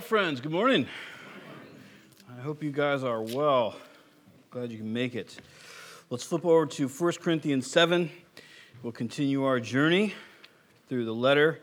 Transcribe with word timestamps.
Friends, 0.00 0.40
good 0.40 0.50
morning. 0.50 0.86
I 2.26 2.40
hope 2.40 2.62
you 2.62 2.70
guys 2.70 3.04
are 3.04 3.20
well. 3.20 3.76
Glad 4.50 4.72
you 4.72 4.78
can 4.78 4.92
make 4.92 5.14
it. 5.14 5.36
Let's 6.08 6.24
flip 6.24 6.44
over 6.46 6.64
to 6.66 6.88
1 6.88 7.12
Corinthians 7.20 7.70
7. 7.70 8.10
We'll 8.82 8.92
continue 8.92 9.44
our 9.44 9.60
journey 9.60 10.14
through 10.88 11.04
the 11.04 11.14
letter 11.14 11.60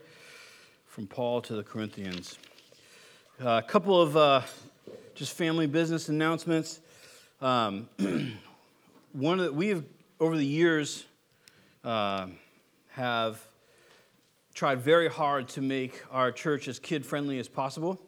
from 0.85 1.07
Paul 1.07 1.41
to 1.41 1.55
the 1.55 1.63
Corinthians. 1.63 2.37
Uh, 3.43 3.61
a 3.63 3.67
couple 3.67 3.99
of 3.99 4.15
uh, 4.15 4.41
just 5.15 5.33
family 5.33 5.65
business 5.65 6.07
announcements. 6.07 6.79
Um, 7.41 7.89
one 9.13 9.39
that 9.39 9.55
we 9.55 9.69
have, 9.69 9.83
over 10.19 10.37
the 10.37 10.45
years, 10.45 11.05
uh, 11.83 12.27
have 12.89 13.41
tried 14.53 14.79
very 14.79 15.09
hard 15.09 15.47
to 15.49 15.61
make 15.61 16.03
our 16.11 16.31
church 16.31 16.67
as 16.67 16.77
kid 16.77 17.03
friendly 17.03 17.39
as 17.39 17.47
possible. 17.47 17.99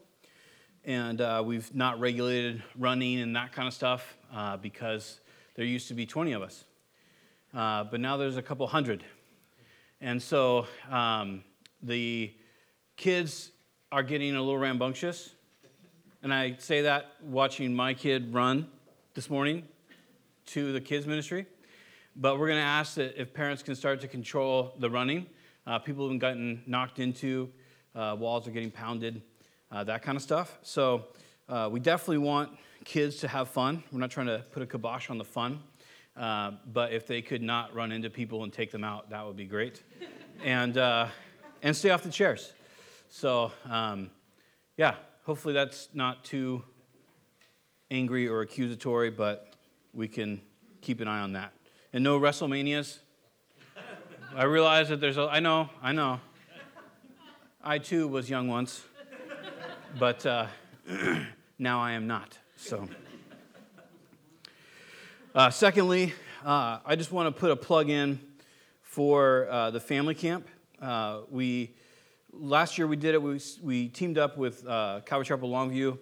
And 0.90 1.22
uh, 1.22 1.44
we've 1.46 1.76
not 1.76 2.00
regulated 2.00 2.64
running 2.76 3.20
and 3.20 3.36
that 3.36 3.52
kind 3.52 3.68
of 3.68 3.76
stuff 3.76 4.18
uh, 4.34 4.58
because 4.58 5.20
there 5.54 5.64
used 5.64 5.88
to 5.90 5.94
be 5.94 6.08
20 6.08 6.32
of 6.32 6.42
us. 6.42 6.64
Uh, 7.54 7.84
but 7.84 8.00
now 8.00 8.18
there's 8.18 8.38
a 8.38 8.42
couple 8.42 8.66
hundred. 8.66 9.04
And 10.02 10.20
so 10.20 10.66
um, 10.90 11.44
the 11.84 12.34
kids 12.98 13.52
are 13.92 14.02
getting 14.02 14.36
a 14.36 14.40
little 14.40 14.58
rambunctious. 14.58 15.36
And 16.24 16.34
I 16.34 16.56
say 16.58 16.82
that 16.82 17.12
watching 17.22 17.72
my 17.72 17.94
kid 17.94 18.34
run 18.34 18.68
this 19.14 19.30
morning 19.30 19.68
to 20.48 20.74
the 20.74 20.82
kids' 20.82 21.06
ministry. 21.06 21.46
But 22.16 22.40
we're 22.40 22.48
going 22.48 22.62
to 22.62 22.66
ask 22.66 22.96
that 22.96 23.16
if 23.16 23.32
parents 23.32 23.62
can 23.62 23.76
start 23.76 24.02
to 24.02 24.08
control 24.08 24.74
the 24.80 24.90
running. 24.90 25.28
Uh, 25.68 25.78
people 25.78 26.10
have 26.10 26.18
gotten 26.18 26.64
knocked 26.66 26.98
into, 26.98 27.52
uh, 27.94 28.16
walls 28.18 28.48
are 28.48 28.52
getting 28.52 28.72
pounded, 28.72 29.22
uh, 29.72 29.84
that 29.84 30.02
kind 30.02 30.16
of 30.16 30.22
stuff. 30.22 30.58
So 30.62 31.08
uh, 31.48 31.70
we 31.72 31.80
definitely 31.80 32.20
want 32.20 32.52
kids 32.86 33.18
to 33.18 33.28
have 33.28 33.50
fun. 33.50 33.84
We're 33.92 34.00
not 34.00 34.12
trying 34.12 34.28
to 34.28 34.44
put 34.52 34.64
a 34.64 34.66
kibosh 34.66 35.10
on 35.10 35.18
the 35.18 35.24
fun, 35.24 35.62
uh, 36.16 36.52
but 36.72 36.94
if 36.94 37.08
they 37.08 37.22
could 37.22 37.42
not 37.42 37.74
run 37.74 37.92
into 37.92 38.10
people 38.10 38.44
and 38.44 38.52
take 38.52 38.72
them 38.72 38.84
out, 38.84 39.10
that 39.10 39.26
would 39.26 39.38
be 39.38 39.46
great. 39.46 39.84
and, 40.44 40.78
uh, 40.78 41.08
and 41.62 41.76
stay 41.76 41.90
off 41.90 42.04
the 42.04 42.12
chairs. 42.12 42.54
So, 43.10 43.52
um, 43.70 44.12
yeah, 44.78 44.96
hopefully 45.24 45.54
that's 45.54 45.90
not 45.94 46.24
too 46.24 46.64
angry 47.92 48.28
or 48.28 48.42
accusatory, 48.42 49.10
but 49.10 49.56
we 49.94 50.08
can 50.08 50.42
keep 50.82 51.02
an 51.02 51.08
eye 51.08 51.22
on 51.22 51.34
that. 51.34 51.54
And 51.92 52.04
no 52.04 52.20
WrestleManias. 52.20 53.00
I 54.36 54.44
realize 54.44 54.90
that 54.90 55.02
there's 55.02 55.18
a, 55.18 55.24
I 55.24 55.40
know, 55.40 55.70
I 55.82 55.92
know. 55.92 56.20
I 57.62 57.78
too 57.78 58.08
was 58.08 58.30
young 58.30 58.48
once, 58.48 58.84
but 59.98 60.26
uh, 60.26 60.48
now 61.60 61.82
I 61.82 61.94
am 61.94 62.06
not. 62.06 62.38
So, 62.56 62.88
uh, 65.34 65.50
secondly, 65.50 66.14
uh, 66.46 66.80
I 66.86 66.96
just 66.96 67.12
want 67.12 67.34
to 67.34 67.40
put 67.40 67.52
a 67.52 67.56
plug 67.56 67.90
in 67.90 68.20
for 68.82 69.48
uh, 69.50 69.72
the 69.72 69.80
family 69.80 70.14
camp. 70.14 70.48
Uh, 70.82 71.22
we 71.32 71.72
last 72.32 72.78
year 72.78 72.88
we 72.88 72.98
did 72.98 73.16
it. 73.16 73.22
We, 73.22 73.40
we 73.64 73.88
teamed 73.88 74.18
up 74.18 74.38
with 74.38 74.68
uh, 74.68 75.02
Calvary 75.06 75.26
Chapel 75.26 75.50
Longview. 75.50 75.98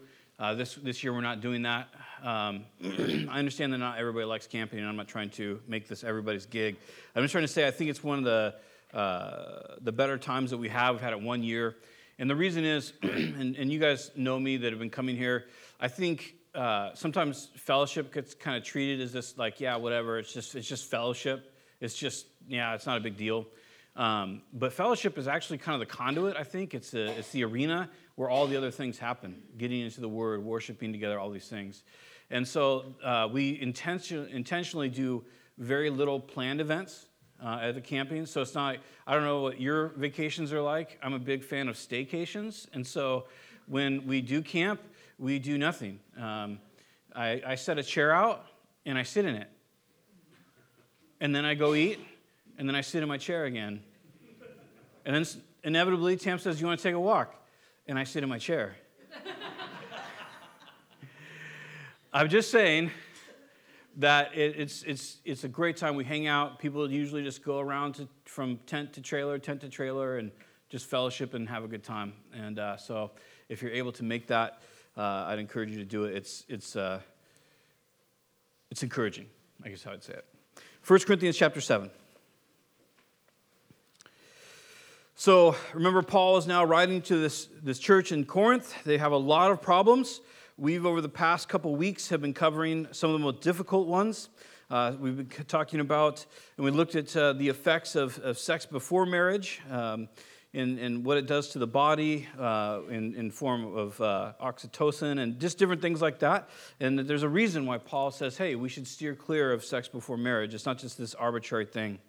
this 0.55 0.75
this 0.75 1.03
year 1.03 1.13
we're 1.13 1.21
not 1.21 1.41
doing 1.41 1.61
that. 1.61 1.87
Um, 2.23 2.65
I 2.83 3.39
understand 3.39 3.73
that 3.73 3.77
not 3.77 3.99
everybody 3.99 4.25
likes 4.25 4.47
camping, 4.47 4.79
and 4.79 4.87
I'm 4.87 4.95
not 4.95 5.07
trying 5.07 5.29
to 5.31 5.61
make 5.67 5.87
this 5.87 6.03
everybody's 6.03 6.45
gig. 6.45 6.77
I'm 7.15 7.23
just 7.23 7.31
trying 7.31 7.43
to 7.45 7.47
say 7.47 7.67
I 7.67 7.71
think 7.71 7.89
it's 7.89 8.03
one 8.03 8.17
of 8.19 8.25
the 8.25 8.55
uh, 8.97 9.75
the 9.81 9.91
better 9.91 10.17
times 10.17 10.51
that 10.51 10.57
we 10.57 10.69
have. 10.69 10.95
We've 10.95 11.01
had 11.01 11.13
it 11.13 11.21
one 11.21 11.43
year, 11.43 11.75
and 12.19 12.29
the 12.29 12.35
reason 12.35 12.65
is, 12.65 12.93
and, 13.01 13.55
and 13.55 13.71
you 13.71 13.79
guys 13.79 14.11
know 14.15 14.39
me 14.39 14.57
that 14.57 14.71
have 14.71 14.79
been 14.79 14.89
coming 14.89 15.15
here. 15.15 15.45
I 15.79 15.87
think 15.87 16.35
uh, 16.55 16.91
sometimes 16.93 17.49
fellowship 17.55 18.13
gets 18.13 18.33
kind 18.33 18.57
of 18.57 18.63
treated 18.63 19.01
as 19.01 19.13
this 19.13 19.37
like, 19.37 19.59
yeah, 19.59 19.75
whatever. 19.75 20.17
It's 20.17 20.33
just 20.33 20.55
it's 20.55 20.67
just 20.67 20.89
fellowship. 20.89 21.53
It's 21.79 21.95
just 21.95 22.25
yeah, 22.47 22.73
it's 22.73 22.85
not 22.85 22.97
a 22.97 23.01
big 23.01 23.17
deal. 23.17 23.45
Um, 23.95 24.43
but 24.53 24.73
fellowship 24.73 25.17
is 25.17 25.27
actually 25.27 25.57
kind 25.57 25.81
of 25.81 25.87
the 25.87 25.93
conduit. 25.93 26.35
I 26.37 26.43
think 26.43 26.73
it's 26.73 26.91
the 26.91 27.17
it's 27.17 27.31
the 27.31 27.43
arena 27.43 27.89
where 28.15 28.29
all 28.29 28.47
the 28.47 28.57
other 28.57 28.71
things 28.71 28.97
happen. 28.97 29.41
Getting 29.57 29.81
into 29.81 30.01
the 30.01 30.09
Word, 30.09 30.43
worshiping 30.43 30.91
together, 30.91 31.19
all 31.19 31.29
these 31.29 31.47
things. 31.47 31.83
And 32.29 32.47
so 32.47 32.95
uh, 33.03 33.29
we 33.31 33.59
intention, 33.61 34.27
intentionally 34.31 34.89
do 34.89 35.23
very 35.57 35.89
little 35.89 36.19
planned 36.19 36.61
events 36.61 37.06
uh, 37.43 37.59
at 37.61 37.75
the 37.75 37.81
camping. 37.81 38.25
So 38.25 38.41
it's 38.41 38.55
not, 38.55 38.77
I 39.05 39.13
don't 39.13 39.23
know 39.23 39.41
what 39.41 39.59
your 39.59 39.89
vacations 39.89 40.51
are 40.53 40.61
like. 40.61 40.99
I'm 41.03 41.13
a 41.13 41.19
big 41.19 41.43
fan 41.43 41.67
of 41.67 41.75
staycations. 41.75 42.67
And 42.73 42.85
so 42.85 43.25
when 43.67 44.05
we 44.07 44.21
do 44.21 44.41
camp, 44.41 44.81
we 45.19 45.39
do 45.39 45.57
nothing. 45.57 45.99
Um, 46.19 46.59
I, 47.15 47.41
I 47.45 47.55
set 47.55 47.77
a 47.77 47.83
chair 47.83 48.11
out 48.11 48.45
and 48.85 48.97
I 48.97 49.03
sit 49.03 49.25
in 49.25 49.35
it. 49.35 49.49
And 51.19 51.35
then 51.35 51.45
I 51.45 51.55
go 51.55 51.73
eat, 51.73 51.99
and 52.59 52.69
then 52.69 52.75
I 52.75 52.81
sit 52.81 53.01
in 53.01 53.09
my 53.09 53.17
chair 53.17 53.45
again. 53.45 53.81
And 55.03 55.15
then 55.15 55.25
inevitably, 55.63 56.15
Tam 56.15 56.37
says, 56.37 56.61
You 56.61 56.67
want 56.67 56.79
to 56.79 56.83
take 56.83 56.93
a 56.93 56.99
walk? 56.99 57.33
And 57.87 57.97
I 57.97 58.03
sit 58.03 58.21
in 58.21 58.29
my 58.29 58.37
chair. 58.37 58.75
I'm 62.13 62.29
just 62.29 62.51
saying 62.51 62.91
that 63.97 64.35
it, 64.37 64.55
it's, 64.57 64.83
it's, 64.83 65.17
it's 65.25 65.43
a 65.43 65.47
great 65.47 65.75
time. 65.75 65.95
We 65.95 66.03
hang 66.03 66.27
out. 66.27 66.59
People 66.59 66.89
usually 66.89 67.23
just 67.23 67.43
go 67.43 67.59
around 67.59 67.95
to, 67.95 68.07
from 68.25 68.57
tent 68.67 68.93
to 68.93 69.01
trailer, 69.01 69.39
tent 69.39 69.61
to 69.61 69.69
trailer, 69.69 70.17
and 70.17 70.31
just 70.69 70.85
fellowship 70.85 71.33
and 71.33 71.49
have 71.49 71.63
a 71.63 71.67
good 71.67 71.83
time. 71.83 72.13
And 72.33 72.59
uh, 72.59 72.77
so 72.77 73.11
if 73.49 73.61
you're 73.61 73.71
able 73.71 73.91
to 73.93 74.03
make 74.03 74.27
that, 74.27 74.61
uh, 74.95 75.25
I'd 75.27 75.39
encourage 75.39 75.71
you 75.71 75.77
to 75.77 75.85
do 75.85 76.03
it. 76.03 76.15
It's, 76.15 76.45
it's, 76.47 76.75
uh, 76.75 76.99
it's 78.69 78.83
encouraging, 78.83 79.25
I 79.63 79.69
guess 79.69 79.83
how 79.83 79.91
I'd 79.91 80.03
say 80.03 80.13
it. 80.13 80.25
1 80.85 80.99
Corinthians 81.01 81.35
chapter 81.35 81.59
7. 81.59 81.89
So 85.15 85.55
remember, 85.73 86.03
Paul 86.03 86.37
is 86.37 86.45
now 86.45 86.63
writing 86.63 87.01
to 87.03 87.17
this, 87.17 87.49
this 87.63 87.79
church 87.79 88.11
in 88.11 88.25
Corinth. 88.25 88.75
They 88.83 88.99
have 88.99 89.11
a 89.11 89.17
lot 89.17 89.49
of 89.49 89.61
problems. 89.61 90.21
We've, 90.59 90.87
over 90.87 91.01
the 91.01 91.09
past 91.09 91.49
couple 91.49 91.75
weeks, 91.75 92.09
have 92.09 92.19
been 92.19 92.33
covering 92.33 92.87
some 92.91 93.11
of 93.11 93.19
the 93.19 93.23
most 93.23 93.41
difficult 93.41 93.87
ones. 93.87 94.29
Uh, 94.71 94.93
we've 94.99 95.17
been 95.17 95.45
talking 95.45 95.79
about, 95.79 96.25
and 96.57 96.65
we 96.65 96.71
looked 96.71 96.95
at 96.95 97.15
uh, 97.15 97.33
the 97.33 97.47
effects 97.47 97.95
of, 97.95 98.17
of, 98.23 98.39
sex 98.39 98.65
before 98.65 99.05
marriage 99.05 99.61
um, 99.69 100.09
and, 100.55 100.79
and, 100.79 101.05
what 101.05 101.15
it 101.15 101.27
does 101.27 101.49
to 101.49 101.59
the 101.59 101.67
body 101.67 102.27
uh, 102.39 102.79
in, 102.89 103.13
in 103.13 103.29
form 103.29 103.77
of 103.77 104.01
uh, 104.01 104.33
oxytocin 104.41 105.19
and 105.19 105.39
just 105.39 105.59
different 105.59 105.79
things 105.79 106.01
like 106.01 106.17
that. 106.17 106.49
And 106.79 106.97
there's 107.01 107.21
a 107.21 107.29
reason 107.29 107.67
why 107.67 107.77
Paul 107.77 108.09
says, 108.09 108.35
hey, 108.35 108.55
we 108.55 108.67
should 108.67 108.87
steer 108.87 109.13
clear 109.13 109.53
of 109.53 109.63
sex 109.63 109.87
before 109.87 110.17
marriage. 110.17 110.55
It's 110.55 110.65
not 110.65 110.79
just 110.79 110.97
this 110.97 111.13
arbitrary 111.13 111.67
thing. 111.67 111.99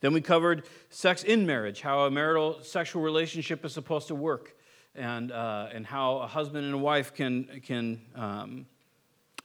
Then 0.00 0.12
we 0.12 0.20
covered 0.20 0.68
sex 0.90 1.24
in 1.24 1.44
marriage, 1.44 1.80
how 1.80 2.04
a 2.04 2.10
marital 2.12 2.62
sexual 2.62 3.02
relationship 3.02 3.64
is 3.64 3.72
supposed 3.72 4.06
to 4.06 4.14
work 4.14 4.55
and, 4.96 5.32
uh, 5.32 5.68
and 5.72 5.86
how 5.86 6.18
a 6.18 6.26
husband 6.26 6.64
and 6.64 6.74
a 6.74 6.78
wife 6.78 7.14
can, 7.14 7.60
can 7.64 8.00
um, 8.14 8.66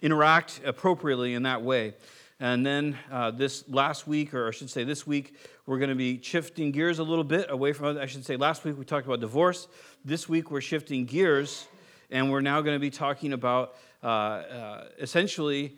interact 0.01 0.62
appropriately 0.66 1.34
in 1.34 1.44
that 1.44 1.62
way. 1.62 1.94
And 2.39 2.66
then 2.66 2.97
uh, 3.12 3.31
this 3.31 3.69
last 3.69 4.07
week, 4.07 4.34
or 4.34 4.47
I 4.47 4.51
should 4.51 4.69
say 4.69 4.84
this 4.84 5.06
week, 5.06 5.35
we're 5.67 5.78
going 5.78 5.89
to 5.89 5.95
be 5.95 6.19
shifting 6.22 6.72
gears 6.72 6.97
a 6.97 7.03
little 7.03 7.23
bit 7.23 7.45
away 7.50 7.72
from, 7.72 7.97
I 7.97 8.07
should 8.07 8.25
say 8.25 8.35
last 8.35 8.66
week 8.66 8.78
we 8.78 8.85
talked 8.85 9.06
about 9.06 9.19
divorce. 9.19 9.67
This 10.03 10.28
week 10.28 10.50
we're 10.50 10.62
shifting 10.62 11.06
gears 11.06 11.68
and 12.09 12.31
we're 12.31 12.41
now 12.41 12.62
going 12.62 12.75
to 12.75 12.79
be 12.79 12.89
talking 12.89 13.33
about 13.33 13.75
uh, 14.03 14.07
uh, 14.07 14.88
essentially 15.00 15.78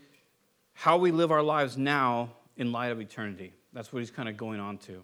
how 0.73 0.97
we 0.97 1.11
live 1.11 1.31
our 1.31 1.43
lives 1.43 1.77
now 1.77 2.31
in 2.55 2.71
light 2.71 2.91
of 2.91 3.01
eternity. 3.01 3.53
That's 3.73 3.91
what 3.91 3.99
he's 3.99 4.11
kind 4.11 4.29
of 4.29 4.37
going 4.37 4.59
on 4.59 4.77
to. 4.79 5.01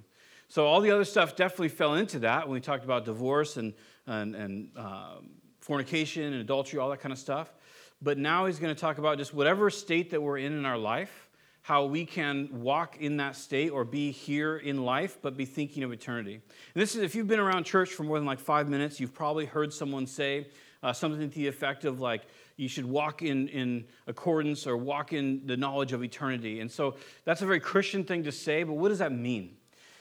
So 0.47 0.65
all 0.65 0.81
the 0.81 0.91
other 0.91 1.05
stuff 1.05 1.35
definitely 1.35 1.69
fell 1.69 1.95
into 1.95 2.19
that 2.19 2.47
when 2.47 2.55
we 2.55 2.61
talked 2.61 2.83
about 2.83 3.05
divorce 3.05 3.57
and 3.57 3.73
and, 4.09 4.35
and 4.35 4.69
um, 4.75 5.29
fornication 5.59 6.23
and 6.23 6.41
adultery, 6.41 6.79
all 6.79 6.89
that 6.89 6.99
kind 6.99 7.13
of 7.13 7.19
stuff. 7.19 7.53
But 8.01 8.17
now 8.17 8.47
he's 8.47 8.59
going 8.59 8.73
to 8.73 8.79
talk 8.79 8.97
about 8.97 9.17
just 9.17 9.33
whatever 9.33 9.69
state 9.69 10.09
that 10.11 10.21
we're 10.21 10.39
in 10.39 10.53
in 10.53 10.65
our 10.65 10.77
life, 10.77 11.29
how 11.61 11.85
we 11.85 12.05
can 12.05 12.49
walk 12.51 12.97
in 12.99 13.17
that 13.17 13.35
state 13.35 13.69
or 13.69 13.83
be 13.83 14.11
here 14.11 14.57
in 14.57 14.83
life, 14.83 15.19
but 15.21 15.37
be 15.37 15.45
thinking 15.45 15.83
of 15.83 15.91
eternity. 15.91 16.33
And 16.33 16.81
this 16.81 16.95
is, 16.95 17.03
if 17.03 17.13
you've 17.13 17.27
been 17.27 17.39
around 17.39 17.65
church 17.65 17.89
for 17.89 18.03
more 18.03 18.17
than 18.17 18.25
like 18.25 18.39
five 18.39 18.67
minutes, 18.67 18.99
you've 18.99 19.13
probably 19.13 19.45
heard 19.45 19.71
someone 19.73 20.07
say 20.07 20.47
uh, 20.81 20.93
something 20.93 21.29
to 21.29 21.35
the 21.35 21.47
effect 21.47 21.85
of 21.85 21.99
like, 21.99 22.23
you 22.59 22.67
should 22.67 22.85
walk 22.85 23.21
in, 23.21 23.47
in 23.47 23.85
accordance 24.05 24.67
or 24.67 24.75
walk 24.75 25.13
in 25.13 25.45
the 25.45 25.55
knowledge 25.55 25.93
of 25.93 26.03
eternity. 26.03 26.59
And 26.59 26.69
so 26.69 26.95
that's 27.23 27.41
a 27.41 27.45
very 27.45 27.59
Christian 27.59 28.03
thing 28.03 28.23
to 28.23 28.31
say, 28.31 28.63
but 28.63 28.73
what 28.73 28.89
does 28.89 28.99
that 28.99 29.13
mean? 29.13 29.55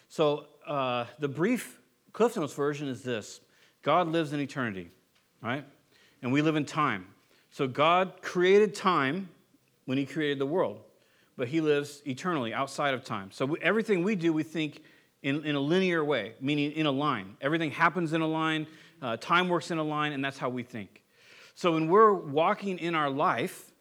So 0.08 0.46
uh, 0.66 1.04
the 1.18 1.28
brief 1.28 1.78
Cliff 2.12 2.36
Notes 2.36 2.54
version 2.54 2.88
is 2.88 3.02
this 3.02 3.40
God 3.82 4.08
lives 4.08 4.32
in 4.32 4.40
eternity, 4.40 4.90
right? 5.40 5.64
And 6.20 6.32
we 6.32 6.42
live 6.42 6.56
in 6.56 6.64
time. 6.64 7.06
So 7.50 7.68
God 7.68 8.14
created 8.22 8.74
time 8.74 9.28
when 9.84 9.96
He 9.96 10.04
created 10.04 10.38
the 10.38 10.46
world, 10.46 10.80
but 11.36 11.46
He 11.46 11.60
lives 11.60 12.02
eternally 12.06 12.52
outside 12.52 12.92
of 12.92 13.04
time. 13.04 13.30
So 13.30 13.54
everything 13.62 14.02
we 14.02 14.16
do, 14.16 14.32
we 14.32 14.42
think 14.42 14.82
in, 15.22 15.44
in 15.44 15.54
a 15.54 15.60
linear 15.60 16.04
way, 16.04 16.34
meaning 16.40 16.72
in 16.72 16.86
a 16.86 16.90
line. 16.90 17.36
Everything 17.40 17.70
happens 17.70 18.12
in 18.12 18.20
a 18.20 18.26
line, 18.26 18.66
uh, 19.00 19.16
time 19.16 19.48
works 19.48 19.70
in 19.70 19.78
a 19.78 19.82
line, 19.82 20.12
and 20.12 20.24
that's 20.24 20.38
how 20.38 20.48
we 20.48 20.64
think. 20.64 21.02
So 21.58 21.72
when 21.72 21.88
we're 21.88 22.12
walking 22.12 22.78
in 22.78 22.94
our 22.94 23.10
life 23.10 23.72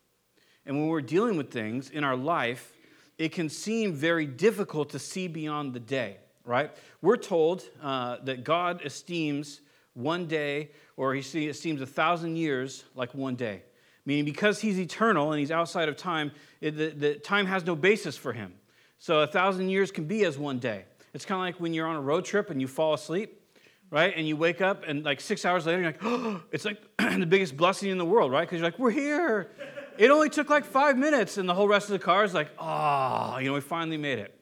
and 0.65 0.79
when 0.79 0.87
we're 0.87 0.99
dealing 0.99 1.37
with 1.37 1.51
things 1.51 1.91
in 1.91 2.03
our 2.03 2.15
life, 2.15 2.73
it 3.19 3.33
can 3.33 3.49
seem 3.49 3.93
very 3.93 4.25
difficult 4.25 4.89
to 4.89 4.97
see 4.97 5.27
beyond 5.27 5.75
the 5.75 5.79
day, 5.79 6.17
right? 6.43 6.71
We're 7.03 7.17
told 7.17 7.69
uh, 7.79 8.17
that 8.23 8.43
God 8.43 8.83
esteems 8.83 9.61
one 9.93 10.25
day, 10.25 10.71
or 10.95 11.13
he 11.13 11.47
esteems 11.49 11.79
a 11.79 11.85
thousand 11.85 12.37
years 12.37 12.83
like 12.95 13.13
one 13.13 13.35
day. 13.35 13.61
Meaning, 14.07 14.25
because 14.25 14.59
he's 14.59 14.79
eternal 14.79 15.31
and 15.31 15.39
he's 15.39 15.51
outside 15.51 15.87
of 15.87 15.97
time, 15.97 16.31
it, 16.61 16.71
the, 16.71 16.87
the 16.89 17.13
time 17.19 17.45
has 17.45 17.63
no 17.63 17.75
basis 17.75 18.17
for 18.17 18.33
him. 18.33 18.55
So 18.97 19.19
a 19.19 19.27
thousand 19.27 19.69
years 19.69 19.91
can 19.91 20.05
be 20.05 20.25
as 20.25 20.35
one 20.35 20.57
day. 20.57 20.85
It's 21.13 21.25
kind 21.25 21.39
of 21.39 21.45
like 21.45 21.61
when 21.61 21.75
you're 21.75 21.85
on 21.85 21.95
a 21.95 22.01
road 22.01 22.25
trip 22.25 22.49
and 22.49 22.59
you 22.59 22.67
fall 22.67 22.95
asleep, 22.95 23.39
right? 23.89 24.13
And 24.15 24.27
you 24.27 24.35
wake 24.35 24.61
up 24.61 24.83
and 24.87 25.03
like 25.03 25.21
six 25.21 25.45
hours 25.45 25.65
later, 25.65 25.81
you're 25.81 25.91
like, 25.91 26.03
oh, 26.03 26.41
it's 26.51 26.65
like 26.65 26.81
the 26.97 27.25
biggest 27.25 27.57
blessing 27.57 27.89
in 27.89 27.97
the 27.97 28.05
world, 28.05 28.31
right? 28.31 28.41
Because 28.41 28.59
you're 28.59 28.67
like, 28.67 28.79
we're 28.79 28.91
here. 28.91 29.51
It 29.97 30.11
only 30.11 30.29
took 30.29 30.49
like 30.49 30.63
five 30.63 30.95
minutes, 30.95 31.37
and 31.37 31.49
the 31.49 31.55
whole 31.55 31.67
rest 31.67 31.87
of 31.87 31.93
the 31.93 31.99
car 31.99 32.23
is 32.23 32.33
like, 32.33 32.49
oh, 32.59 33.37
you 33.39 33.47
know, 33.47 33.53
we 33.53 33.61
finally 33.61 33.97
made 33.97 34.19
it. 34.19 34.39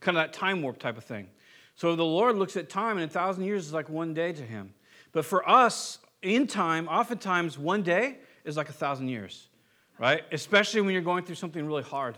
Kind 0.00 0.16
of 0.16 0.24
that 0.24 0.32
time 0.32 0.62
warp 0.62 0.78
type 0.78 0.96
of 0.96 1.04
thing. 1.04 1.28
So 1.76 1.94
the 1.96 2.04
Lord 2.04 2.36
looks 2.36 2.56
at 2.56 2.70
time, 2.70 2.96
and 2.96 3.04
a 3.04 3.12
thousand 3.12 3.44
years 3.44 3.66
is 3.66 3.72
like 3.74 3.90
one 3.90 4.14
day 4.14 4.32
to 4.32 4.42
him. 4.42 4.72
But 5.12 5.26
for 5.26 5.46
us, 5.48 5.98
in 6.22 6.46
time, 6.46 6.88
oftentimes 6.88 7.58
one 7.58 7.82
day 7.82 8.18
is 8.44 8.56
like 8.56 8.70
a 8.70 8.72
thousand 8.72 9.08
years, 9.08 9.48
right? 9.98 10.22
Especially 10.32 10.80
when 10.80 10.92
you're 10.92 11.02
going 11.02 11.24
through 11.24 11.34
something 11.34 11.64
really 11.66 11.82
hard. 11.82 12.16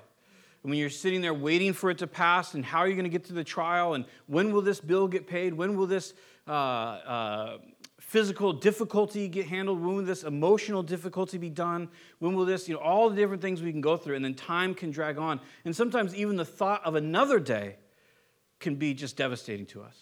When 0.66 0.78
you're 0.78 0.90
sitting 0.90 1.20
there 1.20 1.32
waiting 1.32 1.72
for 1.72 1.90
it 1.90 1.98
to 1.98 2.08
pass, 2.08 2.54
and 2.54 2.64
how 2.64 2.80
are 2.80 2.88
you 2.88 2.94
going 2.94 3.04
to 3.04 3.08
get 3.08 3.26
to 3.26 3.32
the 3.32 3.44
trial, 3.44 3.94
and 3.94 4.04
when 4.26 4.50
will 4.50 4.62
this 4.62 4.80
bill 4.80 5.06
get 5.06 5.28
paid? 5.28 5.54
When 5.54 5.76
will 5.76 5.86
this 5.86 6.12
uh, 6.48 6.50
uh, 6.50 7.58
physical 8.00 8.52
difficulty 8.52 9.28
get 9.28 9.46
handled? 9.46 9.80
When 9.80 9.94
will 9.94 10.04
this 10.04 10.24
emotional 10.24 10.82
difficulty 10.82 11.38
be 11.38 11.50
done? 11.50 11.88
When 12.18 12.34
will 12.34 12.44
this, 12.44 12.66
you 12.66 12.74
know, 12.74 12.80
all 12.80 13.08
the 13.08 13.14
different 13.14 13.42
things 13.42 13.62
we 13.62 13.70
can 13.70 13.80
go 13.80 13.96
through, 13.96 14.16
and 14.16 14.24
then 14.24 14.34
time 14.34 14.74
can 14.74 14.90
drag 14.90 15.18
on. 15.18 15.38
And 15.64 15.76
sometimes 15.76 16.16
even 16.16 16.34
the 16.34 16.44
thought 16.44 16.84
of 16.84 16.96
another 16.96 17.38
day 17.38 17.76
can 18.58 18.74
be 18.74 18.92
just 18.92 19.16
devastating 19.16 19.66
to 19.66 19.84
us. 19.84 19.96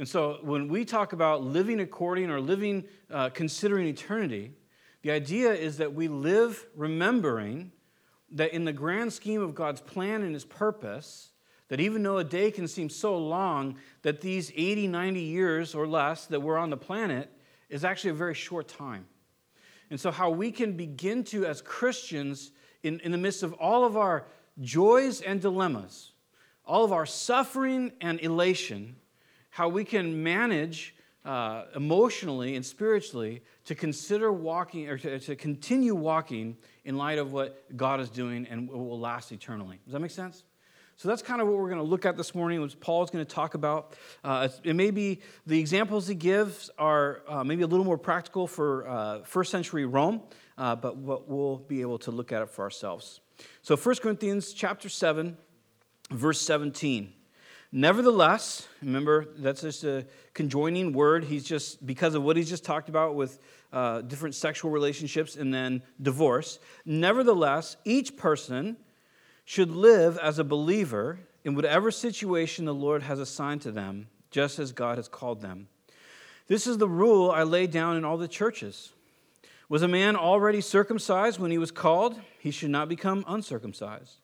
And 0.00 0.08
so 0.08 0.38
when 0.42 0.66
we 0.66 0.84
talk 0.84 1.12
about 1.12 1.44
living 1.44 1.78
according 1.78 2.30
or 2.30 2.40
living 2.40 2.82
uh, 3.12 3.28
considering 3.28 3.86
eternity, 3.86 4.54
the 5.02 5.12
idea 5.12 5.52
is 5.52 5.76
that 5.76 5.94
we 5.94 6.08
live 6.08 6.66
remembering 6.74 7.70
that 8.34 8.52
in 8.52 8.64
the 8.64 8.72
grand 8.72 9.12
scheme 9.12 9.40
of 9.40 9.54
God's 9.54 9.80
plan 9.80 10.22
and 10.22 10.34
his 10.34 10.44
purpose, 10.44 11.30
that 11.68 11.80
even 11.80 12.02
though 12.02 12.18
a 12.18 12.24
day 12.24 12.50
can 12.50 12.68
seem 12.68 12.90
so 12.90 13.16
long, 13.16 13.76
that 14.02 14.20
these 14.20 14.52
80, 14.54 14.88
90 14.88 15.20
years 15.20 15.74
or 15.74 15.86
less 15.86 16.26
that 16.26 16.40
we're 16.40 16.58
on 16.58 16.70
the 16.70 16.76
planet 16.76 17.30
is 17.70 17.84
actually 17.84 18.10
a 18.10 18.14
very 18.14 18.34
short 18.34 18.68
time. 18.68 19.06
And 19.90 19.98
so, 19.98 20.10
how 20.10 20.30
we 20.30 20.50
can 20.50 20.76
begin 20.76 21.24
to, 21.24 21.46
as 21.46 21.62
Christians, 21.62 22.50
in, 22.82 23.00
in 23.00 23.12
the 23.12 23.18
midst 23.18 23.42
of 23.42 23.52
all 23.54 23.84
of 23.84 23.96
our 23.96 24.26
joys 24.60 25.20
and 25.20 25.40
dilemmas, 25.40 26.12
all 26.66 26.84
of 26.84 26.92
our 26.92 27.06
suffering 27.06 27.92
and 28.00 28.20
elation, 28.20 28.96
how 29.50 29.68
we 29.68 29.84
can 29.84 30.22
manage 30.22 30.94
uh, 31.24 31.64
emotionally 31.74 32.54
and 32.54 32.64
spiritually 32.64 33.42
to 33.64 33.74
consider 33.74 34.32
walking 34.32 34.88
or 34.88 34.98
to, 34.98 35.18
to 35.18 35.36
continue 35.36 35.94
walking 35.94 36.56
in 36.84 36.96
light 36.96 37.18
of 37.18 37.32
what 37.32 37.76
God 37.76 38.00
is 38.00 38.10
doing 38.10 38.46
and 38.50 38.68
what 38.68 38.78
will 38.78 39.00
last 39.00 39.32
eternally. 39.32 39.80
Does 39.84 39.92
that 39.94 40.00
make 40.00 40.10
sense? 40.10 40.44
So 40.96 41.08
that's 41.08 41.22
kind 41.22 41.40
of 41.40 41.48
what 41.48 41.56
we're 41.56 41.70
going 41.70 41.80
to 41.80 41.82
look 41.82 42.06
at 42.06 42.16
this 42.16 42.34
morning, 42.34 42.60
what 42.60 42.78
Paul's 42.78 43.10
going 43.10 43.24
to 43.24 43.34
talk 43.34 43.54
about. 43.54 43.94
Uh, 44.22 44.48
it 44.62 44.76
may 44.76 44.90
be 44.90 45.20
the 45.46 45.58
examples 45.58 46.06
he 46.06 46.14
gives 46.14 46.70
are 46.78 47.22
uh, 47.26 47.42
maybe 47.42 47.62
a 47.62 47.66
little 47.66 47.86
more 47.86 47.98
practical 47.98 48.46
for 48.46 48.86
uh, 48.86 49.22
first 49.24 49.50
century 49.50 49.86
Rome, 49.86 50.22
uh, 50.56 50.76
but 50.76 50.98
we'll 50.98 51.56
be 51.56 51.80
able 51.80 51.98
to 52.00 52.10
look 52.10 52.32
at 52.32 52.42
it 52.42 52.50
for 52.50 52.62
ourselves. 52.62 53.20
So 53.62 53.76
1 53.76 53.96
Corinthians 53.96 54.52
chapter 54.52 54.88
7, 54.88 55.36
verse 56.10 56.40
17. 56.42 57.13
Nevertheless, 57.76 58.68
remember 58.80 59.26
that's 59.36 59.62
just 59.62 59.82
a 59.82 60.06
conjoining 60.32 60.92
word. 60.92 61.24
He's 61.24 61.42
just, 61.42 61.84
because 61.84 62.14
of 62.14 62.22
what 62.22 62.36
he's 62.36 62.48
just 62.48 62.64
talked 62.64 62.88
about 62.88 63.16
with 63.16 63.40
uh, 63.72 64.02
different 64.02 64.36
sexual 64.36 64.70
relationships 64.70 65.34
and 65.34 65.52
then 65.52 65.82
divorce. 66.00 66.60
Nevertheless, 66.84 67.76
each 67.84 68.16
person 68.16 68.76
should 69.44 69.72
live 69.72 70.18
as 70.18 70.38
a 70.38 70.44
believer 70.44 71.18
in 71.42 71.56
whatever 71.56 71.90
situation 71.90 72.64
the 72.64 72.72
Lord 72.72 73.02
has 73.02 73.18
assigned 73.18 73.62
to 73.62 73.72
them, 73.72 74.06
just 74.30 74.60
as 74.60 74.70
God 74.70 74.96
has 74.96 75.08
called 75.08 75.40
them. 75.40 75.66
This 76.46 76.68
is 76.68 76.78
the 76.78 76.88
rule 76.88 77.32
I 77.32 77.42
laid 77.42 77.72
down 77.72 77.96
in 77.96 78.04
all 78.04 78.18
the 78.18 78.28
churches. 78.28 78.92
Was 79.68 79.82
a 79.82 79.88
man 79.88 80.14
already 80.14 80.60
circumcised 80.60 81.40
when 81.40 81.50
he 81.50 81.58
was 81.58 81.72
called? 81.72 82.20
He 82.38 82.52
should 82.52 82.70
not 82.70 82.88
become 82.88 83.24
uncircumcised. 83.26 84.20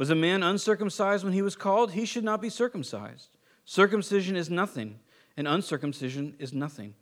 Was 0.00 0.08
a 0.08 0.14
man 0.14 0.42
uncircumcised 0.42 1.24
when 1.24 1.34
he 1.34 1.42
was 1.42 1.54
called? 1.54 1.92
He 1.92 2.06
should 2.06 2.24
not 2.24 2.40
be 2.40 2.48
circumcised. 2.48 3.36
Circumcision 3.66 4.34
is 4.34 4.48
nothing, 4.48 4.98
and 5.36 5.46
uncircumcision 5.46 6.36
is 6.38 6.54
nothing. 6.54 6.94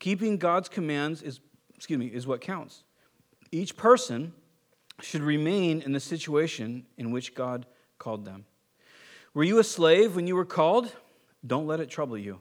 Keeping 0.00 0.38
God's 0.38 0.68
commands 0.68 1.22
is, 1.22 1.38
excuse 1.76 2.00
me, 2.00 2.06
is 2.06 2.26
what 2.26 2.40
counts. 2.40 2.82
Each 3.52 3.76
person 3.76 4.32
should 5.00 5.22
remain 5.22 5.82
in 5.82 5.92
the 5.92 6.00
situation 6.00 6.84
in 6.98 7.12
which 7.12 7.36
God 7.36 7.64
called 8.00 8.24
them. 8.24 8.44
Were 9.34 9.44
you 9.44 9.60
a 9.60 9.64
slave 9.64 10.16
when 10.16 10.26
you 10.26 10.34
were 10.34 10.44
called? 10.44 10.90
Don't 11.46 11.68
let 11.68 11.78
it 11.78 11.90
trouble 11.90 12.18
you. 12.18 12.40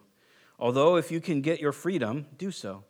Although, 0.57 0.95
if 0.95 1.11
you 1.11 1.21
can 1.21 1.41
get 1.41 1.61
your 1.61 1.73
freedom, 1.73 2.25
do 2.39 2.49
so. 2.49 2.85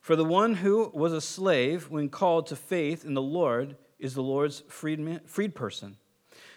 For 0.00 0.16
the 0.16 0.24
one 0.24 0.56
who 0.56 0.90
was 0.92 1.12
a 1.12 1.20
slave 1.20 1.88
when 1.90 2.08
called 2.08 2.48
to 2.48 2.56
faith 2.56 3.04
in 3.04 3.14
the 3.14 3.22
Lord 3.22 3.76
is 4.00 4.14
the 4.14 4.22
Lord's 4.24 4.64
freed, 4.66 5.20
freed 5.26 5.54
person. 5.54 5.96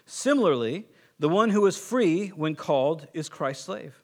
Similarly, 0.06 0.88
the 1.20 1.30
one 1.30 1.50
who 1.50 1.66
is 1.66 1.78
free 1.78 2.30
when 2.30 2.56
called 2.56 3.08
is 3.14 3.30
Christ's 3.30 3.66
slave. 3.66 4.02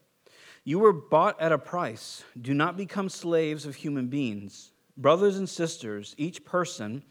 You 0.64 0.80
were 0.80 0.94
bought 0.94 1.40
at 1.42 1.52
a 1.52 1.58
price. 1.58 2.24
Do 2.40 2.54
not 2.54 2.78
become 2.78 3.10
slaves 3.10 3.66
of 3.66 3.76
human 3.76 4.08
beings. 4.08 4.72
Brothers 4.98 5.38
and 5.38 5.50
sisters, 5.50 6.14
each 6.18 6.46
person 6.46 7.04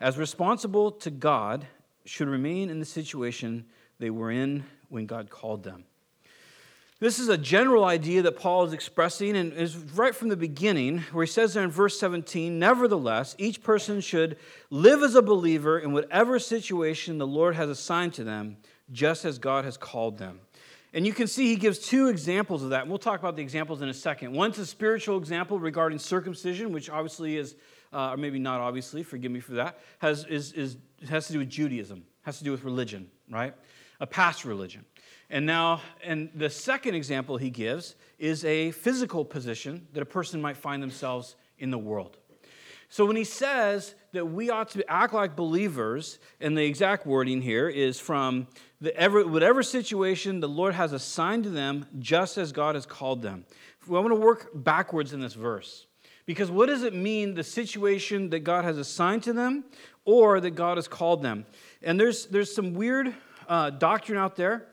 as 0.00 0.18
responsible 0.18 0.90
to 0.92 1.10
God, 1.10 1.66
should 2.04 2.28
remain 2.28 2.70
in 2.70 2.80
the 2.80 2.84
situation 2.84 3.64
they 3.98 4.10
were 4.10 4.30
in 4.30 4.64
when 4.88 5.06
God 5.06 5.30
called 5.30 5.62
them. 5.62 5.84
This 7.00 7.18
is 7.18 7.28
a 7.28 7.36
general 7.36 7.84
idea 7.84 8.22
that 8.22 8.38
Paul 8.38 8.64
is 8.64 8.72
expressing, 8.72 9.36
and 9.36 9.52
is 9.52 9.76
right 9.76 10.14
from 10.14 10.28
the 10.28 10.36
beginning, 10.36 10.98
where 11.12 11.24
he 11.24 11.30
says 11.30 11.54
there 11.54 11.64
in 11.64 11.70
verse 11.70 11.98
17 11.98 12.58
Nevertheless, 12.58 13.34
each 13.38 13.62
person 13.62 14.00
should 14.00 14.38
live 14.70 15.02
as 15.02 15.14
a 15.14 15.22
believer 15.22 15.78
in 15.78 15.92
whatever 15.92 16.38
situation 16.38 17.18
the 17.18 17.26
Lord 17.26 17.56
has 17.56 17.68
assigned 17.68 18.14
to 18.14 18.24
them, 18.24 18.56
just 18.92 19.24
as 19.24 19.38
God 19.38 19.64
has 19.64 19.76
called 19.76 20.18
them. 20.18 20.40
And 20.92 21.04
you 21.04 21.12
can 21.12 21.26
see 21.26 21.48
he 21.48 21.56
gives 21.56 21.80
two 21.80 22.06
examples 22.06 22.62
of 22.62 22.70
that. 22.70 22.82
And 22.82 22.88
we'll 22.88 23.00
talk 23.00 23.18
about 23.18 23.34
the 23.34 23.42
examples 23.42 23.82
in 23.82 23.88
a 23.88 23.94
second. 23.94 24.32
One's 24.32 24.60
a 24.60 24.66
spiritual 24.66 25.18
example 25.18 25.58
regarding 25.58 25.98
circumcision, 25.98 26.72
which 26.72 26.88
obviously 26.88 27.36
is 27.36 27.56
uh, 27.94 28.10
or 28.12 28.16
maybe 28.16 28.38
not 28.38 28.60
obviously, 28.60 29.02
forgive 29.02 29.30
me 29.30 29.40
for 29.40 29.52
that, 29.52 29.78
has, 29.98 30.24
is, 30.24 30.52
is, 30.52 30.76
has 31.08 31.28
to 31.28 31.32
do 31.32 31.38
with 31.38 31.48
Judaism, 31.48 32.04
has 32.22 32.38
to 32.38 32.44
do 32.44 32.50
with 32.50 32.64
religion, 32.64 33.08
right? 33.30 33.54
A 34.00 34.06
past 34.06 34.44
religion. 34.44 34.84
And 35.34 35.46
now, 35.46 35.82
and 36.04 36.30
the 36.32 36.48
second 36.48 36.94
example 36.94 37.38
he 37.38 37.50
gives 37.50 37.96
is 38.20 38.44
a 38.44 38.70
physical 38.70 39.24
position 39.24 39.88
that 39.92 40.00
a 40.00 40.06
person 40.06 40.40
might 40.40 40.56
find 40.56 40.80
themselves 40.80 41.34
in 41.58 41.72
the 41.72 41.78
world. 41.78 42.18
So 42.88 43.04
when 43.04 43.16
he 43.16 43.24
says 43.24 43.96
that 44.12 44.26
we 44.26 44.48
ought 44.50 44.70
to 44.70 44.88
act 44.88 45.12
like 45.12 45.34
believers, 45.34 46.20
and 46.40 46.56
the 46.56 46.62
exact 46.62 47.04
wording 47.04 47.42
here 47.42 47.68
is 47.68 47.98
from 47.98 48.46
the 48.80 48.96
ever, 48.96 49.26
whatever 49.26 49.64
situation 49.64 50.38
the 50.38 50.48
Lord 50.48 50.72
has 50.74 50.92
assigned 50.92 51.42
to 51.42 51.50
them, 51.50 51.86
just 51.98 52.38
as 52.38 52.52
God 52.52 52.76
has 52.76 52.86
called 52.86 53.20
them. 53.20 53.44
I 53.88 53.90
want 53.90 54.10
to 54.10 54.14
work 54.14 54.50
backwards 54.54 55.12
in 55.12 55.20
this 55.20 55.34
verse. 55.34 55.88
Because 56.26 56.48
what 56.48 56.66
does 56.66 56.84
it 56.84 56.94
mean, 56.94 57.34
the 57.34 57.42
situation 57.42 58.30
that 58.30 58.44
God 58.44 58.64
has 58.64 58.78
assigned 58.78 59.24
to 59.24 59.32
them 59.32 59.64
or 60.04 60.38
that 60.38 60.52
God 60.52 60.78
has 60.78 60.86
called 60.86 61.22
them? 61.22 61.44
And 61.82 61.98
there's, 61.98 62.26
there's 62.26 62.54
some 62.54 62.72
weird 62.72 63.12
uh, 63.48 63.70
doctrine 63.70 64.16
out 64.16 64.36
there 64.36 64.68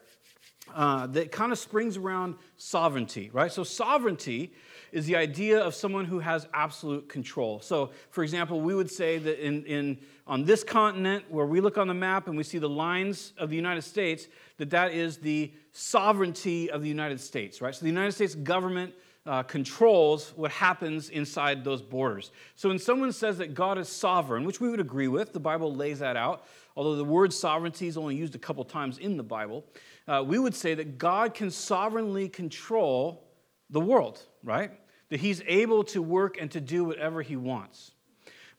uh, 0.73 1.07
that 1.07 1.31
kind 1.31 1.51
of 1.51 1.57
springs 1.57 1.97
around 1.97 2.35
sovereignty, 2.57 3.29
right? 3.33 3.51
So, 3.51 3.63
sovereignty 3.63 4.53
is 4.91 5.05
the 5.05 5.15
idea 5.15 5.59
of 5.59 5.73
someone 5.73 6.05
who 6.05 6.19
has 6.19 6.47
absolute 6.53 7.07
control. 7.07 7.59
So, 7.61 7.91
for 8.09 8.23
example, 8.23 8.61
we 8.61 8.75
would 8.75 8.91
say 8.91 9.17
that 9.19 9.45
in, 9.45 9.65
in, 9.65 9.97
on 10.27 10.43
this 10.43 10.63
continent, 10.63 11.25
where 11.29 11.45
we 11.45 11.61
look 11.61 11.77
on 11.77 11.87
the 11.87 11.93
map 11.93 12.27
and 12.27 12.35
we 12.35 12.43
see 12.43 12.57
the 12.57 12.69
lines 12.69 13.33
of 13.37 13.49
the 13.49 13.55
United 13.55 13.83
States, 13.83 14.27
that 14.57 14.69
that 14.71 14.93
is 14.93 15.17
the 15.17 15.51
sovereignty 15.71 16.69
of 16.69 16.81
the 16.81 16.89
United 16.89 17.19
States, 17.19 17.61
right? 17.61 17.73
So, 17.73 17.81
the 17.81 17.89
United 17.91 18.11
States 18.11 18.35
government 18.35 18.93
uh, 19.25 19.43
controls 19.43 20.33
what 20.35 20.51
happens 20.51 21.09
inside 21.09 21.63
those 21.63 21.81
borders. 21.81 22.31
So 22.55 22.69
when 22.69 22.79
someone 22.79 23.11
says 23.11 23.37
that 23.37 23.53
God 23.53 23.77
is 23.77 23.87
sovereign, 23.87 24.45
which 24.45 24.59
we 24.59 24.69
would 24.69 24.79
agree 24.79 25.07
with, 25.07 25.31
the 25.31 25.39
Bible 25.39 25.73
lays 25.73 25.99
that 25.99 26.17
out, 26.17 26.47
although 26.75 26.95
the 26.95 27.03
word 27.03 27.31
sovereignty 27.31 27.87
is 27.87 27.97
only 27.97 28.15
used 28.15 28.33
a 28.33 28.39
couple 28.39 28.63
times 28.63 28.97
in 28.97 29.17
the 29.17 29.23
Bible, 29.23 29.63
uh, 30.08 30.24
we 30.25 30.39
would 30.39 30.55
say 30.55 30.74
that 30.75 30.98
God 30.98 31.34
can 31.34 31.51
sovereignly 31.51 32.29
control 32.29 33.27
the 33.70 33.79
world, 33.79 34.22
right? 34.43 34.72
That 35.10 35.20
he's 35.20 35.41
able 35.48 35.84
to 35.86 36.01
work 36.01 36.38
and 36.39 36.50
to 36.51 36.62
do 36.62 36.84
whatever 36.84 37.22
he 37.22 37.36
wants. 37.36 37.91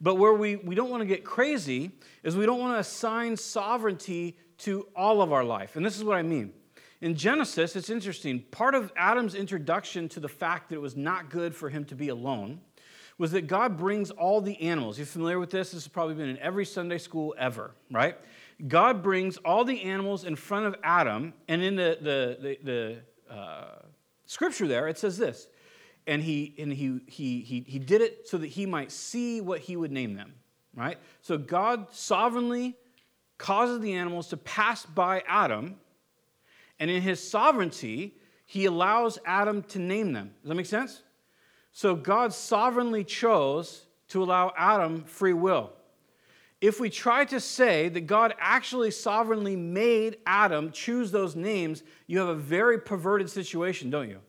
But 0.01 0.17
where 0.17 0.35
we, 0.35 0.57
we 0.57 0.75
don't 0.75 0.91
want 0.91 1.03
to 1.03 1.07
get 1.07 1.25
crazy 1.25 1.93
is 2.23 2.37
we 2.37 2.47
don't 2.47 2.59
want 2.59 2.75
to 2.75 2.81
assign 2.81 3.37
sovereignty 3.37 4.37
to 4.59 4.87
all 4.97 5.23
of 5.23 5.33
our 5.33 5.45
life. 5.45 5.77
And 5.77 5.87
this 5.87 5.97
is 5.97 6.05
what 6.05 6.17
I 6.17 6.23
mean. 6.23 6.53
In 7.01 7.17
Genesis, 7.17 7.75
it's 7.77 7.91
interesting. 7.91 8.41
Part 8.51 8.75
of 8.75 8.93
Adam's 8.97 9.35
introduction 9.35 10.09
to 10.11 10.21
the 10.21 10.29
fact 10.29 10.69
that 10.69 10.77
it 10.77 10.81
was 10.81 10.97
not 10.97 11.31
good 11.31 11.55
for 11.55 11.69
him 11.69 11.85
to 11.87 11.95
be 11.95 12.09
alone 12.09 12.61
was 13.19 13.33
that 13.33 13.47
God 13.47 13.77
brings 13.77 14.11
all 14.11 14.41
the 14.41 14.61
animals. 14.61 14.99
You're 14.99 15.07
familiar 15.07 15.39
with 15.39 15.51
this? 15.51 15.73
This 15.73 15.85
has 15.85 15.89
probably 15.89 16.15
been 16.15 16.29
in 16.29 16.39
every 16.39 16.65
Sunday 16.65 16.99
school 16.99 17.35
ever, 17.39 17.73
right? 17.91 18.17
God 18.67 19.03
brings 19.03 19.37
all 19.39 19.65
the 19.65 19.83
animals 19.83 20.25
in 20.25 20.37
front 20.37 20.67
of 20.67 20.77
Adam, 20.85 21.35
and 21.49 21.63
in 21.63 21.77
the, 21.77 21.99
the, 22.01 22.39
the, 22.41 22.59
the 23.29 23.35
uh, 23.35 23.83
scripture 24.27 24.69
there, 24.69 24.89
it 24.89 24.99
says 24.99 25.19
this 25.19 25.49
and 26.07 26.23
he 26.23 26.55
and 26.59 26.73
he, 26.73 27.01
he 27.07 27.41
he 27.41 27.65
he 27.67 27.79
did 27.79 28.01
it 28.01 28.27
so 28.27 28.39
that 28.39 28.49
he 28.49 28.67
might 28.67 28.91
see 28.91 29.41
what 29.41 29.61
he 29.61 29.77
would 29.77 29.93
name 29.93 30.15
them 30.15 30.35
right? 30.75 30.99
So 31.21 31.39
god 31.39 31.93
sovereignly 31.93 32.77
causes 33.39 33.81
the 33.81 33.93
animals 33.95 34.29
to 34.29 34.37
pass 34.37 34.87
by 34.87 35.23
adam 35.27 35.77
and 36.79 36.91
in 36.91 37.03
his 37.03 37.27
sovereignty 37.27 38.15
he 38.47 38.67
allows 38.67 39.19
adam 39.25 39.63
to 39.63 39.79
name 39.79 40.13
them. 40.13 40.33
Does 40.43 40.49
that 40.49 40.55
make 40.55 40.67
sense? 40.67 41.03
So 41.73 41.95
god 41.95 42.33
sovereignly 42.33 43.05
chose 43.05 43.87
to 44.09 44.23
allow 44.23 44.53
adam 44.57 45.05
free 45.05 45.33
will 45.33 45.73
if 46.63 46.81
we 46.81 46.89
try 46.89 47.27
to 47.27 47.39
say 47.39 47.91
that 47.91 48.03
god 48.03 48.35
actually 48.39 48.91
sovereignly 48.91 49.57
made 49.57 50.17
adam 50.27 50.73
choose 50.73 51.11
those 51.11 51.37
names 51.37 51.83
you 52.07 52.19
have 52.19 52.29
a 52.29 52.35
very 52.35 52.79
perverted 52.79 53.29
situation 53.29 53.91
don't 53.91 54.09
you 54.09 54.21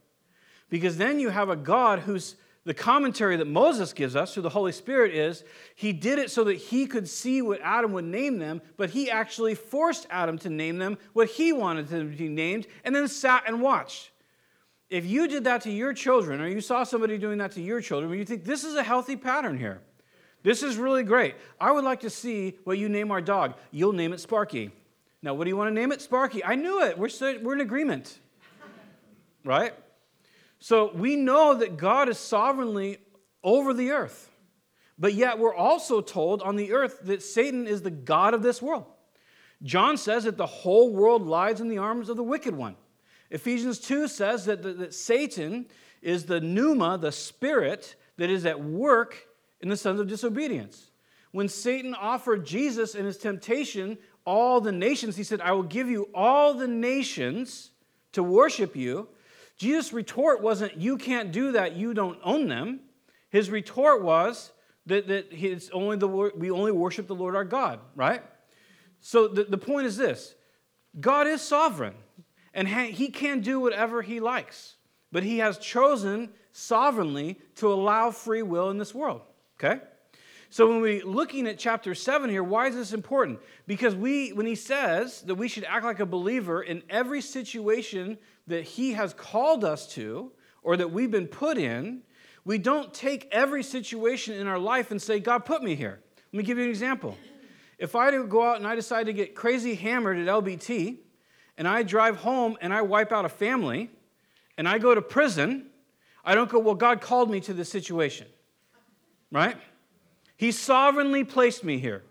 because 0.73 0.97
then 0.97 1.19
you 1.19 1.29
have 1.29 1.49
a 1.49 1.55
God 1.55 1.99
who's 1.99 2.35
the 2.65 2.73
commentary 2.73 3.37
that 3.37 3.45
Moses 3.45 3.93
gives 3.93 4.15
us 4.15 4.33
through 4.33 4.41
the 4.41 4.49
Holy 4.49 4.71
Spirit 4.71 5.13
is 5.13 5.43
he 5.75 5.93
did 5.93 6.17
it 6.17 6.31
so 6.31 6.45
that 6.45 6.55
he 6.55 6.87
could 6.87 7.07
see 7.07 7.43
what 7.43 7.61
Adam 7.61 7.91
would 7.91 8.05
name 8.05 8.39
them, 8.39 8.59
but 8.75 8.89
he 8.89 9.11
actually 9.11 9.53
forced 9.53 10.07
Adam 10.09 10.39
to 10.39 10.49
name 10.49 10.79
them 10.79 10.97
what 11.13 11.29
he 11.29 11.53
wanted 11.53 11.89
them 11.89 12.09
to 12.09 12.17
be 12.17 12.27
named, 12.27 12.65
and 12.83 12.95
then 12.95 13.07
sat 13.07 13.43
and 13.45 13.61
watched. 13.61 14.09
If 14.89 15.05
you 15.05 15.27
did 15.27 15.43
that 15.43 15.61
to 15.61 15.69
your 15.69 15.93
children, 15.93 16.41
or 16.41 16.47
you 16.47 16.59
saw 16.59 16.83
somebody 16.83 17.19
doing 17.19 17.37
that 17.37 17.51
to 17.51 17.61
your 17.61 17.79
children, 17.79 18.11
you 18.17 18.25
think 18.25 18.43
this 18.43 18.63
is 18.63 18.73
a 18.73 18.81
healthy 18.81 19.15
pattern 19.15 19.59
here. 19.59 19.79
This 20.43 20.62
is 20.62 20.77
really 20.77 21.03
great. 21.03 21.35
I 21.59 21.71
would 21.71 21.85
like 21.85 22.01
to 22.01 22.09
see 22.09 22.57
what 22.65 22.77
you 22.77 22.89
name 22.89 23.12
our 23.12 23.21
dog. 23.21 23.55
You'll 23.71 23.93
name 23.93 24.13
it 24.13 24.19
Sparky. 24.19 24.71
Now, 25.21 25.33
what 25.33 25.45
do 25.45 25.50
you 25.50 25.57
want 25.57 25.69
to 25.69 25.73
name 25.73 25.93
it? 25.93 26.01
Sparky. 26.01 26.43
I 26.43 26.55
knew 26.55 26.83
it. 26.83 26.97
We're, 26.97 27.09
we're 27.41 27.53
in 27.53 27.62
agreement. 27.62 28.19
Right? 29.45 29.73
So 30.59 30.93
we 30.93 31.17
know 31.17 31.55
that 31.55 31.75
God 31.75 32.07
is 32.07 32.17
sovereignly 32.17 33.00
over 33.43 33.73
the 33.73 33.91
earth. 33.91 34.31
But 34.97 35.13
yet 35.13 35.38
we're 35.38 35.53
also 35.53 36.00
told 36.00 36.41
on 36.41 36.55
the 36.55 36.71
earth 36.71 37.00
that 37.03 37.21
Satan 37.21 37.67
is 37.67 37.81
the 37.81 37.91
God 37.91 38.33
of 38.33 38.41
this 38.41 38.62
world. 38.62 38.85
John 39.62 39.97
says 39.97 40.23
that 40.23 40.38
the 40.38 40.45
whole 40.45 40.93
world 40.93 41.27
lies 41.27 41.59
in 41.59 41.67
the 41.67 41.79
arms 41.79 42.07
of 42.07 42.15
the 42.15 42.23
wicked 42.23 42.55
one. 42.55 42.77
Ephesians 43.29 43.79
2 43.79 44.07
says 44.07 44.45
that, 44.45 44.62
that, 44.62 44.79
that 44.79 44.93
Satan 44.93 45.65
is 46.01 46.25
the 46.25 46.39
pneuma, 46.39 46.97
the 46.97 47.12
spirit 47.12 47.95
that 48.17 48.29
is 48.29 48.45
at 48.45 48.63
work 48.63 49.27
in 49.63 49.70
the 49.70 49.77
sons 49.77 50.00
of 50.00 50.08
disobedience. 50.08 50.91
When 51.32 51.48
Satan 51.48 51.96
offered 51.96 52.46
Jesus 52.46 52.93
in 52.93 53.05
his 53.05 53.17
temptation 53.17 53.98
all 54.25 54.62
the 54.62 54.72
nations, 54.72 55.15
he 55.15 55.24
said, 55.24 55.41
I 55.41 55.53
will 55.53 55.63
give 55.63 55.89
you 55.89 56.10
all 56.13 56.53
the 56.53 56.67
nations 56.67 57.72
to 58.12 58.22
worship 58.22 58.75
you. 58.75 59.08
Jesus' 59.58 59.93
retort 59.93 60.41
wasn't, 60.41 60.77
You 60.77 60.98
can't 60.98 61.32
do 61.32 61.53
that, 61.53 61.75
you 61.75 61.93
don't 61.93 62.20
own 62.24 62.50
them. 62.50 62.82
His 63.29 63.50
retort 63.50 64.03
was 64.03 64.51
that, 64.86 65.08
that 65.08 65.27
it's 65.32 65.70
only 65.72 65.98
the, 65.98 66.08
we 66.08 66.51
only 66.51 66.72
worship 66.72 67.08
the 67.08 67.15
Lord 67.15 67.36
our 67.36 67.46
God, 67.46 67.79
right? 67.96 68.22
So 69.00 69.27
the, 69.27 69.46
the 69.46 69.58
point 69.58 69.88
is 69.88 69.98
this 69.98 70.36
God 71.00 71.25
is 71.25 71.41
sovereign, 71.41 71.96
and 72.53 72.67
he 72.67 73.08
can 73.08 73.39
do 73.39 73.60
whatever 73.62 74.01
he 74.01 74.20
likes, 74.20 74.75
but 75.12 75.24
he 75.24 75.38
has 75.38 75.58
chosen 75.58 76.29
sovereignly 76.51 77.39
to 77.55 77.72
allow 77.72 78.12
free 78.12 78.43
will 78.43 78.70
in 78.70 78.77
this 78.77 78.93
world, 78.93 79.22
okay? 79.60 79.81
So 80.50 80.67
when 80.67 80.81
we're 80.81 81.03
looking 81.03 81.48
at 81.48 81.57
chapter 81.57 81.95
7 81.95 82.29
here, 82.29 82.43
why 82.43 82.67
is 82.67 82.75
this 82.75 82.93
important? 82.93 83.39
Because 83.65 83.95
we, 83.95 84.33
when 84.33 84.45
he 84.45 84.53
says 84.53 85.22
that 85.22 85.33
we 85.33 85.48
should 85.48 85.63
act 85.63 85.83
like 85.83 86.00
a 86.00 86.05
believer 86.05 86.62
in 86.62 86.83
every 86.89 87.22
situation 87.22 88.19
that 88.45 88.63
He 88.63 88.93
has 88.93 89.13
called 89.13 89.63
us 89.63 89.88
to 89.93 90.31
or 90.62 90.77
that 90.77 90.91
we've 90.91 91.10
been 91.10 91.27
put 91.27 91.57
in, 91.57 92.03
we 92.45 92.57
don't 92.57 92.93
take 92.93 93.27
every 93.31 93.63
situation 93.63 94.36
in 94.36 94.48
our 94.48 94.60
life 94.60 94.91
and 94.91 95.01
say, 95.01 95.19
God 95.19 95.45
put 95.45 95.63
me 95.63 95.75
here. 95.75 96.01
Let 96.31 96.38
me 96.38 96.43
give 96.43 96.57
you 96.57 96.65
an 96.65 96.69
example. 96.69 97.17
If 97.77 97.95
I 97.95 98.12
go 98.24 98.43
out 98.43 98.57
and 98.57 98.67
I 98.67 98.75
decide 98.75 99.07
to 99.07 99.13
get 99.13 99.36
crazy 99.36 99.75
hammered 99.75 100.17
at 100.17 100.27
LBT, 100.27 100.98
and 101.57 101.67
I 101.67 101.83
drive 101.83 102.17
home 102.17 102.57
and 102.62 102.74
I 102.74 102.81
wipe 102.81 103.12
out 103.12 103.25
a 103.25 103.29
family, 103.29 103.89
and 104.57 104.67
I 104.67 104.77
go 104.77 104.93
to 104.93 105.01
prison, 105.01 105.67
I 106.24 106.36
don't 106.36 106.50
go, 106.50 106.60
well, 106.60 106.75
God 106.75 107.01
called 107.01 107.29
me 107.29 107.39
to 107.41 107.53
this 107.53 107.69
situation. 107.69 108.27
Right? 109.33 109.57
He 110.37 110.51
sovereignly 110.51 111.23
placed 111.23 111.63
me 111.63 111.79
here. 111.79 112.03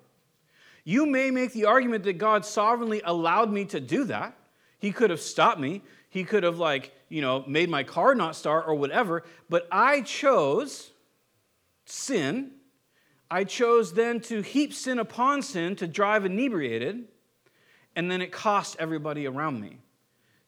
You 0.84 1.06
may 1.06 1.30
make 1.30 1.52
the 1.52 1.66
argument 1.66 2.02
that 2.04 2.14
God 2.14 2.44
sovereignly 2.44 3.00
allowed 3.04 3.52
me 3.52 3.64
to 3.66 3.78
do 3.78 4.04
that. 4.04 4.36
He 4.80 4.90
could 4.90 5.10
have 5.10 5.20
stopped 5.20 5.60
me. 5.60 5.82
He 6.08 6.24
could 6.24 6.42
have, 6.42 6.58
like, 6.58 6.92
you 7.08 7.22
know, 7.22 7.44
made 7.46 7.70
my 7.70 7.84
car 7.84 8.16
not 8.16 8.34
start 8.34 8.64
or 8.66 8.74
whatever. 8.74 9.22
But 9.48 9.68
I 9.70 10.00
chose 10.00 10.90
sin. 11.84 12.50
I 13.30 13.44
chose 13.44 13.94
then 13.94 14.18
to 14.22 14.42
heap 14.42 14.74
sin 14.74 14.98
upon 14.98 15.42
sin, 15.42 15.76
to 15.76 15.86
drive 15.86 16.24
inebriated, 16.24 17.04
and 17.94 18.10
then 18.10 18.20
it 18.20 18.32
cost 18.32 18.74
everybody 18.80 19.28
around 19.28 19.60
me. 19.60 19.78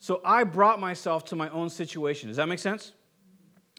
So 0.00 0.20
I 0.24 0.42
brought 0.42 0.80
myself 0.80 1.24
to 1.26 1.36
my 1.36 1.48
own 1.50 1.70
situation. 1.70 2.28
Does 2.28 2.36
that 2.38 2.48
make 2.48 2.58
sense? 2.58 2.92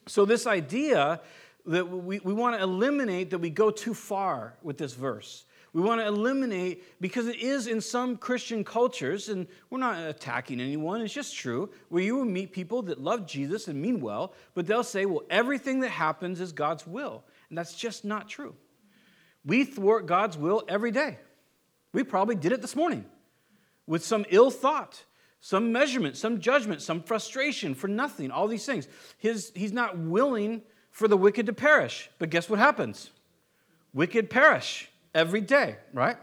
So, 0.08 0.24
this 0.24 0.46
idea 0.46 1.20
that 1.68 1.86
we, 1.86 2.20
we 2.20 2.34
want 2.34 2.56
to 2.56 2.64
eliminate 2.64 3.32
that 3.32 3.40
we 3.40 3.50
go 3.50 3.72
too 3.72 3.94
far 3.94 4.56
with 4.62 4.78
this 4.78 4.94
verse. 4.94 5.46
We 5.74 5.82
want 5.82 6.00
to 6.00 6.08
eliminate, 6.08 7.02
because 7.02 7.28
it 7.28 7.36
is 7.36 7.68
in 7.68 7.82
some 7.82 8.16
Christian 8.16 8.64
cultures, 8.64 9.28
and 9.28 9.46
we're 9.70 9.80
not 9.80 10.00
attacking 10.08 10.62
anyone, 10.62 11.02
it's 11.02 11.14
just 11.14 11.36
true, 11.36 11.70
where 11.90 12.02
you 12.02 12.16
will 12.16 12.24
meet 12.24 12.54
people 12.54 12.84
that 12.84 13.02
love 13.02 13.28
Jesus 13.28 13.68
and 13.68 13.82
mean 13.82 14.00
well, 14.00 14.34
but 14.54 14.68
they'll 14.68 14.86
say, 14.86 15.06
well, 15.06 15.24
everything 15.30 15.82
that 15.82 15.90
happens 15.90 16.40
is 16.40 16.54
God's 16.54 16.88
will. 16.88 17.26
And 17.50 17.58
that's 17.58 17.76
just 17.76 18.06
not 18.06 18.30
true. 18.30 18.56
We 19.44 19.66
thwart 19.66 20.06
God's 20.06 20.38
will 20.38 20.64
every 20.70 20.92
day. 20.92 21.20
We 21.92 22.04
probably 22.04 22.36
did 22.36 22.54
it 22.54 22.62
this 22.62 22.76
morning 22.76 23.04
with 23.86 24.04
some 24.04 24.26
ill 24.30 24.52
thought, 24.52 25.04
some 25.42 25.74
measurement, 25.74 26.16
some 26.16 26.40
judgment, 26.40 26.82
some 26.82 27.04
frustration 27.04 27.76
for 27.76 27.88
nothing, 27.88 28.32
all 28.32 28.48
these 28.48 28.66
things. 28.66 28.88
His, 29.18 29.52
he's 29.54 29.74
not 29.74 29.98
willing 29.98 30.62
for 30.96 31.10
the 31.10 31.18
wicked 31.18 31.46
to 31.46 31.52
perish. 31.52 32.10
But 32.20 32.30
guess 32.30 32.50
what 32.50 32.58
happens? 32.58 33.10
Wicked 33.94 34.30
perish 34.30 34.90
every 35.14 35.42
day, 35.42 35.76
right? 35.94 36.16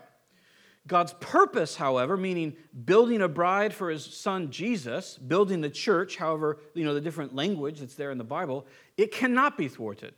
God's 0.87 1.12
purpose, 1.21 1.76
however, 1.76 2.17
meaning 2.17 2.57
building 2.87 3.21
a 3.21 3.29
bride 3.29 3.75
for 3.75 3.91
his 3.91 4.02
son 4.02 4.50
Jesus, 4.50 5.19
building 5.19 5.61
the 5.61 5.69
church, 5.69 6.17
however, 6.17 6.59
you 6.73 6.87
know, 6.87 6.95
the 6.95 7.02
different 7.02 7.35
language 7.35 7.81
that's 7.81 7.97
there 7.97 8.11
in 8.11 8.17
the 8.17 8.25
Bible, 8.25 8.67
it 8.97 9.12
cannot 9.12 9.59
be 9.59 9.69
thwarted. 9.69 10.14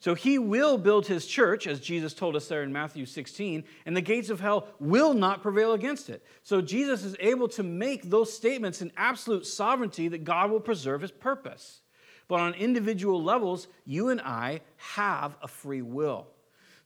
So 0.00 0.14
he 0.14 0.38
will 0.38 0.78
build 0.78 1.06
his 1.06 1.26
church, 1.26 1.66
as 1.66 1.78
Jesus 1.78 2.14
told 2.14 2.34
us 2.34 2.48
there 2.48 2.62
in 2.62 2.72
Matthew 2.72 3.04
16, 3.04 3.62
and 3.84 3.94
the 3.94 4.00
gates 4.00 4.30
of 4.30 4.40
hell 4.40 4.68
will 4.80 5.12
not 5.12 5.42
prevail 5.42 5.74
against 5.74 6.08
it. 6.08 6.24
So 6.42 6.62
Jesus 6.62 7.04
is 7.04 7.14
able 7.20 7.46
to 7.48 7.62
make 7.62 8.08
those 8.08 8.32
statements 8.32 8.80
in 8.80 8.90
absolute 8.96 9.44
sovereignty 9.46 10.08
that 10.08 10.24
God 10.24 10.50
will 10.50 10.60
preserve 10.60 11.02
his 11.02 11.12
purpose. 11.12 11.82
But 12.28 12.40
on 12.40 12.54
individual 12.54 13.22
levels, 13.22 13.68
you 13.84 14.08
and 14.08 14.20
I 14.20 14.60
have 14.76 15.36
a 15.42 15.48
free 15.48 15.82
will. 15.82 16.26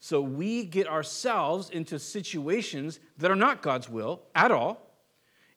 So 0.01 0.21
we 0.21 0.65
get 0.65 0.87
ourselves 0.87 1.71
into 1.71 1.99
situations 1.99 3.01
that 3.19 3.31
are 3.31 3.37
not 3.37 3.63
God's 3.63 3.89
will 3.89 4.23
at 4.35 4.51
all. 4.51 4.83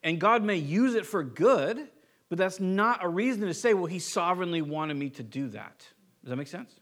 And 0.03 0.19
God 0.19 0.43
may 0.43 0.55
use 0.55 0.95
it 0.95 1.05
for 1.05 1.23
good, 1.23 1.89
but 2.29 2.37
that's 2.37 2.59
not 2.59 3.03
a 3.03 3.09
reason 3.09 3.47
to 3.47 3.53
say, 3.53 3.73
well, 3.73 3.85
He 3.85 3.99
sovereignly 3.99 4.61
wanted 4.61 4.95
me 4.95 5.09
to 5.11 5.23
do 5.23 5.49
that. 5.49 5.85
Does 6.23 6.29
that 6.29 6.35
make 6.35 6.47
sense? 6.47 6.79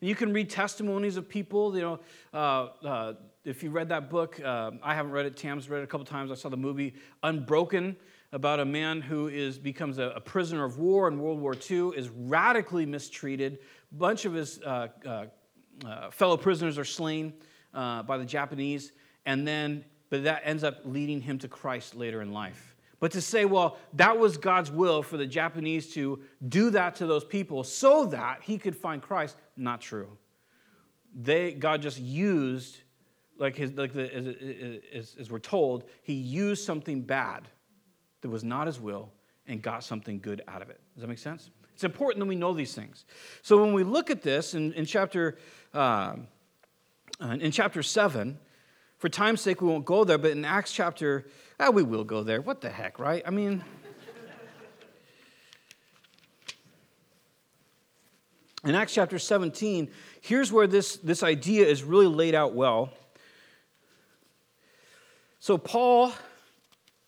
And 0.00 0.08
you 0.08 0.14
can 0.14 0.32
read 0.32 0.50
testimonies 0.50 1.16
of 1.16 1.28
people, 1.28 1.74
you 1.74 1.82
know, 1.82 2.00
uh, 2.34 2.86
uh, 2.86 3.12
if 3.44 3.62
you 3.62 3.70
read 3.70 3.88
that 3.90 4.10
book, 4.10 4.40
uh, 4.44 4.72
I 4.82 4.94
haven't 4.94 5.12
read 5.12 5.26
it, 5.26 5.36
Tam's 5.36 5.68
read 5.68 5.80
it 5.80 5.84
a 5.84 5.86
couple 5.86 6.06
times. 6.06 6.30
I 6.30 6.34
saw 6.34 6.48
the 6.48 6.56
movie 6.56 6.94
Unbroken 7.22 7.96
about 8.34 8.58
a 8.58 8.64
man 8.64 9.00
who 9.00 9.28
is, 9.28 9.58
becomes 9.58 9.98
a, 9.98 10.12
a 10.16 10.20
prisoner 10.20 10.64
of 10.64 10.76
war 10.76 11.06
in 11.06 11.20
World 11.20 11.40
War 11.40 11.54
II, 11.54 11.90
is 11.96 12.08
radically 12.08 12.84
mistreated. 12.84 13.60
A 13.92 13.94
bunch 13.94 14.24
of 14.24 14.34
his 14.34 14.60
uh, 14.60 14.88
uh, 15.06 15.26
uh, 15.86 16.10
fellow 16.10 16.36
prisoners 16.36 16.76
are 16.76 16.84
slain 16.84 17.32
uh, 17.72 18.02
by 18.02 18.18
the 18.18 18.24
Japanese, 18.24 18.90
and 19.24 19.46
then, 19.46 19.84
but 20.10 20.24
that 20.24 20.42
ends 20.44 20.64
up 20.64 20.80
leading 20.84 21.20
him 21.20 21.38
to 21.38 21.48
Christ 21.48 21.94
later 21.94 22.22
in 22.22 22.32
life. 22.32 22.74
But 22.98 23.12
to 23.12 23.20
say, 23.20 23.44
well, 23.44 23.78
that 23.92 24.18
was 24.18 24.36
God's 24.36 24.70
will 24.70 25.04
for 25.04 25.16
the 25.16 25.26
Japanese 25.26 25.92
to 25.94 26.20
do 26.48 26.70
that 26.70 26.96
to 26.96 27.06
those 27.06 27.24
people 27.24 27.62
so 27.62 28.06
that 28.06 28.40
he 28.42 28.58
could 28.58 28.74
find 28.74 29.00
Christ, 29.00 29.36
not 29.56 29.80
true. 29.80 30.08
they, 31.14 31.52
God 31.52 31.82
just 31.82 32.00
used, 32.00 32.78
like, 33.38 33.54
his, 33.54 33.74
like 33.74 33.92
the, 33.92 34.12
as, 34.12 34.80
as, 34.92 35.16
as 35.20 35.30
we're 35.30 35.38
told, 35.38 35.84
he 36.02 36.14
used 36.14 36.64
something 36.64 37.00
bad 37.00 37.48
that 38.24 38.30
was 38.30 38.42
not 38.42 38.66
his 38.66 38.80
will 38.80 39.12
and 39.46 39.60
got 39.60 39.84
something 39.84 40.18
good 40.18 40.40
out 40.48 40.62
of 40.62 40.70
it. 40.70 40.80
Does 40.94 41.02
that 41.02 41.08
make 41.08 41.18
sense? 41.18 41.50
It's 41.74 41.84
important 41.84 42.20
that 42.20 42.26
we 42.26 42.36
know 42.36 42.54
these 42.54 42.72
things. 42.72 43.04
So 43.42 43.60
when 43.60 43.74
we 43.74 43.84
look 43.84 44.10
at 44.10 44.22
this 44.22 44.54
in, 44.54 44.72
in 44.72 44.86
chapter 44.86 45.36
uh, 45.74 46.16
in 47.20 47.50
chapter 47.50 47.82
seven, 47.82 48.38
for 48.96 49.10
time's 49.10 49.42
sake 49.42 49.60
we 49.60 49.68
won't 49.68 49.84
go 49.84 50.04
there, 50.04 50.16
but 50.16 50.30
in 50.30 50.46
Acts 50.46 50.72
chapter, 50.72 51.26
ah, 51.60 51.68
we 51.68 51.82
will 51.82 52.04
go 52.04 52.22
there. 52.22 52.40
What 52.40 52.62
the 52.62 52.70
heck, 52.70 52.98
right? 52.98 53.22
I 53.26 53.30
mean. 53.30 53.62
In 58.64 58.74
Acts 58.74 58.94
chapter 58.94 59.18
17, 59.18 59.90
here's 60.22 60.50
where 60.50 60.66
this, 60.66 60.96
this 60.96 61.22
idea 61.22 61.66
is 61.66 61.82
really 61.82 62.06
laid 62.06 62.34
out 62.34 62.54
well. 62.54 62.94
So, 65.38 65.58
Paul 65.58 66.14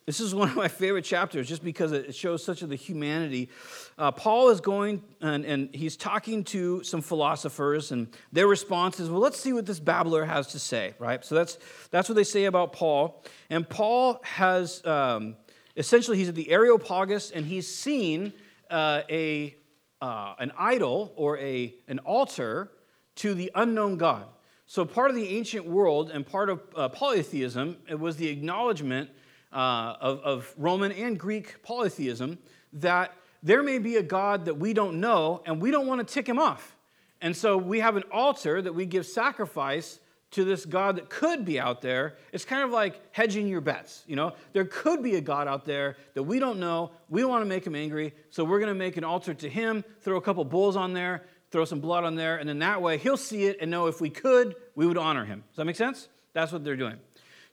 this 0.07 0.21
is 0.21 0.33
one 0.33 0.49
of 0.49 0.55
my 0.55 0.69
favorite 0.69 1.05
chapters 1.05 1.49
just 1.49 1.65
because 1.65 1.91
it 1.91 2.15
shows 2.15 2.45
such 2.45 2.63
of 2.63 2.69
the 2.69 2.77
humanity. 2.77 3.51
Uh, 3.99 4.13
Paul 4.13 4.51
is 4.51 4.61
going 4.61 5.03
and, 5.21 5.45
and 5.45 5.75
he's 5.75 5.97
talking 5.97 6.45
to 6.45 6.85
some 6.85 7.03
philosophers, 7.03 7.91
and 7.91 8.07
their 8.31 8.47
response 8.47 9.01
is, 9.01 9.11
Well, 9.11 9.21
let's 9.21 9.41
see 9.41 9.53
what 9.53 9.67
this 9.67 9.81
babbler 9.81 10.25
has 10.25 10.47
to 10.49 10.61
say, 10.61 10.95
right? 11.01 11.25
So 11.25 11.35
that's, 11.35 11.59
that's 11.91 12.09
what 12.09 12.15
they 12.15 12.25
say 12.25 12.45
about 12.45 12.73
Paul. 12.73 13.25
And 13.51 13.69
Paul 13.69 14.21
has 14.23 14.85
um, 14.87 15.35
essentially, 15.77 16.17
he's 16.17 16.29
at 16.29 16.37
the 16.37 16.51
Areopagus 16.51 17.33
and 17.33 17.45
he's 17.45 17.67
seen 17.67 18.33
uh, 18.71 19.03
a, 19.11 19.57
uh, 20.01 20.35
an 20.39 20.53
idol 20.57 21.13
or 21.17 21.37
a, 21.39 21.75
an 21.89 21.99
altar 22.01 22.71
to 23.17 23.35
the 23.35 23.51
unknown 23.57 23.97
God. 23.97 24.27
So 24.67 24.85
part 24.85 25.11
of 25.11 25.17
the 25.17 25.29
ancient 25.37 25.67
world 25.67 26.11
and 26.11 26.27
part 26.27 26.49
of 26.49 26.61
uh, 26.77 26.89
polytheism 26.91 27.77
it 27.89 27.99
was 27.99 28.17
the 28.17 28.29
acknowledgement 28.29 29.11
uh, 29.53 29.95
of, 30.01 30.21
of 30.21 30.55
Roman 30.57 30.93
and 30.93 31.19
Greek 31.19 31.63
polytheism 31.63 32.39
that 32.75 33.13
there 33.43 33.63
may 33.63 33.79
be 33.79 33.97
a 33.97 34.03
God 34.03 34.47
that 34.47 34.55
we 34.55 34.73
don't 34.73 35.01
know 35.01 35.43
and 35.47 35.61
we 35.61 35.71
don't 35.71 35.87
want 35.87 36.07
to 36.07 36.15
tick 36.15 36.29
him 36.29 36.39
off. 36.39 36.77
And 37.21 37.37
so 37.37 37.57
we 37.57 37.81
have 37.81 37.97
an 37.97 38.05
altar 38.13 38.61
that 38.61 38.75
we 38.75 38.87
give 38.87 39.07
sacrifice 39.07 40.01
to 40.33 40.45
this 40.45 40.67
God 40.67 40.97
that 40.97 41.09
could 41.09 41.45
be 41.45 41.59
out 41.59 41.81
there. 41.81 42.17
It's 42.33 42.45
kind 42.45 42.63
of 42.63 42.71
like 42.71 43.01
hedging 43.13 43.49
your 43.49 43.61
bets. 43.61 44.05
You 44.07 44.17
know, 44.17 44.33
there 44.53 44.65
could 44.65 45.03
be 45.03 45.15
a 45.15 45.21
God 45.21 45.49
out 45.49 45.65
there 45.65 45.97
that 46.15 46.25
we 46.25 46.39
don't 46.39 46.59
know. 46.59 46.91
We 47.09 47.25
want 47.25 47.43
to 47.43 47.47
make 47.47 47.67
him 47.67 47.75
angry, 47.75 48.13
so 48.31 48.45
we're 48.45 48.59
going 48.59 48.73
to 48.73 48.79
make 48.79 48.97
an 48.97 49.05
altar 49.05 49.33
to 49.33 49.49
him, 49.49 49.85
throw 50.01 50.17
a 50.17 50.21
couple 50.21 50.45
bulls 50.45 50.77
on 50.77 50.93
there, 50.93 51.23
throw 51.51 51.65
some 51.65 51.81
blood 51.81 52.05
on 52.05 52.17
there, 52.17 52.37
and 52.37 52.49
then 52.49 52.59
that 52.59 52.83
way 52.83 52.99
he'll 52.99 53.17
see 53.17 53.45
it 53.45 53.59
and 53.61 53.71
know 53.71 53.87
if 53.87 54.01
we 54.01 54.11
could, 54.11 54.57
we 54.75 54.87
would 54.87 54.99
honor 54.99 55.25
him. 55.25 55.45
Does 55.49 55.57
that 55.57 55.65
make 55.65 55.77
sense? 55.77 56.09
That's 56.33 56.53
what 56.53 56.65
they're 56.65 56.77
doing. 56.77 56.97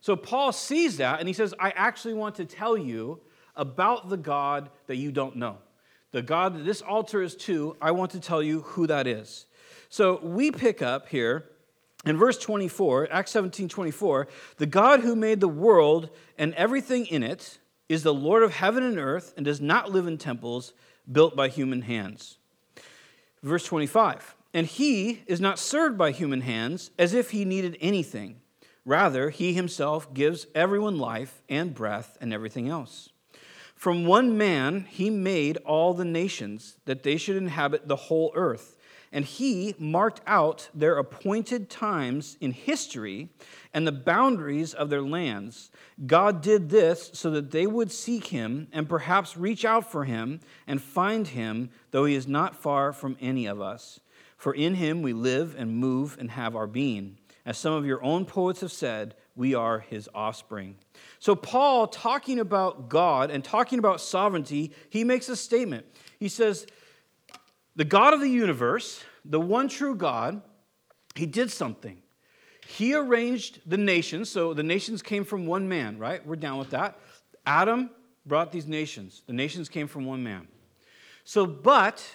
So 0.04 0.16
Paul 0.16 0.52
sees 0.52 0.98
that 0.98 1.20
and 1.20 1.26
he 1.26 1.32
says, 1.32 1.54
I 1.58 1.70
actually 1.70 2.12
want 2.12 2.34
to 2.34 2.44
tell 2.44 2.76
you 2.76 3.20
about 3.56 4.10
the 4.10 4.18
God 4.18 4.68
that 4.86 4.96
you 4.96 5.10
don't 5.10 5.36
know. 5.36 5.56
The 6.10 6.20
God 6.20 6.54
that 6.54 6.66
this 6.66 6.82
altar 6.82 7.22
is 7.22 7.34
to, 7.36 7.74
I 7.80 7.92
want 7.92 8.10
to 8.10 8.20
tell 8.20 8.42
you 8.42 8.60
who 8.60 8.86
that 8.86 9.06
is. 9.06 9.46
So 9.88 10.20
we 10.22 10.50
pick 10.50 10.82
up 10.82 11.08
here 11.08 11.46
in 12.04 12.18
verse 12.18 12.36
24, 12.36 13.08
Acts 13.10 13.30
17 13.30 13.66
24, 13.66 14.28
the 14.58 14.66
God 14.66 15.00
who 15.00 15.16
made 15.16 15.40
the 15.40 15.48
world 15.48 16.10
and 16.36 16.52
everything 16.52 17.06
in 17.06 17.22
it 17.22 17.58
is 17.88 18.02
the 18.02 18.12
Lord 18.12 18.42
of 18.42 18.52
heaven 18.52 18.82
and 18.82 18.98
earth 18.98 19.32
and 19.38 19.46
does 19.46 19.62
not 19.62 19.90
live 19.90 20.06
in 20.06 20.18
temples 20.18 20.74
built 21.10 21.34
by 21.34 21.48
human 21.48 21.80
hands. 21.80 22.36
Verse 23.42 23.64
25, 23.64 24.36
and 24.52 24.66
he 24.66 25.22
is 25.26 25.40
not 25.40 25.58
served 25.58 25.96
by 25.96 26.10
human 26.10 26.42
hands 26.42 26.90
as 26.98 27.14
if 27.14 27.30
he 27.30 27.46
needed 27.46 27.78
anything 27.80 28.42
Rather, 28.84 29.30
he 29.30 29.54
himself 29.54 30.12
gives 30.12 30.46
everyone 30.54 30.98
life 30.98 31.42
and 31.48 31.74
breath 31.74 32.18
and 32.20 32.32
everything 32.32 32.68
else. 32.68 33.08
From 33.74 34.06
one 34.06 34.38
man, 34.38 34.86
he 34.88 35.10
made 35.10 35.56
all 35.58 35.94
the 35.94 36.04
nations 36.04 36.76
that 36.84 37.02
they 37.02 37.16
should 37.16 37.36
inhabit 37.36 37.88
the 37.88 37.96
whole 37.96 38.32
earth. 38.34 38.76
And 39.12 39.24
he 39.24 39.74
marked 39.78 40.20
out 40.26 40.68
their 40.74 40.98
appointed 40.98 41.70
times 41.70 42.36
in 42.40 42.50
history 42.50 43.28
and 43.72 43.86
the 43.86 43.92
boundaries 43.92 44.74
of 44.74 44.90
their 44.90 45.02
lands. 45.02 45.70
God 46.04 46.42
did 46.42 46.68
this 46.68 47.10
so 47.14 47.30
that 47.30 47.52
they 47.52 47.66
would 47.66 47.92
seek 47.92 48.26
him 48.26 48.66
and 48.72 48.88
perhaps 48.88 49.36
reach 49.36 49.64
out 49.64 49.90
for 49.90 50.04
him 50.04 50.40
and 50.66 50.82
find 50.82 51.28
him, 51.28 51.70
though 51.92 52.06
he 52.06 52.16
is 52.16 52.26
not 52.26 52.56
far 52.56 52.92
from 52.92 53.16
any 53.20 53.46
of 53.46 53.60
us. 53.60 54.00
For 54.36 54.52
in 54.52 54.74
him 54.74 55.00
we 55.00 55.12
live 55.12 55.54
and 55.56 55.76
move 55.76 56.16
and 56.18 56.32
have 56.32 56.56
our 56.56 56.66
being. 56.66 57.18
As 57.46 57.58
some 57.58 57.74
of 57.74 57.84
your 57.84 58.02
own 58.02 58.24
poets 58.24 58.60
have 58.60 58.72
said, 58.72 59.14
we 59.36 59.54
are 59.54 59.80
his 59.80 60.08
offspring. 60.14 60.76
So, 61.18 61.34
Paul, 61.34 61.88
talking 61.88 62.38
about 62.38 62.88
God 62.88 63.30
and 63.30 63.44
talking 63.44 63.78
about 63.78 64.00
sovereignty, 64.00 64.72
he 64.88 65.04
makes 65.04 65.28
a 65.28 65.36
statement. 65.36 65.86
He 66.18 66.28
says, 66.28 66.66
The 67.76 67.84
God 67.84 68.14
of 68.14 68.20
the 68.20 68.28
universe, 68.28 69.02
the 69.24 69.40
one 69.40 69.68
true 69.68 69.94
God, 69.94 70.40
he 71.14 71.26
did 71.26 71.50
something. 71.50 71.98
He 72.66 72.94
arranged 72.94 73.60
the 73.66 73.76
nations. 73.76 74.30
So, 74.30 74.54
the 74.54 74.62
nations 74.62 75.02
came 75.02 75.24
from 75.24 75.46
one 75.46 75.68
man, 75.68 75.98
right? 75.98 76.24
We're 76.26 76.36
down 76.36 76.58
with 76.58 76.70
that. 76.70 76.98
Adam 77.44 77.90
brought 78.24 78.52
these 78.52 78.66
nations. 78.66 79.22
The 79.26 79.32
nations 79.32 79.68
came 79.68 79.88
from 79.88 80.06
one 80.06 80.22
man. 80.22 80.48
So, 81.24 81.46
but 81.46 82.06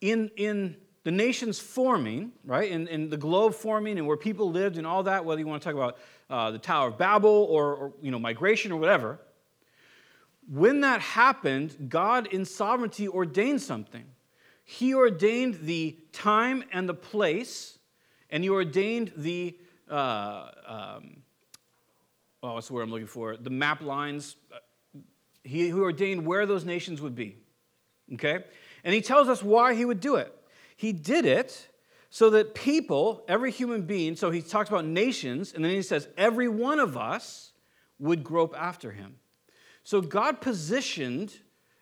in, 0.00 0.30
in 0.36 0.76
the 1.02 1.10
nations 1.10 1.58
forming, 1.58 2.32
right, 2.44 2.70
and, 2.70 2.88
and 2.88 3.10
the 3.10 3.16
globe 3.16 3.54
forming 3.54 3.98
and 3.98 4.06
where 4.06 4.16
people 4.16 4.50
lived 4.50 4.76
and 4.76 4.86
all 4.86 5.02
that, 5.04 5.24
whether 5.24 5.40
you 5.40 5.46
want 5.46 5.62
to 5.62 5.66
talk 5.66 5.74
about 5.74 5.98
uh, 6.28 6.50
the 6.50 6.58
Tower 6.58 6.88
of 6.88 6.98
Babel 6.98 7.46
or, 7.50 7.74
or, 7.74 7.92
you 8.02 8.10
know, 8.10 8.18
migration 8.18 8.70
or 8.70 8.78
whatever, 8.78 9.18
when 10.52 10.80
that 10.80 11.00
happened, 11.00 11.88
God 11.88 12.26
in 12.26 12.44
sovereignty 12.44 13.08
ordained 13.08 13.62
something. 13.62 14.04
He 14.64 14.94
ordained 14.94 15.60
the 15.62 15.96
time 16.12 16.64
and 16.72 16.88
the 16.88 16.94
place, 16.94 17.78
and 18.30 18.42
He 18.42 18.50
ordained 18.50 19.12
the, 19.16 19.56
uh, 19.88 20.50
um, 20.66 21.22
oh, 22.42 22.54
what's 22.54 22.68
the 22.68 22.74
word 22.74 22.82
I'm 22.82 22.90
looking 22.90 23.06
for? 23.06 23.36
The 23.36 23.50
map 23.50 23.80
lines. 23.80 24.36
He, 25.42 25.66
he 25.66 25.72
ordained 25.72 26.26
where 26.26 26.46
those 26.46 26.64
nations 26.64 27.00
would 27.00 27.14
be. 27.14 27.36
Okay? 28.14 28.44
And 28.84 28.94
He 28.94 29.00
tells 29.00 29.28
us 29.28 29.42
why 29.42 29.74
He 29.74 29.84
would 29.84 30.00
do 30.00 30.16
it. 30.16 30.34
He 30.80 30.94
did 30.94 31.26
it 31.26 31.68
so 32.08 32.30
that 32.30 32.54
people, 32.54 33.22
every 33.28 33.50
human 33.50 33.82
being, 33.82 34.16
so 34.16 34.30
he 34.30 34.40
talks 34.40 34.70
about 34.70 34.86
nations, 34.86 35.52
and 35.52 35.62
then 35.62 35.72
he 35.72 35.82
says, 35.82 36.08
every 36.16 36.48
one 36.48 36.80
of 36.80 36.96
us 36.96 37.52
would 37.98 38.24
grope 38.24 38.54
after 38.56 38.92
him. 38.92 39.16
So 39.84 40.00
God 40.00 40.40
positioned 40.40 41.34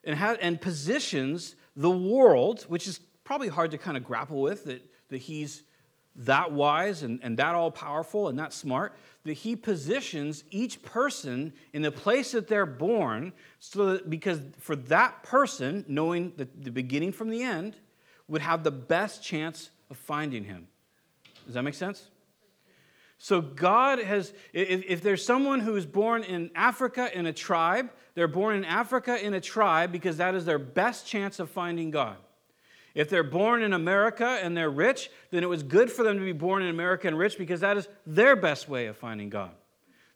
and, 0.02 0.18
and 0.40 0.60
positions 0.60 1.54
the 1.76 1.92
world, 1.92 2.62
which 2.62 2.88
is 2.88 2.98
probably 3.22 3.46
hard 3.46 3.70
to 3.70 3.78
kind 3.78 3.96
of 3.96 4.02
grapple 4.02 4.40
with, 4.40 4.64
that, 4.64 4.82
that 5.10 5.18
he's 5.18 5.62
that 6.16 6.50
wise 6.50 7.04
and, 7.04 7.20
and 7.22 7.36
that 7.36 7.54
all 7.54 7.70
powerful 7.70 8.26
and 8.26 8.36
that 8.40 8.52
smart, 8.52 8.96
that 9.22 9.34
he 9.34 9.54
positions 9.54 10.42
each 10.50 10.82
person 10.82 11.52
in 11.72 11.82
the 11.82 11.92
place 11.92 12.32
that 12.32 12.48
they're 12.48 12.66
born, 12.66 13.32
so 13.60 13.92
that 13.92 14.10
because 14.10 14.40
for 14.58 14.74
that 14.74 15.22
person, 15.22 15.84
knowing 15.86 16.32
the, 16.36 16.48
the 16.58 16.72
beginning 16.72 17.12
from 17.12 17.30
the 17.30 17.44
end, 17.44 17.76
would 18.28 18.42
have 18.42 18.62
the 18.62 18.70
best 18.70 19.22
chance 19.22 19.70
of 19.90 19.96
finding 19.96 20.44
him. 20.44 20.68
Does 21.46 21.54
that 21.54 21.62
make 21.62 21.74
sense? 21.74 22.08
So, 23.20 23.40
God 23.40 23.98
has, 23.98 24.32
if, 24.52 24.84
if, 24.86 25.02
there's 25.02 25.24
someone 25.24 25.58
who 25.58 25.74
is 25.74 25.84
born 25.84 26.22
in 26.22 26.50
Africa 26.54 27.10
in 27.12 27.26
a 27.26 27.32
tribe, 27.32 27.90
they're 28.14 28.28
born 28.28 28.54
in 28.54 28.64
Africa 28.64 29.24
in 29.24 29.34
a 29.34 29.40
tribe 29.40 29.90
because 29.90 30.18
that 30.18 30.36
is 30.36 30.44
their 30.44 30.58
best 30.58 31.04
chance 31.04 31.40
of 31.40 31.50
finding 31.50 31.90
God. 31.90 32.16
If 32.94 33.10
they're 33.10 33.24
born 33.24 33.62
in 33.62 33.72
America 33.72 34.38
and 34.42 34.56
they're 34.56 34.70
rich, 34.70 35.10
then 35.30 35.42
it 35.42 35.48
was 35.48 35.64
good 35.64 35.90
for 35.90 36.04
them 36.04 36.18
to 36.18 36.24
be 36.24 36.32
born 36.32 36.62
in 36.62 36.68
America 36.68 37.08
and 37.08 37.18
rich 37.18 37.38
because 37.38 37.60
that 37.60 37.76
is 37.76 37.88
their 38.06 38.36
best 38.36 38.68
way 38.68 38.86
of 38.86 38.96
finding 38.96 39.30
God. 39.30 39.50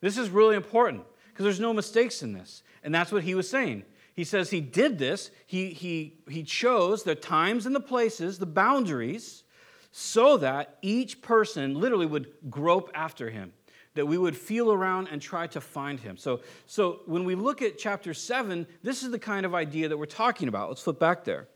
This 0.00 0.16
is 0.16 0.30
really 0.30 0.56
important 0.56 1.02
because 1.28 1.44
there's 1.44 1.60
no 1.60 1.72
mistakes 1.72 2.22
in 2.22 2.32
this. 2.32 2.62
And 2.84 2.94
that's 2.94 3.12
what 3.12 3.22
he 3.22 3.34
was 3.34 3.48
saying. 3.48 3.84
He 4.14 4.24
says 4.24 4.50
he 4.50 4.60
did 4.60 4.98
this, 4.98 5.30
he, 5.46 5.70
he, 5.70 6.18
he 6.28 6.42
chose 6.42 7.02
the 7.02 7.14
times 7.14 7.64
and 7.64 7.74
the 7.74 7.80
places, 7.80 8.38
the 8.38 8.46
boundaries, 8.46 9.44
so 9.90 10.36
that 10.38 10.78
each 10.82 11.22
person 11.22 11.74
literally 11.74 12.06
would 12.06 12.32
grope 12.50 12.90
after 12.94 13.30
him, 13.30 13.52
that 13.94 14.06
we 14.06 14.18
would 14.18 14.36
feel 14.36 14.72
around 14.72 15.08
and 15.08 15.20
try 15.20 15.46
to 15.48 15.60
find 15.60 16.00
him. 16.00 16.16
So, 16.16 16.40
so 16.66 17.00
when 17.06 17.24
we 17.24 17.34
look 17.34 17.62
at 17.62 17.78
chapter 17.78 18.12
7, 18.12 18.66
this 18.82 19.02
is 19.02 19.10
the 19.10 19.18
kind 19.18 19.46
of 19.46 19.54
idea 19.54 19.88
that 19.88 19.96
we're 19.96 20.06
talking 20.06 20.48
about. 20.48 20.68
Let's 20.68 20.82
flip 20.82 20.98
back 20.98 21.24
there. 21.24 21.48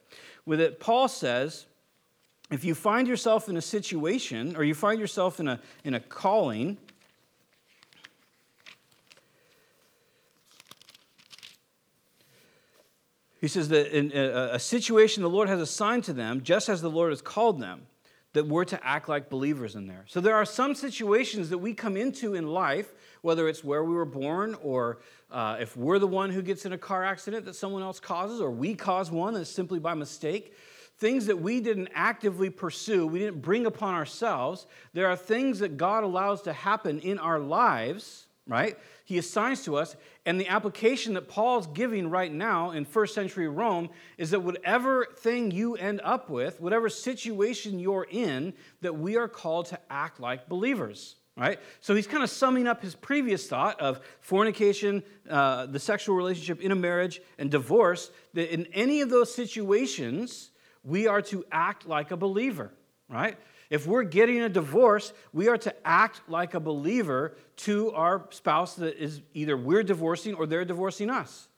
With 0.46 0.60
it, 0.60 0.80
Paul 0.80 1.08
says, 1.08 1.66
if 2.50 2.64
you 2.64 2.74
find 2.74 3.08
yourself 3.08 3.48
in 3.48 3.56
a 3.56 3.62
situation 3.62 4.54
or 4.56 4.64
you 4.64 4.74
find 4.74 5.00
yourself 5.00 5.40
in 5.40 5.48
a, 5.48 5.60
in 5.84 5.94
a 5.94 6.00
calling, 6.00 6.78
He 13.46 13.48
says 13.48 13.68
that 13.68 13.96
in 13.96 14.10
a 14.10 14.58
situation 14.58 15.22
the 15.22 15.30
Lord 15.30 15.48
has 15.48 15.60
assigned 15.60 16.02
to 16.06 16.12
them, 16.12 16.42
just 16.42 16.68
as 16.68 16.82
the 16.82 16.90
Lord 16.90 17.12
has 17.12 17.22
called 17.22 17.60
them, 17.60 17.86
that 18.32 18.48
we're 18.48 18.64
to 18.64 18.84
act 18.84 19.08
like 19.08 19.30
believers 19.30 19.76
in 19.76 19.86
there. 19.86 20.04
So 20.08 20.20
there 20.20 20.34
are 20.34 20.44
some 20.44 20.74
situations 20.74 21.48
that 21.50 21.58
we 21.58 21.72
come 21.72 21.96
into 21.96 22.34
in 22.34 22.48
life, 22.48 22.92
whether 23.22 23.46
it's 23.46 23.62
where 23.62 23.84
we 23.84 23.94
were 23.94 24.04
born 24.04 24.56
or 24.64 24.98
uh, 25.30 25.58
if 25.60 25.76
we're 25.76 26.00
the 26.00 26.08
one 26.08 26.30
who 26.30 26.42
gets 26.42 26.66
in 26.66 26.72
a 26.72 26.78
car 26.78 27.04
accident 27.04 27.44
that 27.44 27.54
someone 27.54 27.84
else 27.84 28.00
causes, 28.00 28.40
or 28.40 28.50
we 28.50 28.74
cause 28.74 29.12
one 29.12 29.34
that's 29.34 29.48
simply 29.48 29.78
by 29.78 29.94
mistake. 29.94 30.52
Things 30.98 31.26
that 31.26 31.40
we 31.40 31.60
didn't 31.60 31.90
actively 31.94 32.50
pursue, 32.50 33.06
we 33.06 33.20
didn't 33.20 33.42
bring 33.42 33.66
upon 33.66 33.94
ourselves. 33.94 34.66
There 34.92 35.06
are 35.06 35.14
things 35.14 35.60
that 35.60 35.76
God 35.76 36.02
allows 36.02 36.42
to 36.42 36.52
happen 36.52 36.98
in 36.98 37.20
our 37.20 37.38
lives, 37.38 38.26
right? 38.48 38.76
He 39.06 39.18
assigns 39.18 39.62
to 39.62 39.76
us. 39.76 39.94
And 40.26 40.38
the 40.38 40.48
application 40.48 41.14
that 41.14 41.28
Paul's 41.28 41.68
giving 41.68 42.10
right 42.10 42.32
now 42.32 42.72
in 42.72 42.84
first 42.84 43.14
century 43.14 43.46
Rome 43.46 43.88
is 44.18 44.30
that 44.30 44.40
whatever 44.40 45.06
thing 45.18 45.52
you 45.52 45.76
end 45.76 46.00
up 46.02 46.28
with, 46.28 46.60
whatever 46.60 46.88
situation 46.88 47.78
you're 47.78 48.08
in, 48.10 48.52
that 48.80 48.98
we 48.98 49.16
are 49.16 49.28
called 49.28 49.66
to 49.66 49.78
act 49.88 50.18
like 50.18 50.48
believers. 50.48 51.14
Right? 51.36 51.60
So 51.80 51.94
he's 51.94 52.08
kind 52.08 52.24
of 52.24 52.30
summing 52.30 52.66
up 52.66 52.82
his 52.82 52.96
previous 52.96 53.46
thought 53.46 53.78
of 53.80 54.00
fornication, 54.20 55.04
uh, 55.30 55.66
the 55.66 55.78
sexual 55.78 56.16
relationship 56.16 56.60
in 56.60 56.72
a 56.72 56.74
marriage, 56.76 57.20
and 57.38 57.48
divorce. 57.48 58.10
That 58.34 58.52
in 58.52 58.66
any 58.72 59.02
of 59.02 59.10
those 59.10 59.32
situations, 59.32 60.50
we 60.82 61.06
are 61.06 61.22
to 61.22 61.44
act 61.52 61.86
like 61.86 62.10
a 62.10 62.16
believer, 62.16 62.72
right? 63.08 63.36
If 63.70 63.86
we're 63.86 64.04
getting 64.04 64.42
a 64.42 64.48
divorce, 64.48 65.12
we 65.32 65.48
are 65.48 65.58
to 65.58 65.74
act 65.86 66.20
like 66.28 66.54
a 66.54 66.60
believer 66.60 67.36
to 67.56 67.92
our 67.92 68.26
spouse 68.30 68.74
that 68.76 68.96
is 68.96 69.20
either 69.34 69.56
we're 69.56 69.82
divorcing 69.82 70.34
or 70.34 70.46
they're 70.46 70.64
divorcing 70.64 71.10
us. 71.10 71.48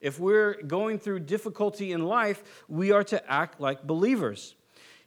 If 0.00 0.20
we're 0.20 0.62
going 0.62 0.98
through 0.98 1.20
difficulty 1.20 1.92
in 1.92 2.04
life, 2.04 2.64
we 2.68 2.92
are 2.92 3.04
to 3.04 3.30
act 3.30 3.60
like 3.60 3.86
believers. 3.86 4.54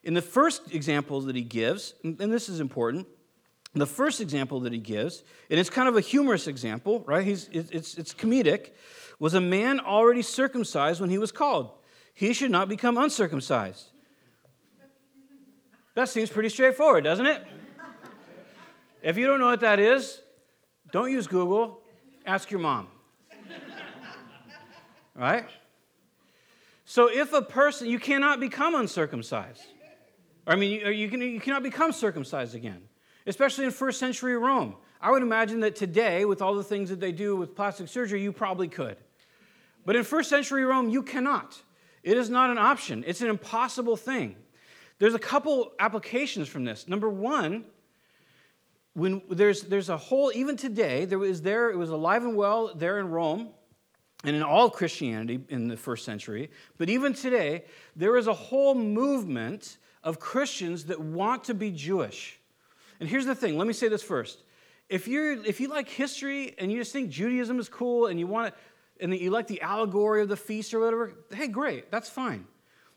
In 0.04 0.14
the 0.14 0.22
first 0.22 0.74
example 0.74 1.22
that 1.22 1.36
he 1.36 1.42
gives, 1.42 1.94
and 2.04 2.18
this 2.18 2.50
is 2.50 2.60
important, 2.60 3.08
the 3.74 3.86
first 3.86 4.20
example 4.20 4.62
that 4.62 4.74
he 4.74 4.80
gives, 4.80 5.24
and 5.50 5.60
it's 5.60 5.70
kind 5.70 5.88
of 5.88 5.96
a 5.96 6.02
humorous 6.02 6.48
example, 6.48 7.04
right? 7.06 7.26
He's, 7.26 7.50
it's, 7.52 7.98
it's 7.98 8.14
comedic, 8.14 8.72
was 9.20 9.34
a 9.34 9.42
man 9.42 9.80
already 9.80 10.22
circumcised 10.22 11.00
when 11.00 11.10
he 11.10 11.18
was 11.18 11.32
called. 11.32 11.72
He 12.14 12.34
should 12.34 12.52
not 12.52 12.68
become 12.68 12.98
uncircumcised. 12.98 13.92
That 15.96 16.10
seems 16.10 16.30
pretty 16.30 16.50
straightforward, 16.50 17.04
doesn't 17.04 17.26
it? 17.26 17.46
If 19.02 19.18
you 19.18 19.28
don't 19.28 19.40
know 19.40 19.48
what 19.48 19.62
that 19.62 19.80
is, 19.80 20.22
don't 20.92 21.12
use 21.12 21.28
Google, 21.28 21.82
ask 22.26 22.52
your 22.52 22.60
mom. 22.60 22.88
right? 25.16 25.46
So 26.86 27.08
if 27.08 27.34
a 27.34 27.42
person, 27.42 27.88
you 27.88 28.00
cannot 28.00 28.40
become 28.40 28.76
uncircumcised. 28.76 29.64
I 30.48 30.56
mean, 30.56 30.72
you, 30.72 30.90
you, 30.90 31.10
can, 31.10 31.22
you 31.22 31.40
cannot 31.40 31.64
become 31.64 31.92
circumcised 31.92 32.56
again, 32.56 32.82
especially 33.28 33.66
in 33.66 33.72
first 33.72 34.00
century 34.00 34.36
Rome. 34.36 34.76
I 35.00 35.12
would 35.12 35.22
imagine 35.22 35.60
that 35.62 35.76
today, 35.76 36.26
with 36.26 36.42
all 36.42 36.56
the 36.56 36.64
things 36.64 36.90
that 36.90 37.00
they 37.00 37.12
do 37.12 37.36
with 37.36 37.56
plastic 37.56 37.88
surgery, 37.88 38.22
you 38.22 38.34
probably 38.34 38.68
could. 38.68 38.98
But 39.86 39.96
in 39.96 40.04
first 40.04 40.30
century 40.30 40.66
Rome, 40.66 40.90
you 40.90 41.04
cannot. 41.04 41.62
It 42.04 42.18
is 42.18 42.30
not 42.30 42.50
an 42.50 42.58
option, 42.58 43.04
it's 43.08 43.22
an 43.22 43.30
impossible 43.30 43.96
thing. 43.96 44.36
There's 45.00 45.16
a 45.16 45.20
couple 45.20 45.72
applications 45.80 46.48
from 46.48 46.66
this. 46.66 46.88
Number 46.88 47.10
one, 47.10 47.66
when 48.94 49.22
there's, 49.30 49.64
there's 49.64 49.90
a 49.90 49.98
whole, 49.98 50.32
even 50.36 50.58
today, 50.58 51.06
there 51.06 51.20
was 51.20 51.42
there, 51.42 51.72
it 51.72 51.78
was 51.78 51.90
alive 51.90 52.24
and 52.24 52.36
well 52.36 52.74
there 52.76 53.00
in 53.00 53.10
Rome 53.10 53.50
and 54.26 54.36
in 54.36 54.44
all 54.44 54.70
Christianity 54.70 55.40
in 55.48 55.70
the 55.70 55.78
first 55.78 56.04
century. 56.04 56.52
But 56.78 56.90
even 56.90 57.14
today, 57.14 57.64
there 57.96 58.18
is 58.18 58.28
a 58.28 58.34
whole 58.34 58.76
movement 58.76 59.78
of 60.04 60.20
Christians 60.20 60.86
that 60.86 61.00
want 61.00 61.46
to 61.46 61.54
be 61.54 61.72
Jewish. 61.72 62.38
And 63.00 63.08
here's 63.08 63.26
the 63.26 63.36
thing 63.36 63.58
let 63.58 63.68
me 63.68 63.74
say 63.74 63.88
this 63.88 64.04
first. 64.04 64.44
If, 64.90 65.08
you're, 65.08 65.34
if 65.46 65.62
you 65.62 65.70
like 65.70 65.88
history 65.88 66.56
and 66.58 66.72
you 66.72 66.80
just 66.80 66.92
think 66.92 67.10
Judaism 67.10 67.60
is 67.60 67.70
cool 67.70 68.08
and 68.08 68.20
you 68.20 68.28
want 68.28 68.48
it, 68.48 68.54
and 69.02 69.16
you 69.16 69.30
like 69.30 69.48
the 69.48 69.62
allegory 69.62 70.22
of 70.22 70.28
the 70.28 70.36
feast 70.36 70.74
or 70.74 70.80
whatever, 70.82 71.14
hey, 71.34 71.48
great, 71.48 71.90
that's 71.90 72.10
fine. 72.10 72.46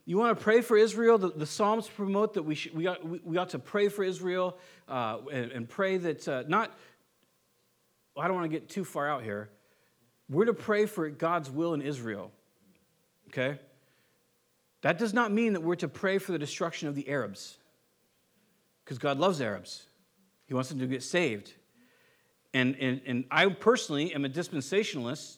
You 0.05 0.19
want 0.19 0.37
to 0.37 0.43
pray 0.43 0.63
for 0.63 0.77
Israel? 0.77 1.17
The, 1.17 1.31
the 1.31 1.47
Psalms 1.47 1.87
promote 1.89 2.35
that 2.35 2.43
we, 2.43 2.57
should, 2.57 2.75
we, 2.75 2.87
ought, 2.89 3.07
we, 3.07 3.21
we 3.25 3.37
ought 3.37 3.51
to 3.51 3.59
pray 3.59 3.89
for 3.89 4.03
Israel 4.03 4.59
uh, 4.89 5.19
and, 5.33 5.53
and, 5.53 5.69
pray 5.69 5.97
that 5.97 6.27
uh, 6.27 6.43
not, 6.49 6.77
well, 8.17 8.25
I 8.25 8.29
don't 8.29 8.37
want 8.37 8.51
to 8.51 8.59
get 8.59 8.69
too 8.69 8.85
far 8.85 9.09
out 9.09 9.23
here. 9.23 9.49
We're 10.29 10.47
to 10.47 10.55
pray 10.55 10.87
for 10.87 11.09
God's 11.09 11.51
will 11.51 11.75
in 11.75 11.83
Israel, 11.83 12.33
okay? 13.29 13.61
That 14.81 14.99
does 14.99 15.15
not 15.15 15.31
mean 15.31 15.53
that 15.53 15.61
we're 15.61 15.77
to 15.77 15.89
pray 15.89 16.19
for 16.19 16.33
the 16.33 16.39
destruction 16.39 16.89
of 16.89 16.97
the 16.97 17.09
Arabs, 17.09 17.59
because 18.85 18.99
God 18.99 19.19
loves 19.19 19.41
Arabs. 19.41 19.87
He 20.47 20.55
wants 20.55 20.69
them 20.69 20.81
to 20.81 20.87
get 20.87 21.05
saved. 21.05 21.53
And, 22.53 22.77
and, 22.81 23.01
and 23.07 23.25
I 23.31 23.47
personally 23.47 24.13
am 24.15 24.25
a 24.25 24.29
dispensationalist, 24.29 25.37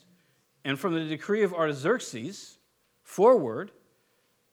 and 0.64 0.78
from 0.78 0.94
the 0.94 1.04
decree 1.04 1.42
of 1.42 1.52
Artaxerxes 1.52 2.56
forward, 3.02 3.70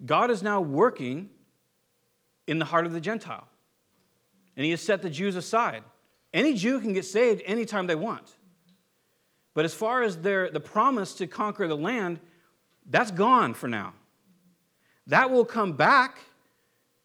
God 0.06 0.32
is 0.32 0.42
now 0.42 0.62
working 0.62 1.30
in 2.48 2.60
the 2.60 2.66
heart 2.66 2.86
of 2.86 2.94
the 2.94 3.02
Gentile. 3.02 3.48
And 4.56 4.66
he 4.66 4.72
has 4.72 4.82
set 4.82 5.02
the 5.02 5.10
Jews 5.10 5.36
aside. 5.36 5.84
Any 6.34 6.54
Jew 6.54 6.80
can 6.80 6.94
get 6.94 7.06
saved 7.06 7.42
anytime 7.46 7.88
they 7.88 7.96
want. 7.96 8.36
But 9.54 9.66
as 9.66 9.74
far 9.74 10.02
as 10.02 10.18
their, 10.18 10.50
the 10.50 10.60
promise 10.60 11.14
to 11.16 11.28
conquer 11.28 11.68
the 11.68 11.78
land, 11.78 12.20
that's 12.90 13.12
gone 13.12 13.54
for 13.54 13.68
now. 13.68 13.94
That 15.08 15.30
will 15.30 15.46
come 15.46 15.74
back, 15.74 16.20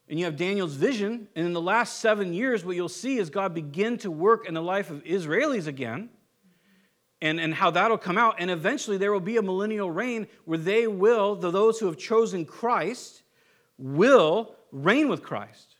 and 0.08 0.18
you 0.18 0.24
have 0.26 0.36
Daniel's 0.36 0.74
vision. 0.74 1.28
And 1.34 1.46
in 1.46 1.52
the 1.52 1.60
last 1.60 1.98
seven 1.98 2.32
years, 2.32 2.64
what 2.64 2.76
you'll 2.76 2.88
see 2.88 3.18
is 3.18 3.30
God 3.30 3.52
begin 3.52 3.98
to 3.98 4.10
work 4.10 4.46
in 4.46 4.54
the 4.54 4.62
life 4.62 4.90
of 4.90 5.02
Israelis 5.04 5.66
again 5.66 6.10
and, 7.22 7.40
and 7.40 7.54
how 7.54 7.70
that'll 7.70 7.98
come 7.98 8.18
out. 8.18 8.36
And 8.38 8.50
eventually 8.50 8.98
there 8.98 9.12
will 9.12 9.20
be 9.20 9.36
a 9.36 9.42
millennial 9.42 9.90
reign 9.90 10.26
where 10.44 10.58
they 10.58 10.86
will, 10.86 11.34
the 11.34 11.50
those 11.50 11.78
who 11.78 11.86
have 11.86 11.96
chosen 11.96 12.44
Christ, 12.44 13.22
will 13.78 14.54
reign 14.72 15.08
with 15.08 15.22
Christ. 15.22 15.76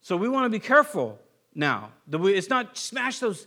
So 0.00 0.16
we 0.16 0.28
want 0.28 0.44
to 0.44 0.50
be 0.50 0.60
careful 0.60 1.18
now. 1.54 1.90
It's 2.10 2.48
not 2.48 2.76
smash 2.76 3.18
those, 3.18 3.46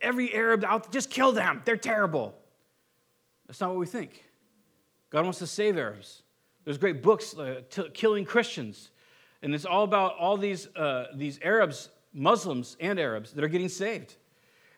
every 0.00 0.32
Arab 0.32 0.64
out, 0.64 0.92
just 0.92 1.10
kill 1.10 1.32
them. 1.32 1.62
They're 1.64 1.76
terrible. 1.76 2.34
That's 3.46 3.60
not 3.60 3.70
what 3.70 3.78
we 3.78 3.86
think. 3.86 4.24
God 5.10 5.24
wants 5.24 5.40
to 5.40 5.46
save 5.46 5.76
Arabs. 5.76 6.22
There's 6.64 6.78
great 6.78 7.02
books, 7.02 7.36
uh, 7.36 7.62
t- 7.68 7.88
Killing 7.92 8.24
Christians. 8.24 8.90
And 9.42 9.54
it's 9.54 9.64
all 9.64 9.82
about 9.82 10.16
all 10.18 10.36
these, 10.36 10.68
uh, 10.76 11.06
these 11.14 11.40
Arabs, 11.42 11.88
Muslims 12.12 12.76
and 12.78 13.00
Arabs, 13.00 13.32
that 13.32 13.42
are 13.42 13.48
getting 13.48 13.68
saved. 13.68 14.14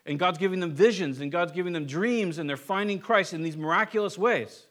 And 0.04 0.18
God's 0.18 0.38
giving 0.38 0.60
them 0.60 0.72
visions 0.72 1.20
and 1.20 1.30
God's 1.30 1.52
giving 1.52 1.72
them 1.72 1.86
dreams 1.86 2.38
and 2.38 2.48
they're 2.48 2.56
finding 2.56 2.98
Christ 2.98 3.32
in 3.34 3.42
these 3.42 3.56
miraculous 3.56 4.18
ways. 4.18 4.66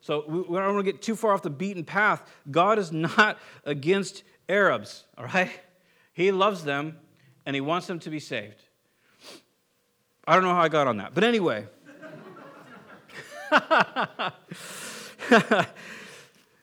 So 0.00 0.24
we 0.26 0.42
don't 0.42 0.74
want 0.74 0.84
to 0.84 0.92
get 0.92 1.00
too 1.00 1.14
far 1.14 1.32
off 1.32 1.42
the 1.42 1.50
beaten 1.50 1.84
path. 1.84 2.28
God 2.50 2.78
is 2.78 2.92
not 2.92 3.38
against 3.64 4.24
Arabs, 4.48 5.04
all 5.16 5.24
right? 5.26 5.50
He 6.12 6.32
loves 6.32 6.64
them 6.64 6.98
and 7.46 7.54
he 7.54 7.60
wants 7.60 7.86
them 7.86 7.98
to 8.00 8.10
be 8.10 8.18
saved. 8.18 8.62
I 10.26 10.34
don't 10.34 10.44
know 10.44 10.54
how 10.54 10.62
I 10.62 10.68
got 10.68 10.86
on 10.86 10.98
that, 10.98 11.14
but 11.14 11.24
anyway. 11.24 11.66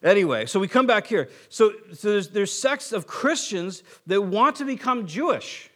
anyway, 0.03 0.45
so 0.45 0.59
we 0.59 0.67
come 0.67 0.87
back 0.87 1.07
here. 1.07 1.29
So, 1.49 1.73
so 1.93 2.11
there's, 2.11 2.29
there's 2.29 2.51
sects 2.51 2.91
of 2.91 3.05
Christians 3.07 3.83
that 4.07 4.21
want 4.21 4.57
to 4.57 4.65
become 4.65 5.07
Jewish. 5.07 5.68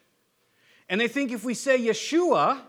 And 0.93 1.01
they 1.01 1.07
think 1.07 1.31
if 1.31 1.43
we 1.43 1.55
say 1.55 1.79
Yeshua 1.79 2.61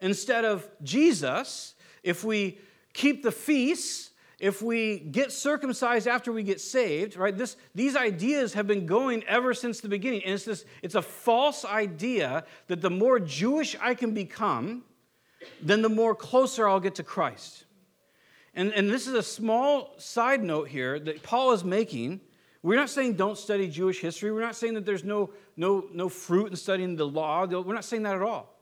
instead 0.00 0.44
of 0.44 0.68
Jesus, 0.82 1.76
if 2.02 2.24
we 2.24 2.58
keep 2.94 3.22
the 3.22 3.30
feasts, 3.30 4.10
if 4.40 4.60
we 4.60 4.98
get 4.98 5.30
circumcised 5.30 6.08
after 6.08 6.32
we 6.32 6.42
get 6.42 6.60
saved, 6.60 7.14
right? 7.16 7.38
This, 7.38 7.56
these 7.72 7.94
ideas 7.94 8.54
have 8.54 8.66
been 8.66 8.86
going 8.86 9.22
ever 9.22 9.54
since 9.54 9.80
the 9.80 9.88
beginning. 9.88 10.24
And 10.24 10.34
it's, 10.34 10.44
this, 10.44 10.64
it's 10.82 10.96
a 10.96 11.02
false 11.02 11.64
idea 11.64 12.42
that 12.66 12.80
the 12.80 12.90
more 12.90 13.20
Jewish 13.20 13.76
I 13.80 13.94
can 13.94 14.14
become, 14.14 14.82
then 15.62 15.80
the 15.80 15.88
more 15.88 16.16
closer 16.16 16.68
I'll 16.68 16.80
get 16.80 16.96
to 16.96 17.04
Christ. 17.04 17.66
And, 18.52 18.72
and 18.72 18.90
this 18.90 19.06
is 19.06 19.14
a 19.14 19.22
small 19.22 19.94
side 19.96 20.42
note 20.42 20.66
here 20.66 20.98
that 20.98 21.22
Paul 21.22 21.52
is 21.52 21.62
making 21.62 22.20
we're 22.62 22.76
not 22.76 22.90
saying 22.90 23.14
don't 23.14 23.38
study 23.38 23.68
Jewish 23.68 24.00
history. 24.00 24.30
We're 24.30 24.42
not 24.42 24.56
saying 24.56 24.74
that 24.74 24.84
there's 24.84 25.04
no, 25.04 25.30
no, 25.56 25.86
no 25.92 26.08
fruit 26.08 26.50
in 26.50 26.56
studying 26.56 26.96
the 26.96 27.06
law. 27.06 27.46
We're 27.46 27.74
not 27.74 27.84
saying 27.84 28.02
that 28.02 28.16
at 28.16 28.22
all. 28.22 28.54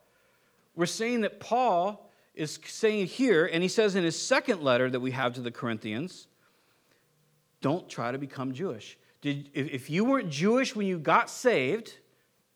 We're 0.75 0.85
saying 0.85 1.21
that 1.21 1.39
Paul 1.39 2.09
is 2.33 2.59
saying 2.65 3.07
here, 3.07 3.45
and 3.45 3.61
he 3.61 3.67
says 3.67 3.95
in 3.95 4.03
his 4.03 4.19
second 4.19 4.61
letter 4.61 4.89
that 4.89 4.99
we 5.01 5.11
have 5.11 5.33
to 5.33 5.41
the 5.41 5.51
Corinthians, 5.51 6.27
don't 7.61 7.89
try 7.89 8.11
to 8.11 8.17
become 8.17 8.53
Jewish. 8.53 8.97
Did, 9.21 9.49
if, 9.53 9.69
if 9.69 9.89
you 9.89 10.05
weren't 10.05 10.29
Jewish 10.29 10.75
when 10.75 10.87
you 10.87 10.97
got 10.97 11.29
saved, 11.29 11.97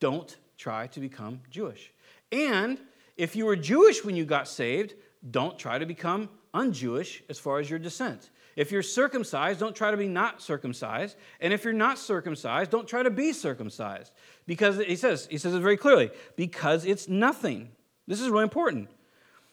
don't 0.00 0.34
try 0.56 0.86
to 0.86 1.00
become 1.00 1.40
Jewish. 1.50 1.92
And 2.32 2.78
if 3.18 3.36
you 3.36 3.44
were 3.44 3.56
Jewish 3.56 4.02
when 4.02 4.16
you 4.16 4.24
got 4.24 4.48
saved, 4.48 4.94
don't 5.30 5.58
try 5.58 5.78
to 5.78 5.86
become 5.86 6.28
un-Jewish 6.52 7.22
as 7.28 7.38
far 7.38 7.58
as 7.58 7.68
your 7.68 7.78
descent. 7.78 8.30
If 8.56 8.70
you're 8.70 8.82
circumcised, 8.82 9.58
don't 9.58 9.74
try 9.74 9.90
to 9.90 9.96
be 9.96 10.06
not 10.06 10.40
circumcised. 10.40 11.16
And 11.40 11.52
if 11.52 11.64
you're 11.64 11.72
not 11.72 11.98
circumcised, 11.98 12.70
don't 12.70 12.86
try 12.86 13.02
to 13.02 13.10
be 13.10 13.32
circumcised. 13.32 14.12
Because 14.46 14.78
he 14.78 14.96
says, 14.96 15.26
he 15.30 15.38
says 15.38 15.54
it 15.54 15.60
very 15.60 15.76
clearly, 15.76 16.10
because 16.36 16.84
it's 16.84 17.08
nothing. 17.08 17.70
This 18.06 18.20
is 18.20 18.28
really 18.28 18.44
important. 18.44 18.90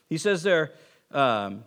He 0.07 0.17
says 0.17 0.43
there, 0.43 0.73
um, 1.11 1.63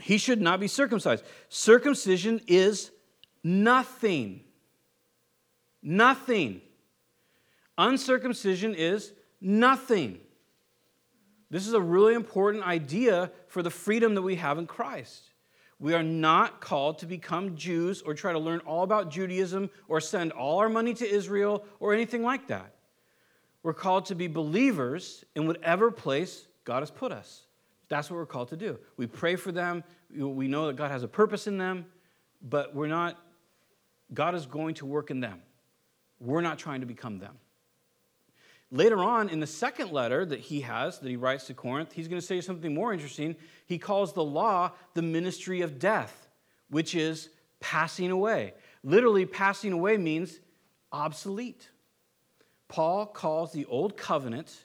he 0.00 0.18
should 0.18 0.40
not 0.40 0.60
be 0.60 0.68
circumcised. 0.68 1.24
Circumcision 1.48 2.40
is 2.46 2.90
nothing. 3.44 4.40
Nothing. 5.82 6.62
Uncircumcision 7.76 8.74
is 8.74 9.12
nothing. 9.40 10.20
This 11.52 11.66
is 11.66 11.74
a 11.74 11.80
really 11.80 12.14
important 12.14 12.64
idea 12.64 13.30
for 13.46 13.62
the 13.62 13.68
freedom 13.68 14.14
that 14.14 14.22
we 14.22 14.36
have 14.36 14.56
in 14.56 14.66
Christ. 14.66 15.28
We 15.78 15.92
are 15.92 16.02
not 16.02 16.62
called 16.62 17.00
to 17.00 17.06
become 17.06 17.56
Jews 17.56 18.00
or 18.00 18.14
try 18.14 18.32
to 18.32 18.38
learn 18.38 18.60
all 18.60 18.84
about 18.84 19.10
Judaism 19.10 19.68
or 19.86 20.00
send 20.00 20.32
all 20.32 20.60
our 20.60 20.70
money 20.70 20.94
to 20.94 21.06
Israel 21.06 21.62
or 21.78 21.92
anything 21.92 22.22
like 22.22 22.48
that. 22.48 22.72
We're 23.62 23.74
called 23.74 24.06
to 24.06 24.14
be 24.14 24.28
believers 24.28 25.26
in 25.36 25.46
whatever 25.46 25.90
place 25.90 26.46
God 26.64 26.80
has 26.80 26.90
put 26.90 27.12
us. 27.12 27.42
That's 27.90 28.10
what 28.10 28.16
we're 28.16 28.24
called 28.24 28.48
to 28.48 28.56
do. 28.56 28.78
We 28.96 29.06
pray 29.06 29.36
for 29.36 29.52
them. 29.52 29.84
We 30.10 30.48
know 30.48 30.68
that 30.68 30.76
God 30.76 30.90
has 30.90 31.02
a 31.02 31.08
purpose 31.08 31.46
in 31.46 31.58
them, 31.58 31.84
but 32.40 32.74
we're 32.74 32.86
not, 32.86 33.18
God 34.14 34.34
is 34.34 34.46
going 34.46 34.76
to 34.76 34.86
work 34.86 35.10
in 35.10 35.20
them. 35.20 35.42
We're 36.18 36.40
not 36.40 36.58
trying 36.58 36.80
to 36.80 36.86
become 36.86 37.18
them. 37.18 37.36
Later 38.74 39.00
on, 39.00 39.28
in 39.28 39.38
the 39.38 39.46
second 39.46 39.92
letter 39.92 40.24
that 40.24 40.40
he 40.40 40.62
has, 40.62 40.98
that 40.98 41.08
he 41.08 41.16
writes 41.16 41.46
to 41.48 41.54
Corinth, 41.54 41.92
he's 41.92 42.08
going 42.08 42.20
to 42.20 42.26
say 42.26 42.40
something 42.40 42.72
more 42.72 42.94
interesting. 42.94 43.36
He 43.66 43.76
calls 43.78 44.14
the 44.14 44.24
law 44.24 44.70
the 44.94 45.02
ministry 45.02 45.60
of 45.60 45.78
death, 45.78 46.26
which 46.70 46.94
is 46.94 47.28
passing 47.60 48.10
away. 48.10 48.54
Literally, 48.82 49.26
passing 49.26 49.72
away 49.72 49.98
means 49.98 50.40
obsolete. 50.90 51.68
Paul 52.68 53.04
calls 53.04 53.52
the 53.52 53.66
old 53.66 53.98
covenant 53.98 54.64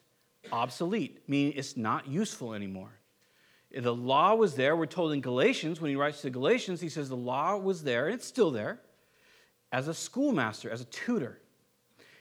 obsolete, 0.53 1.21
meaning 1.27 1.53
it's 1.57 1.75
not 1.75 2.07
useful 2.07 2.53
anymore. 2.53 2.93
The 3.77 3.93
law 3.93 4.35
was 4.35 4.55
there. 4.55 4.77
We're 4.77 4.85
told 4.85 5.11
in 5.11 5.19
Galatians, 5.19 5.81
when 5.81 5.89
he 5.89 5.97
writes 5.97 6.21
to 6.21 6.29
Galatians, 6.29 6.79
he 6.79 6.87
says 6.87 7.09
the 7.09 7.17
law 7.17 7.57
was 7.57 7.83
there, 7.83 8.05
and 8.05 8.15
it's 8.15 8.25
still 8.25 8.51
there, 8.51 8.79
as 9.73 9.89
a 9.89 9.93
schoolmaster, 9.93 10.69
as 10.69 10.79
a 10.79 10.85
tutor. 10.85 11.41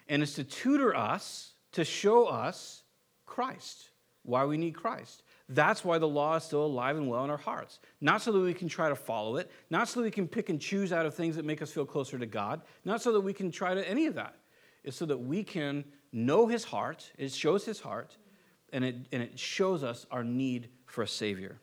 And 0.09 0.21
it's 0.21 0.35
to 0.35 0.43
tutor 0.43 0.97
us, 0.97 1.53
to 1.77 1.85
show 1.85 2.25
us 2.25 2.85
Christ, 3.27 3.91
why 4.23 4.47
we 4.47 4.57
need 4.57 4.75
Christ. 4.75 5.25
That's 5.51 5.85
why 5.85 5.99
the 5.99 6.09
law 6.09 6.37
is 6.37 6.45
still 6.45 6.65
alive 6.65 6.97
and 6.97 7.07
well 7.07 7.23
in 7.23 7.29
our 7.29 7.37
hearts. 7.37 7.81
Not 8.01 8.23
so 8.23 8.33
that 8.33 8.41
we 8.41 8.55
can 8.55 8.67
try 8.67 8.89
to 8.89 8.97
follow 8.97 9.37
it, 9.37 9.51
not 9.69 9.87
so 9.87 10.01
that 10.01 10.05
we 10.05 10.11
can 10.11 10.27
pick 10.27 10.49
and 10.49 10.59
choose 10.59 10.91
out 10.91 11.05
of 11.05 11.15
things 11.15 11.37
that 11.37 11.45
make 11.45 11.61
us 11.61 11.71
feel 11.71 11.85
closer 11.85 12.19
to 12.19 12.25
God, 12.25 12.63
not 12.87 13.03
so 13.03 13.13
that 13.13 13.21
we 13.21 13.35
can 13.35 13.51
try 13.51 13.75
to 13.75 13.87
any 13.87 14.07
of 14.07 14.15
that. 14.15 14.37
It's 14.85 14.97
so 14.97 15.05
that 15.05 15.19
we 15.19 15.45
can 15.45 15.85
know 16.13 16.47
his 16.47 16.65
heart, 16.65 17.13
it 17.19 17.31
shows 17.31 17.67
his 17.67 17.79
heart, 17.79 18.17
and 18.73 18.83
it, 18.83 18.97
and 19.13 19.23
it 19.23 19.39
shows 19.39 19.85
us 19.85 20.07
our 20.11 20.25
need 20.25 20.71
for 20.87 21.03
a 21.03 21.09
Savior. 21.09 21.61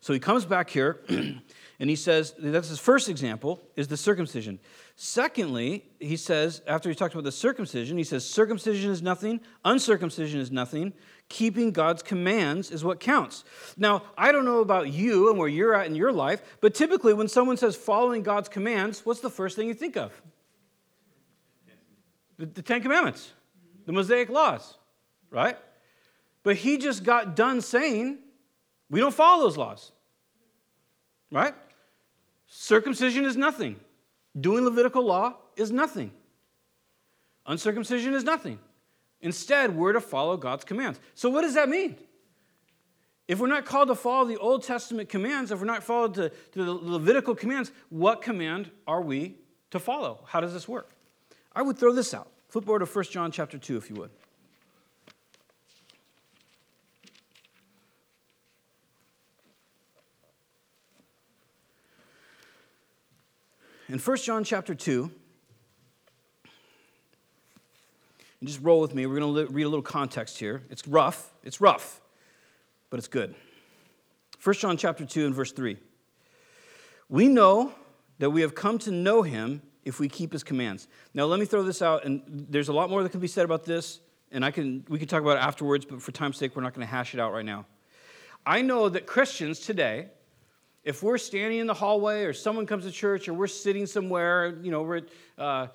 So 0.00 0.12
he 0.12 0.18
comes 0.20 0.44
back 0.44 0.70
here 0.70 1.00
and 1.08 1.90
he 1.90 1.96
says, 1.96 2.34
that's 2.38 2.68
his 2.68 2.78
first 2.78 3.08
example, 3.08 3.60
is 3.76 3.88
the 3.88 3.96
circumcision. 3.96 4.60
Secondly, 4.94 5.84
he 5.98 6.16
says, 6.16 6.62
after 6.66 6.88
he 6.88 6.94
talks 6.94 7.14
about 7.14 7.24
the 7.24 7.32
circumcision, 7.32 7.98
he 7.98 8.04
says, 8.04 8.28
circumcision 8.28 8.90
is 8.90 9.02
nothing, 9.02 9.40
uncircumcision 9.64 10.40
is 10.40 10.50
nothing, 10.50 10.92
keeping 11.28 11.72
God's 11.72 12.02
commands 12.02 12.70
is 12.70 12.84
what 12.84 13.00
counts. 13.00 13.44
Now, 13.76 14.02
I 14.16 14.32
don't 14.32 14.44
know 14.44 14.60
about 14.60 14.92
you 14.92 15.30
and 15.30 15.38
where 15.38 15.48
you're 15.48 15.74
at 15.74 15.86
in 15.86 15.94
your 15.94 16.12
life, 16.12 16.42
but 16.60 16.74
typically 16.74 17.12
when 17.12 17.28
someone 17.28 17.56
says 17.56 17.76
following 17.76 18.22
God's 18.22 18.48
commands, 18.48 19.04
what's 19.04 19.20
the 19.20 19.30
first 19.30 19.56
thing 19.56 19.68
you 19.68 19.74
think 19.74 19.96
of? 19.96 20.12
The, 22.38 22.46
the 22.46 22.62
Ten 22.62 22.82
Commandments, 22.82 23.32
the 23.84 23.92
Mosaic 23.92 24.28
laws, 24.28 24.78
right? 25.30 25.58
But 26.44 26.56
he 26.56 26.78
just 26.78 27.02
got 27.02 27.34
done 27.34 27.60
saying, 27.60 28.18
we 28.90 29.00
don't 29.00 29.14
follow 29.14 29.44
those 29.44 29.56
laws, 29.56 29.92
right? 31.30 31.54
Circumcision 32.46 33.24
is 33.24 33.36
nothing. 33.36 33.78
Doing 34.38 34.64
Levitical 34.64 35.04
law 35.04 35.36
is 35.56 35.70
nothing. 35.70 36.10
Uncircumcision 37.46 38.14
is 38.14 38.24
nothing. 38.24 38.58
Instead, 39.20 39.74
we're 39.74 39.92
to 39.92 40.00
follow 40.00 40.36
God's 40.36 40.64
commands. 40.64 41.00
So, 41.14 41.28
what 41.28 41.42
does 41.42 41.54
that 41.54 41.68
mean? 41.68 41.96
If 43.26 43.40
we're 43.40 43.48
not 43.48 43.66
called 43.66 43.88
to 43.88 43.94
follow 43.94 44.26
the 44.26 44.38
Old 44.38 44.62
Testament 44.62 45.08
commands, 45.08 45.50
if 45.50 45.58
we're 45.58 45.66
not 45.66 45.82
followed 45.82 46.14
to, 46.14 46.30
to 46.30 46.64
the 46.64 46.72
Levitical 46.72 47.34
commands, 47.34 47.72
what 47.90 48.22
command 48.22 48.70
are 48.86 49.02
we 49.02 49.36
to 49.70 49.78
follow? 49.78 50.20
How 50.26 50.40
does 50.40 50.54
this 50.54 50.66
work? 50.66 50.90
I 51.52 51.60
would 51.60 51.76
throw 51.76 51.92
this 51.92 52.14
out. 52.14 52.30
Flip 52.48 52.66
over 52.68 52.78
to 52.78 52.86
1 52.86 53.04
John 53.06 53.30
chapter 53.30 53.58
2, 53.58 53.76
if 53.76 53.90
you 53.90 53.96
would. 53.96 54.10
In 63.90 63.98
1 63.98 64.16
John 64.18 64.44
chapter 64.44 64.74
2, 64.74 65.10
and 68.40 68.48
just 68.48 68.60
roll 68.60 68.82
with 68.82 68.94
me, 68.94 69.06
we're 69.06 69.18
going 69.18 69.34
to 69.34 69.50
read 69.50 69.62
a 69.62 69.68
little 69.68 69.80
context 69.82 70.38
here. 70.38 70.62
It's 70.68 70.86
rough, 70.86 71.32
it's 71.42 71.58
rough, 71.58 72.02
but 72.90 72.98
it's 72.98 73.08
good. 73.08 73.34
1 74.44 74.54
John 74.56 74.76
chapter 74.76 75.06
2 75.06 75.24
and 75.24 75.34
verse 75.34 75.52
3. 75.52 75.78
We 77.08 77.28
know 77.28 77.72
that 78.18 78.28
we 78.28 78.42
have 78.42 78.54
come 78.54 78.78
to 78.80 78.90
know 78.90 79.22
him 79.22 79.62
if 79.86 79.98
we 79.98 80.10
keep 80.10 80.34
his 80.34 80.44
commands. 80.44 80.86
Now, 81.14 81.24
let 81.24 81.40
me 81.40 81.46
throw 81.46 81.62
this 81.62 81.80
out, 81.80 82.04
and 82.04 82.22
there's 82.26 82.68
a 82.68 82.74
lot 82.74 82.90
more 82.90 83.02
that 83.02 83.08
can 83.08 83.20
be 83.20 83.26
said 83.26 83.46
about 83.46 83.64
this, 83.64 84.00
and 84.30 84.44
I 84.44 84.50
can, 84.50 84.84
we 84.90 84.98
can 84.98 85.08
talk 85.08 85.22
about 85.22 85.38
it 85.38 85.42
afterwards, 85.42 85.86
but 85.86 86.02
for 86.02 86.12
time's 86.12 86.36
sake, 86.36 86.54
we're 86.54 86.62
not 86.62 86.74
going 86.74 86.86
to 86.86 86.90
hash 86.90 87.14
it 87.14 87.20
out 87.20 87.32
right 87.32 87.44
now. 87.44 87.64
I 88.44 88.60
know 88.60 88.90
that 88.90 89.06
Christians 89.06 89.60
today, 89.60 90.08
if 90.88 91.02
we're 91.02 91.18
standing 91.18 91.58
in 91.58 91.66
the 91.66 91.74
hallway 91.74 92.24
or 92.24 92.32
someone 92.32 92.64
comes 92.64 92.84
to 92.84 92.90
church 92.90 93.28
or 93.28 93.34
we're 93.34 93.46
sitting 93.46 93.84
somewhere, 93.84 94.56
you 94.62 94.70
know, 94.70 94.80
we're, 94.80 95.02
uh, 95.36 95.66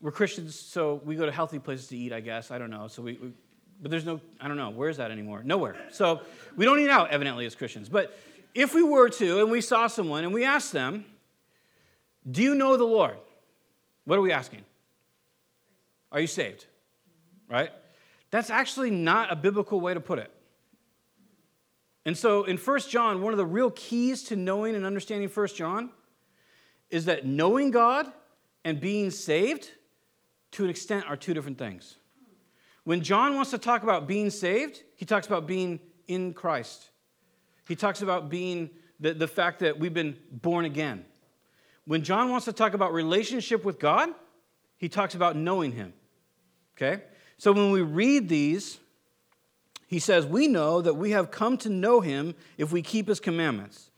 we're 0.00 0.12
Christians, 0.12 0.58
so 0.58 1.02
we 1.04 1.14
go 1.14 1.26
to 1.26 1.30
healthy 1.30 1.58
places 1.58 1.88
to 1.88 1.96
eat, 1.98 2.10
I 2.10 2.20
guess. 2.20 2.50
I 2.50 2.56
don't 2.56 2.70
know. 2.70 2.88
So 2.88 3.02
we, 3.02 3.18
we, 3.22 3.32
but 3.82 3.90
there's 3.90 4.06
no, 4.06 4.18
I 4.40 4.48
don't 4.48 4.56
know, 4.56 4.70
where 4.70 4.88
is 4.88 4.96
that 4.96 5.10
anymore? 5.10 5.42
Nowhere. 5.44 5.76
So 5.90 6.22
we 6.56 6.64
don't 6.64 6.80
eat 6.80 6.88
out, 6.88 7.10
evidently, 7.10 7.44
as 7.44 7.54
Christians. 7.54 7.90
But 7.90 8.18
if 8.54 8.74
we 8.74 8.82
were 8.82 9.10
to, 9.10 9.40
and 9.40 9.50
we 9.50 9.60
saw 9.60 9.88
someone 9.88 10.24
and 10.24 10.32
we 10.32 10.46
asked 10.46 10.72
them, 10.72 11.04
Do 12.28 12.42
you 12.42 12.54
know 12.54 12.78
the 12.78 12.84
Lord? 12.84 13.18
What 14.06 14.18
are 14.18 14.22
we 14.22 14.32
asking? 14.32 14.62
Are 16.12 16.20
you 16.20 16.26
saved? 16.26 16.64
Right? 17.46 17.70
That's 18.30 18.48
actually 18.48 18.90
not 18.90 19.30
a 19.30 19.36
biblical 19.36 19.82
way 19.82 19.92
to 19.92 20.00
put 20.00 20.18
it. 20.18 20.32
And 22.04 22.16
so 22.16 22.44
in 22.44 22.56
1 22.56 22.80
John, 22.88 23.22
one 23.22 23.32
of 23.32 23.36
the 23.36 23.46
real 23.46 23.70
keys 23.70 24.22
to 24.24 24.36
knowing 24.36 24.74
and 24.74 24.86
understanding 24.86 25.28
1 25.28 25.46
John 25.48 25.90
is 26.88 27.04
that 27.04 27.26
knowing 27.26 27.70
God 27.70 28.10
and 28.64 28.80
being 28.80 29.10
saved 29.10 29.70
to 30.52 30.64
an 30.64 30.70
extent 30.70 31.06
are 31.06 31.16
two 31.16 31.34
different 31.34 31.58
things. 31.58 31.96
When 32.84 33.02
John 33.02 33.36
wants 33.36 33.50
to 33.50 33.58
talk 33.58 33.82
about 33.82 34.08
being 34.08 34.30
saved, 34.30 34.82
he 34.96 35.04
talks 35.04 35.26
about 35.26 35.46
being 35.46 35.80
in 36.08 36.32
Christ. 36.32 36.90
He 37.68 37.76
talks 37.76 38.02
about 38.02 38.30
being 38.30 38.70
the, 38.98 39.14
the 39.14 39.28
fact 39.28 39.60
that 39.60 39.78
we've 39.78 39.94
been 39.94 40.16
born 40.30 40.64
again. 40.64 41.04
When 41.84 42.02
John 42.02 42.30
wants 42.30 42.46
to 42.46 42.52
talk 42.52 42.74
about 42.74 42.92
relationship 42.92 43.64
with 43.64 43.78
God, 43.78 44.10
he 44.76 44.88
talks 44.88 45.14
about 45.14 45.36
knowing 45.36 45.72
him. 45.72 45.92
Okay? 46.76 47.02
So 47.36 47.52
when 47.52 47.70
we 47.70 47.82
read 47.82 48.28
these, 48.28 48.78
he 49.90 49.98
says, 49.98 50.24
We 50.24 50.46
know 50.46 50.80
that 50.80 50.94
we 50.94 51.10
have 51.10 51.32
come 51.32 51.56
to 51.58 51.68
know 51.68 52.00
him 52.00 52.36
if 52.56 52.70
we 52.70 52.80
keep 52.80 53.08
his 53.08 53.18
commandments. 53.18 53.90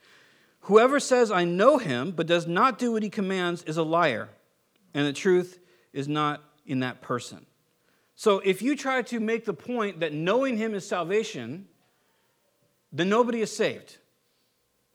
Whoever 0.61 0.99
says, 0.99 1.31
I 1.31 1.45
know 1.45 1.77
him, 1.77 2.13
but 2.13 2.27
does 2.27 2.47
not 2.47 2.79
do 2.79 2.93
what 2.93 3.03
he 3.03 3.11
commands, 3.11 3.63
is 3.65 3.77
a 3.77 3.83
liar, 3.83 4.31
and 4.95 5.07
the 5.07 5.13
truth 5.13 5.61
is 5.93 6.09
not 6.09 6.43
in 6.65 6.81
that 6.81 7.03
person. 7.03 7.45
So 8.15 8.39
if 8.39 8.63
you 8.63 8.75
try 8.75 9.03
to 9.03 9.21
make 9.21 9.45
the 9.45 9.53
point 9.53 10.01
that 10.01 10.15
knowing 10.15 10.57
him 10.57 10.75
is 10.75 10.89
salvation, 10.89 11.69
then 12.91 13.11
nobody 13.11 13.43
is 13.43 13.55
saved. 13.55 13.99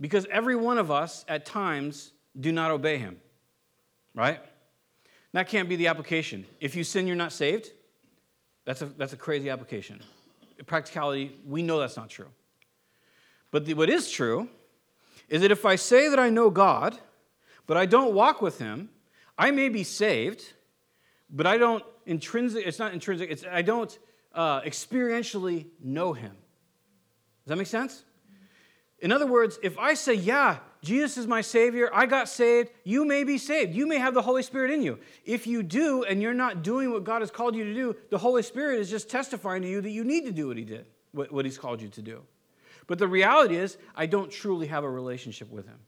Because 0.02 0.26
every 0.32 0.56
one 0.56 0.80
of 0.80 0.90
us 0.90 1.26
at 1.28 1.46
times 1.46 2.12
do 2.40 2.52
not 2.52 2.72
obey 2.72 2.98
him. 2.98 3.18
Right? 4.16 4.40
That 5.34 5.48
can't 5.48 5.70
be 5.70 5.76
the 5.76 5.88
application. 5.88 6.48
If 6.60 6.76
you 6.76 6.84
sin, 6.84 7.06
you're 7.06 7.16
not 7.16 7.34
saved. 7.34 7.70
That's 8.66 8.82
a, 8.82 8.86
that's 8.86 9.14
a 9.14 9.18
crazy 9.18 9.52
application. 9.52 10.02
Practicality, 10.66 11.38
we 11.46 11.62
know 11.62 11.80
that's 11.80 11.98
not 11.98 12.10
true. 12.10 12.30
But 13.52 13.66
the, 13.66 13.74
what 13.74 13.90
is 13.90 14.10
true 14.10 14.50
is 15.30 15.42
that 15.42 15.52
if 15.52 15.66
I 15.66 15.76
say 15.76 16.10
that 16.10 16.20
I 16.20 16.30
know 16.30 16.50
God, 16.50 16.98
but 17.66 17.78
I 17.78 17.86
don't 17.86 18.14
walk 18.14 18.42
with 18.42 18.60
him, 18.60 18.90
I 19.38 19.52
may 19.52 19.70
be 19.70 19.84
saved, 19.84 20.54
but 21.30 21.46
I 21.46 21.58
don't 21.58 21.84
intrinsic, 22.06 22.66
it's 22.66 22.80
not 22.80 22.94
intrinsic, 22.94 23.30
it's, 23.30 23.44
I 23.50 23.62
don't 23.62 23.98
uh, 24.34 24.62
experientially 24.62 25.68
know 25.84 26.14
him. 26.14 26.32
Does 27.44 27.50
that 27.50 27.58
make 27.58 27.68
sense? 27.68 28.04
In 29.00 29.12
other 29.12 29.28
words, 29.28 29.60
if 29.62 29.78
I 29.78 29.94
say, 29.94 30.14
Yeah, 30.14 30.58
Jesus 30.82 31.18
is 31.18 31.28
my 31.28 31.42
Savior, 31.42 31.90
I 31.94 32.06
got 32.06 32.30
saved, 32.30 32.70
you 32.84 33.06
may 33.06 33.24
be 33.24 33.38
saved. 33.38 33.74
You 33.74 33.88
may 33.88 33.98
have 33.98 34.14
the 34.14 34.22
Holy 34.22 34.44
Spirit 34.44 34.72
in 34.72 34.82
you. 34.82 35.00
If 35.26 35.48
you 35.48 35.64
do 35.64 36.04
and 36.04 36.22
you're 36.22 36.34
not 36.34 36.64
doing 36.64 36.92
what 36.92 37.04
God 37.04 37.22
has 37.22 37.32
called 37.32 37.56
you 37.56 37.64
to 37.64 37.74
do, 37.74 37.96
the 38.10 38.18
Holy 38.18 38.44
Spirit 38.44 38.80
is 38.80 38.90
just 38.90 39.10
testifying 39.10 39.62
to 39.64 39.68
you 39.68 39.82
that 39.82 39.90
you 39.90 40.04
need 40.04 40.26
to 40.26 40.32
do 40.32 40.48
what 40.48 40.58
He 40.58 40.64
did, 40.64 40.86
what, 41.12 41.32
what 41.32 41.46
He's 41.46 41.58
called 41.58 41.82
you 41.82 41.90
to 41.90 42.02
do. 42.02 42.22
But 42.86 43.00
the 43.00 43.08
reality 43.08 43.56
is, 43.56 43.78
I 43.96 44.06
don't 44.06 44.32
truly 44.32 44.68
have 44.68 44.84
a 44.84 44.90
relationship 44.90 45.52
with 45.52 45.66
Him 45.66 45.80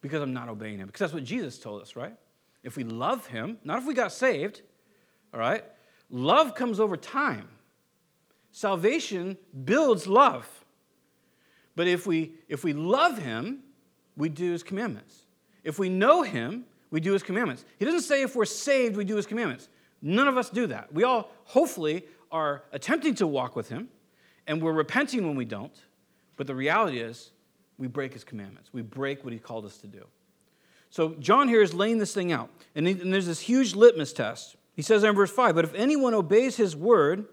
because 0.00 0.22
I'm 0.22 0.34
not 0.34 0.48
obeying 0.48 0.78
Him. 0.78 0.86
Because 0.86 1.00
that's 1.00 1.14
what 1.14 1.24
Jesus 1.24 1.58
told 1.58 1.82
us, 1.82 1.96
right? 1.96 2.14
If 2.62 2.76
we 2.76 2.84
love 2.84 3.26
Him, 3.26 3.58
not 3.64 3.78
if 3.78 3.86
we 3.86 3.94
got 3.94 4.12
saved, 4.12 4.62
all 5.32 5.40
right? 5.40 5.64
Love 6.10 6.54
comes 6.54 6.78
over 6.78 6.96
time. 6.96 7.48
Salvation 8.52 9.36
builds 9.64 10.06
love. 10.06 10.48
But 11.74 11.88
if 11.88 12.06
we, 12.06 12.34
if 12.48 12.62
we 12.62 12.72
love 12.72 13.18
him, 13.18 13.64
we 14.16 14.28
do 14.28 14.52
his 14.52 14.62
commandments. 14.62 15.22
If 15.62 15.78
we 15.78 15.88
know 15.88 16.22
him, 16.22 16.64
we 16.90 17.00
do 17.00 17.12
his 17.12 17.22
commandments. 17.22 17.64
He 17.78 17.84
doesn't 17.84 18.02
say 18.02 18.22
if 18.22 18.36
we're 18.36 18.44
saved, 18.44 18.96
we 18.96 19.04
do 19.04 19.16
his 19.16 19.26
commandments. 19.26 19.68
None 20.02 20.28
of 20.28 20.36
us 20.36 20.50
do 20.50 20.66
that. 20.68 20.92
We 20.92 21.02
all, 21.04 21.30
hopefully, 21.44 22.04
are 22.30 22.62
attempting 22.72 23.14
to 23.16 23.26
walk 23.26 23.56
with 23.56 23.68
him, 23.68 23.88
and 24.46 24.62
we're 24.62 24.72
repenting 24.72 25.26
when 25.26 25.36
we 25.36 25.44
don't. 25.44 25.74
But 26.36 26.46
the 26.46 26.54
reality 26.54 26.98
is, 26.98 27.30
we 27.78 27.88
break 27.88 28.12
his 28.12 28.24
commandments. 28.24 28.70
We 28.72 28.82
break 28.82 29.24
what 29.24 29.32
he 29.32 29.38
called 29.38 29.64
us 29.64 29.78
to 29.78 29.86
do. 29.86 30.06
So 30.90 31.14
John 31.18 31.48
here 31.48 31.62
is 31.62 31.74
laying 31.74 31.98
this 31.98 32.14
thing 32.14 32.30
out. 32.30 32.50
And, 32.76 32.86
there's 32.86 33.26
this 33.26 33.40
huge 33.40 33.74
litmus 33.74 34.12
test. 34.12 34.56
He 34.76 34.82
says 34.82 35.02
in 35.02 35.14
verse 35.14 35.30
5 35.30 35.54
But 35.54 35.64
if 35.64 35.74
anyone 35.74 36.14
obeys 36.14 36.56
his 36.56 36.76
word, 36.76 37.26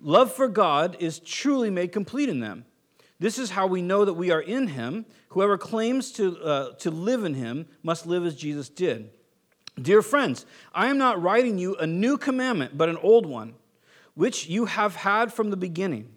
love 0.00 0.32
for 0.32 0.46
God 0.46 0.96
is 1.00 1.18
truly 1.18 1.70
made 1.70 1.90
complete 1.90 2.28
in 2.28 2.40
them. 2.40 2.66
This 3.20 3.38
is 3.38 3.50
how 3.50 3.66
we 3.66 3.80
know 3.80 4.04
that 4.04 4.14
we 4.14 4.30
are 4.30 4.40
in 4.40 4.68
him. 4.68 5.06
Whoever 5.28 5.56
claims 5.56 6.12
to, 6.12 6.38
uh, 6.42 6.72
to 6.74 6.90
live 6.90 7.24
in 7.24 7.34
him 7.34 7.66
must 7.82 8.06
live 8.06 8.26
as 8.26 8.34
Jesus 8.34 8.68
did. 8.68 9.10
Dear 9.80 10.02
friends, 10.02 10.46
I 10.72 10.86
am 10.86 10.98
not 10.98 11.20
writing 11.20 11.58
you 11.58 11.74
a 11.76 11.86
new 11.86 12.16
commandment, 12.16 12.78
but 12.78 12.88
an 12.88 12.96
old 12.98 13.26
one, 13.26 13.54
which 14.14 14.46
you 14.46 14.66
have 14.66 14.96
had 14.96 15.32
from 15.32 15.50
the 15.50 15.56
beginning. 15.56 16.16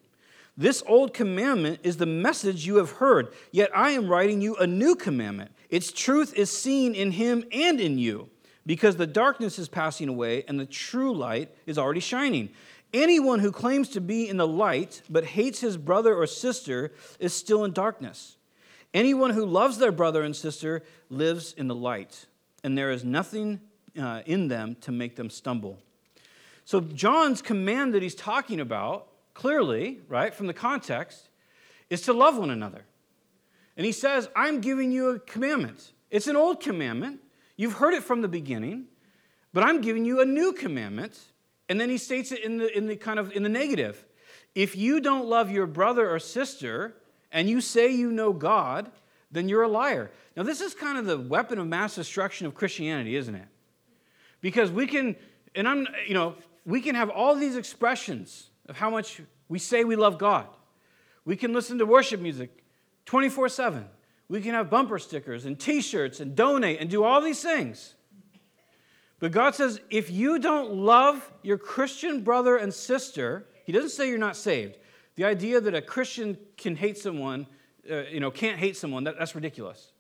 This 0.56 0.84
old 0.88 1.14
commandment 1.14 1.80
is 1.84 1.98
the 1.98 2.06
message 2.08 2.66
you 2.66 2.78
have 2.78 2.92
heard, 2.92 3.32
yet 3.52 3.70
I 3.76 3.92
am 3.92 4.08
writing 4.08 4.42
you 4.42 4.56
a 4.56 4.66
new 4.66 4.96
commandment. 4.96 5.52
Its 5.70 5.92
truth 5.92 6.34
is 6.34 6.56
seen 6.56 6.96
in 6.96 7.12
him 7.12 7.44
and 7.52 7.80
in 7.80 8.00
you, 8.00 8.30
because 8.66 8.96
the 8.96 9.08
darkness 9.08 9.60
is 9.60 9.70
passing 9.70 10.10
away 10.10 10.44
and 10.48 10.60
the 10.60 10.66
true 10.66 11.14
light 11.14 11.52
is 11.66 11.78
already 11.78 12.00
shining. 12.00 12.50
Anyone 12.94 13.40
who 13.40 13.52
claims 13.52 13.90
to 13.90 14.02
be 14.02 14.30
in 14.30 14.38
the 14.38 14.48
light 14.48 15.02
but 15.10 15.26
hates 15.26 15.60
his 15.60 15.78
brother 15.78 16.16
or 16.16 16.26
sister 16.26 16.94
is 17.20 17.34
still 17.34 17.66
in 17.66 17.74
darkness. 17.74 18.38
Anyone 18.94 19.32
who 19.32 19.46
loves 19.46 19.78
their 19.78 19.92
brother 19.92 20.24
and 20.24 20.36
sister 20.36 20.84
lives 21.10 21.54
in 21.54 21.68
the 21.68 21.76
light, 21.76 22.26
and 22.64 22.78
there 22.78 22.92
is 22.92 23.04
nothing 23.04 23.60
uh, 24.00 24.22
in 24.26 24.48
them 24.48 24.76
to 24.82 24.92
make 24.92 25.16
them 25.16 25.30
stumble. 25.30 25.78
So, 26.64 26.82
John's 26.82 27.42
command 27.42 27.94
that 27.94 28.02
he's 28.02 28.16
talking 28.16 28.60
about, 28.60 29.08
clearly, 29.34 30.00
right, 30.08 30.34
from 30.34 30.48
the 30.48 30.54
context, 30.54 31.30
is 31.90 32.02
to 32.04 32.14
love 32.14 32.38
one 32.38 32.50
another. 32.50 32.86
And 33.76 33.86
he 33.86 33.92
says, 33.92 34.30
I'm 34.36 34.60
giving 34.62 34.92
you 34.92 35.10
a 35.10 35.20
commandment. 35.20 35.92
It's 36.10 36.28
an 36.28 36.36
old 36.36 36.62
commandment. 36.62 37.20
You've 37.56 37.74
heard 37.74 37.94
it 37.94 38.04
from 38.04 38.22
the 38.22 38.28
beginning, 38.28 38.86
but 39.54 39.64
I'm 39.64 39.82
giving 39.82 40.06
you 40.06 40.22
a 40.22 40.26
new 40.26 40.54
commandment 40.54 41.20
and 41.70 41.80
then 41.80 41.90
he 41.90 41.98
states 41.98 42.32
it 42.32 42.44
in 42.44 42.58
the, 42.58 42.76
in 42.76 42.88
the 42.88 42.96
kind 42.96 43.20
of 43.20 43.32
in 43.32 43.44
the 43.44 43.50
negative. 43.50 44.06
If 44.56 44.76
you 44.76 45.00
don't 45.00 45.28
love 45.28 45.52
your 45.52 45.68
brother 45.68 46.10
or 46.10 46.20
sister 46.20 46.96
and 47.32 47.50
you 47.50 47.62
say 47.62 47.94
you 47.94 48.12
know 48.12 48.34
God, 48.34 48.90
then 49.32 49.50
you're 49.50 49.64
a 49.64 49.68
liar. 49.68 50.12
Now, 50.36 50.44
this 50.44 50.62
is 50.62 50.74
kind 50.74 50.98
of 50.98 51.06
the 51.06 51.18
weapon 51.18 51.60
of 51.60 51.68
mass 51.68 51.96
destruction 51.96 52.48
of 52.48 52.56
Christianity, 52.56 53.16
isn't 53.16 53.36
it? 53.36 53.48
Because 54.42 54.72
we 54.72 54.88
can, 54.88 55.16
and 55.56 55.68
I'm, 55.68 55.88
you 56.08 56.14
know, 56.14 56.36
we 56.66 56.82
can 56.82 56.96
have 56.96 57.10
all 57.10 57.36
these 57.36 57.56
expressions 57.56 58.50
of 58.68 58.78
how 58.78 58.90
much 58.90 59.22
we 59.50 59.60
say 59.60 59.84
we 59.84 59.96
love 59.96 60.18
God. 60.18 60.48
We 61.26 61.36
can 61.36 61.54
listen 61.54 61.78
to 61.80 61.86
worship 61.86 62.22
music 62.22 62.64
24 63.06 63.50
7. 63.50 63.86
We 64.30 64.42
can 64.42 64.54
have 64.54 64.70
bumper 64.70 65.00
stickers 65.00 65.46
and 65.46 65.60
t 65.60 65.82
shirts 65.82 66.20
and 66.20 66.36
donate 66.36 66.80
and 66.80 66.90
do 66.90 67.04
all 67.04 67.22
these 67.22 67.42
things. 67.42 67.96
But 69.20 69.32
God 69.32 69.56
says, 69.56 69.80
if 69.90 70.12
you 70.12 70.40
don't 70.40 70.74
love 70.74 71.32
your 71.42 71.58
Christian 71.58 72.22
brother 72.22 72.56
and 72.58 72.74
sister, 72.74 73.48
He 73.66 73.72
doesn't 73.72 73.90
say 73.90 74.10
you're 74.10 74.18
not 74.18 74.36
saved. 74.36 74.78
The 75.16 75.26
idea 75.26 75.60
that 75.60 75.74
a 75.74 75.82
Christian 75.82 76.38
can 76.58 76.76
hate 76.76 76.98
someone, 76.98 77.48
uh, 77.90 78.04
you 78.04 78.20
know, 78.20 78.30
can't 78.30 78.60
hate 78.60 78.78
someone, 78.78 79.06
that, 79.06 79.18
that's 79.18 79.34
ridiculous. 79.34 79.92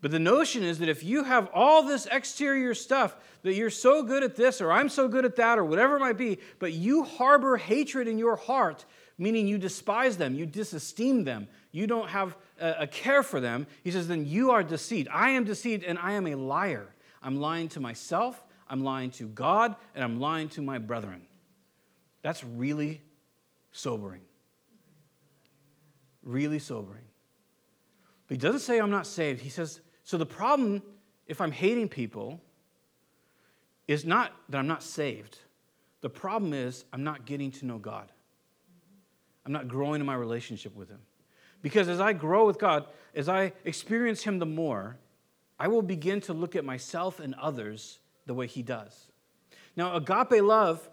But 0.00 0.10
the 0.10 0.18
notion 0.18 0.62
is 0.62 0.78
that 0.78 0.88
if 0.88 1.02
you 1.02 1.24
have 1.24 1.48
all 1.52 1.82
this 1.82 2.06
exterior 2.06 2.74
stuff, 2.74 3.16
that 3.42 3.54
you're 3.54 3.70
so 3.70 4.02
good 4.02 4.22
at 4.22 4.36
this, 4.36 4.60
or 4.60 4.70
I'm 4.70 4.88
so 4.88 5.08
good 5.08 5.24
at 5.24 5.36
that, 5.36 5.58
or 5.58 5.64
whatever 5.64 5.96
it 5.96 6.00
might 6.00 6.18
be, 6.18 6.38
but 6.58 6.72
you 6.72 7.04
harbor 7.04 7.56
hatred 7.56 8.06
in 8.06 8.18
your 8.18 8.36
heart, 8.36 8.84
meaning 9.16 9.48
you 9.48 9.58
despise 9.58 10.16
them, 10.16 10.34
you 10.34 10.46
disesteem 10.46 11.24
them, 11.24 11.48
you 11.72 11.86
don't 11.86 12.10
have 12.10 12.36
a, 12.60 12.74
a 12.80 12.86
care 12.86 13.22
for 13.22 13.40
them, 13.40 13.66
he 13.82 13.90
says, 13.90 14.06
then 14.06 14.24
you 14.24 14.50
are 14.50 14.62
deceived. 14.62 15.08
I 15.12 15.30
am 15.30 15.44
deceived, 15.44 15.82
and 15.82 15.98
I 15.98 16.12
am 16.12 16.26
a 16.26 16.36
liar. 16.36 16.94
I'm 17.22 17.40
lying 17.40 17.68
to 17.70 17.80
myself, 17.80 18.42
I'm 18.68 18.84
lying 18.84 19.10
to 19.12 19.26
God, 19.28 19.76
and 19.94 20.04
I'm 20.04 20.20
lying 20.20 20.48
to 20.50 20.62
my 20.62 20.78
brethren. 20.78 21.22
That's 22.22 22.44
really 22.44 23.00
sobering. 23.72 24.22
Really 26.22 26.58
sobering. 26.58 27.04
But 28.26 28.36
he 28.36 28.38
doesn't 28.38 28.60
say 28.60 28.78
I'm 28.78 28.90
not 28.90 29.06
saved. 29.06 29.40
He 29.40 29.48
says, 29.48 29.80
so 30.04 30.18
the 30.18 30.26
problem, 30.26 30.82
if 31.26 31.40
I'm 31.40 31.52
hating 31.52 31.88
people, 31.88 32.40
is 33.86 34.04
not 34.04 34.32
that 34.50 34.58
I'm 34.58 34.66
not 34.66 34.82
saved. 34.82 35.38
The 36.02 36.10
problem 36.10 36.52
is 36.52 36.84
I'm 36.92 37.02
not 37.02 37.24
getting 37.24 37.50
to 37.52 37.66
know 37.66 37.78
God. 37.78 38.12
I'm 39.46 39.52
not 39.52 39.66
growing 39.66 40.00
in 40.00 40.06
my 40.06 40.14
relationship 40.14 40.76
with 40.76 40.90
Him. 40.90 41.00
Because 41.62 41.88
as 41.88 42.00
I 42.00 42.12
grow 42.12 42.46
with 42.46 42.58
God, 42.58 42.86
as 43.14 43.28
I 43.28 43.52
experience 43.64 44.22
Him 44.22 44.38
the 44.38 44.46
more, 44.46 44.98
I 45.58 45.68
will 45.68 45.82
begin 45.82 46.20
to 46.22 46.32
look 46.32 46.54
at 46.54 46.64
myself 46.64 47.20
and 47.20 47.34
others 47.34 47.98
the 48.26 48.34
way 48.34 48.46
he 48.46 48.62
does. 48.62 49.06
Now, 49.76 49.96
agape 49.96 50.42
love, 50.42 50.88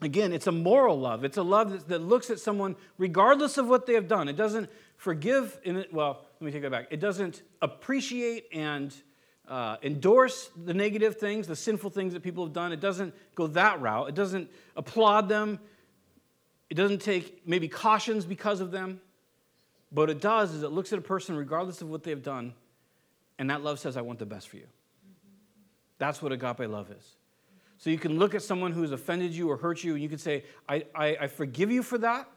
again, 0.00 0.32
it's 0.32 0.46
a 0.46 0.52
moral 0.52 0.98
love. 0.98 1.24
It's 1.24 1.36
a 1.36 1.42
love 1.42 1.88
that 1.88 2.00
looks 2.00 2.30
at 2.30 2.38
someone 2.38 2.76
regardless 2.98 3.58
of 3.58 3.66
what 3.66 3.86
they 3.86 3.94
have 3.94 4.08
done. 4.08 4.28
It 4.28 4.36
doesn't 4.36 4.68
forgive, 4.96 5.58
in 5.64 5.84
well, 5.92 6.26
let 6.40 6.46
me 6.46 6.52
take 6.52 6.62
that 6.62 6.70
back. 6.70 6.88
It 6.90 7.00
doesn't 7.00 7.42
appreciate 7.62 8.46
and 8.52 8.94
uh, 9.48 9.76
endorse 9.82 10.50
the 10.64 10.74
negative 10.74 11.16
things, 11.16 11.46
the 11.46 11.56
sinful 11.56 11.90
things 11.90 12.12
that 12.12 12.22
people 12.22 12.44
have 12.44 12.52
done. 12.52 12.72
It 12.72 12.80
doesn't 12.80 13.14
go 13.34 13.46
that 13.48 13.80
route. 13.80 14.08
It 14.08 14.14
doesn't 14.14 14.50
applaud 14.76 15.28
them. 15.28 15.60
It 16.70 16.74
doesn't 16.74 17.02
take 17.02 17.46
maybe 17.46 17.68
cautions 17.68 18.24
because 18.24 18.60
of 18.60 18.70
them. 18.70 19.00
But 19.92 20.10
it 20.10 20.20
does 20.20 20.52
is 20.52 20.62
it 20.62 20.72
looks 20.72 20.92
at 20.92 20.98
a 20.98 21.02
person 21.02 21.36
regardless 21.36 21.80
of 21.82 21.88
what 21.88 22.02
they've 22.02 22.22
done 22.22 22.54
and 23.38 23.50
that 23.50 23.62
love 23.62 23.78
says, 23.78 23.96
I 23.96 24.02
want 24.02 24.18
the 24.18 24.26
best 24.26 24.48
for 24.48 24.56
you. 24.56 24.66
That's 25.98 26.22
what 26.22 26.32
agape 26.32 26.68
love 26.68 26.90
is. 26.90 27.16
So 27.78 27.90
you 27.90 27.98
can 27.98 28.18
look 28.18 28.34
at 28.34 28.42
someone 28.42 28.72
who's 28.72 28.92
offended 28.92 29.32
you 29.32 29.50
or 29.50 29.56
hurt 29.56 29.82
you, 29.82 29.94
and 29.94 30.02
you 30.02 30.08
can 30.08 30.18
say, 30.18 30.44
I, 30.68 30.84
I, 30.94 31.16
I 31.22 31.26
forgive 31.26 31.70
you 31.70 31.82
for 31.82 31.98
that. 31.98 32.28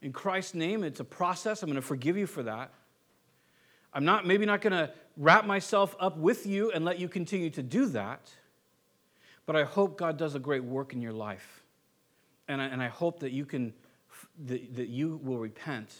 In 0.00 0.12
Christ's 0.12 0.54
name, 0.54 0.82
it's 0.82 1.00
a 1.00 1.04
process. 1.04 1.62
I'm 1.62 1.68
going 1.68 1.80
to 1.80 1.86
forgive 1.86 2.16
you 2.16 2.26
for 2.26 2.42
that. 2.42 2.72
I'm 3.94 4.04
not 4.04 4.26
maybe 4.26 4.46
not 4.46 4.60
going 4.60 4.72
to 4.72 4.90
wrap 5.16 5.44
myself 5.44 5.94
up 6.00 6.16
with 6.16 6.46
you 6.46 6.72
and 6.72 6.84
let 6.84 6.98
you 6.98 7.08
continue 7.08 7.50
to 7.50 7.62
do 7.62 7.86
that, 7.86 8.30
but 9.46 9.54
I 9.54 9.64
hope 9.64 9.98
God 9.98 10.16
does 10.16 10.34
a 10.34 10.38
great 10.38 10.64
work 10.64 10.92
in 10.92 11.02
your 11.02 11.12
life. 11.12 11.62
And 12.48 12.60
I, 12.60 12.66
and 12.66 12.82
I 12.82 12.88
hope 12.88 13.20
that 13.20 13.32
you 13.32 13.44
can 13.44 13.74
that, 14.46 14.74
that 14.76 14.88
you 14.88 15.20
will 15.22 15.38
repent 15.38 15.94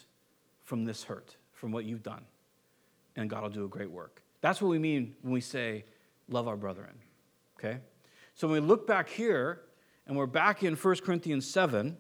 from 0.63 0.85
this 0.85 1.05
hurt, 1.05 1.37
from 1.53 1.71
what 1.71 1.85
you've 1.85 2.03
done, 2.03 2.25
and 3.17 3.29
God 3.29 3.43
will 3.43 3.51
do 3.51 3.65
a 3.65 3.69
great 3.69 3.91
work. 3.91 4.22
That's 4.43 4.61
what 4.61 4.69
we 4.69 4.79
mean 4.79 5.15
when 5.23 5.33
we 5.33 5.41
say, 5.41 5.85
love 6.29 6.47
our 6.47 6.57
brethren. 6.57 6.93
Okay? 7.59 7.79
So 8.35 8.49
when 8.49 8.63
we 8.63 8.69
look 8.69 8.87
back 8.87 9.09
here, 9.09 9.63
and 10.07 10.17
we're 10.17 10.27
back 10.27 10.63
in 10.63 10.75
1 10.75 10.97
Corinthians 10.97 11.49
7, 11.49 11.97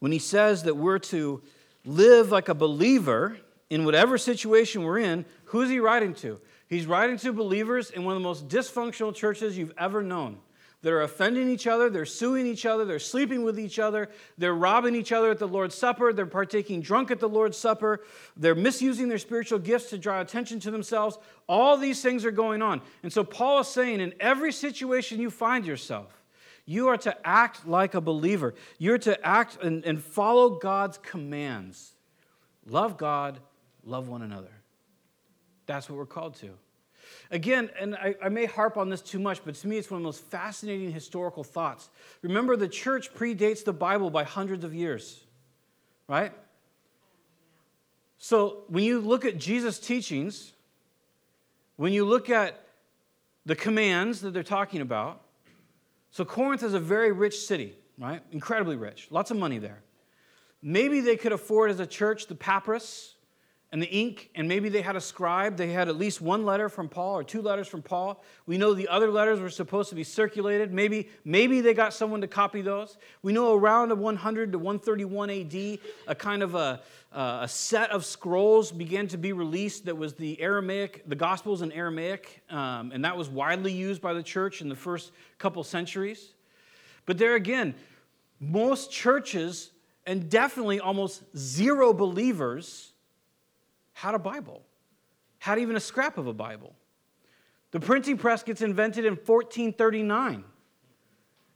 when 0.00 0.12
he 0.12 0.18
says 0.18 0.64
that 0.64 0.76
we're 0.76 0.98
to 0.98 1.42
live 1.84 2.30
like 2.30 2.48
a 2.48 2.54
believer 2.54 3.38
in 3.70 3.84
whatever 3.84 4.18
situation 4.18 4.82
we're 4.82 4.98
in, 4.98 5.24
who's 5.46 5.70
he 5.70 5.78
writing 5.78 6.14
to? 6.14 6.40
He's 6.68 6.86
writing 6.86 7.16
to 7.18 7.32
believers 7.32 7.90
in 7.90 8.04
one 8.04 8.16
of 8.16 8.20
the 8.20 8.28
most 8.28 8.48
dysfunctional 8.48 9.14
churches 9.14 9.56
you've 9.56 9.72
ever 9.78 10.02
known. 10.02 10.38
They're 10.86 11.02
offending 11.02 11.50
each 11.50 11.66
other, 11.66 11.90
they're 11.90 12.06
suing 12.06 12.46
each 12.46 12.64
other, 12.64 12.84
they're 12.84 13.00
sleeping 13.00 13.42
with 13.42 13.58
each 13.58 13.80
other, 13.80 14.08
they're 14.38 14.54
robbing 14.54 14.94
each 14.94 15.10
other 15.10 15.32
at 15.32 15.40
the 15.40 15.48
Lord's 15.48 15.74
Supper, 15.74 16.12
they're 16.12 16.26
partaking 16.26 16.80
drunk 16.80 17.10
at 17.10 17.18
the 17.18 17.28
Lord's 17.28 17.58
Supper, 17.58 18.04
they're 18.36 18.54
misusing 18.54 19.08
their 19.08 19.18
spiritual 19.18 19.58
gifts 19.58 19.90
to 19.90 19.98
draw 19.98 20.20
attention 20.20 20.60
to 20.60 20.70
themselves. 20.70 21.18
All 21.48 21.76
these 21.76 22.02
things 22.02 22.24
are 22.24 22.30
going 22.30 22.62
on. 22.62 22.82
And 23.02 23.12
so 23.12 23.24
Paul 23.24 23.62
is 23.62 23.66
saying 23.66 23.98
in 23.98 24.14
every 24.20 24.52
situation 24.52 25.18
you 25.18 25.28
find 25.28 25.66
yourself, 25.66 26.22
you 26.66 26.86
are 26.86 26.98
to 26.98 27.26
act 27.26 27.66
like 27.66 27.94
a 27.94 28.00
believer. 28.00 28.54
You're 28.78 28.98
to 28.98 29.26
act 29.26 29.60
and, 29.60 29.84
and 29.84 30.00
follow 30.00 30.50
God's 30.50 30.98
commands. 30.98 31.94
Love 32.64 32.96
God, 32.96 33.40
love 33.84 34.06
one 34.06 34.22
another. 34.22 34.52
That's 35.66 35.90
what 35.90 35.98
we're 35.98 36.06
called 36.06 36.36
to. 36.36 36.50
Again, 37.30 37.70
and 37.78 37.94
I, 37.94 38.14
I, 38.22 38.28
may 38.28 38.46
harp 38.46 38.76
on 38.76 38.88
this 38.88 39.00
too 39.00 39.18
much, 39.18 39.40
but 39.44 39.54
to 39.56 39.68
me 39.68 39.78
it's 39.78 39.90
one 39.90 39.98
of 39.98 40.02
the 40.02 40.06
most 40.06 40.24
fascinating 40.24 40.92
historical 40.92 41.42
thoughts. 41.42 41.90
Remember, 42.22 42.56
the 42.56 42.68
church 42.68 43.12
predates 43.14 43.64
the 43.64 43.72
Bible 43.72 44.10
by 44.10 44.24
hundreds 44.24 44.64
of 44.64 44.74
years, 44.74 45.24
right? 46.08 46.32
So 48.18 48.64
when 48.68 48.84
you 48.84 49.00
look 49.00 49.24
at 49.24 49.38
Jesus' 49.38 49.78
teachings, 49.78 50.52
when 51.76 51.92
you 51.92 52.04
look 52.04 52.30
at 52.30 52.60
the 53.44 53.56
commands 53.56 54.20
that 54.20 54.32
they're 54.32 54.42
talking 54.42 54.80
about, 54.80 55.20
so 56.10 56.24
Corinth 56.24 56.62
is 56.62 56.74
a 56.74 56.80
very 56.80 57.12
rich 57.12 57.40
city, 57.40 57.74
right? 57.98 58.22
Incredibly 58.32 58.76
rich, 58.76 59.08
lots 59.10 59.30
of 59.30 59.36
money 59.36 59.58
there. 59.58 59.82
Maybe 60.62 61.00
they 61.00 61.16
could 61.16 61.32
afford 61.32 61.70
as 61.70 61.80
a 61.80 61.86
church 61.86 62.26
the 62.26 62.34
papyrus 62.34 63.15
and 63.72 63.82
the 63.82 63.88
ink, 63.88 64.30
and 64.36 64.46
maybe 64.46 64.68
they 64.68 64.80
had 64.80 64.94
a 64.94 65.00
scribe. 65.00 65.56
They 65.56 65.72
had 65.72 65.88
at 65.88 65.96
least 65.96 66.20
one 66.20 66.46
letter 66.46 66.68
from 66.68 66.88
Paul 66.88 67.18
or 67.18 67.24
two 67.24 67.42
letters 67.42 67.66
from 67.66 67.82
Paul. 67.82 68.22
We 68.46 68.58
know 68.58 68.74
the 68.74 68.86
other 68.86 69.10
letters 69.10 69.40
were 69.40 69.50
supposed 69.50 69.88
to 69.88 69.96
be 69.96 70.04
circulated. 70.04 70.72
Maybe, 70.72 71.08
maybe 71.24 71.60
they 71.60 71.74
got 71.74 71.92
someone 71.92 72.20
to 72.20 72.28
copy 72.28 72.62
those. 72.62 72.96
We 73.22 73.32
know 73.32 73.54
around 73.54 73.98
100 73.98 74.52
to 74.52 74.58
131 74.58 75.30
AD, 75.30 75.78
a 76.06 76.14
kind 76.14 76.44
of 76.44 76.54
a, 76.54 76.80
a 77.10 77.48
set 77.48 77.90
of 77.90 78.04
scrolls 78.04 78.70
began 78.70 79.08
to 79.08 79.18
be 79.18 79.32
released 79.32 79.86
that 79.86 79.96
was 79.96 80.14
the 80.14 80.40
Aramaic, 80.40 81.02
the 81.08 81.16
Gospels 81.16 81.60
in 81.60 81.72
Aramaic, 81.72 82.42
um, 82.50 82.92
and 82.94 83.04
that 83.04 83.16
was 83.16 83.28
widely 83.28 83.72
used 83.72 84.00
by 84.00 84.12
the 84.12 84.22
church 84.22 84.60
in 84.60 84.68
the 84.68 84.76
first 84.76 85.10
couple 85.38 85.64
centuries. 85.64 86.34
But 87.04 87.18
there 87.18 87.34
again, 87.34 87.74
most 88.38 88.92
churches, 88.92 89.70
and 90.06 90.30
definitely 90.30 90.78
almost 90.78 91.24
zero 91.36 91.92
believers, 91.92 92.92
had 93.96 94.14
a 94.14 94.18
Bible, 94.18 94.62
had 95.38 95.58
even 95.58 95.74
a 95.74 95.80
scrap 95.80 96.18
of 96.18 96.26
a 96.26 96.34
Bible. 96.34 96.74
The 97.70 97.80
printing 97.80 98.18
press 98.18 98.42
gets 98.42 98.60
invented 98.60 99.06
in 99.06 99.14
1439. 99.14 100.44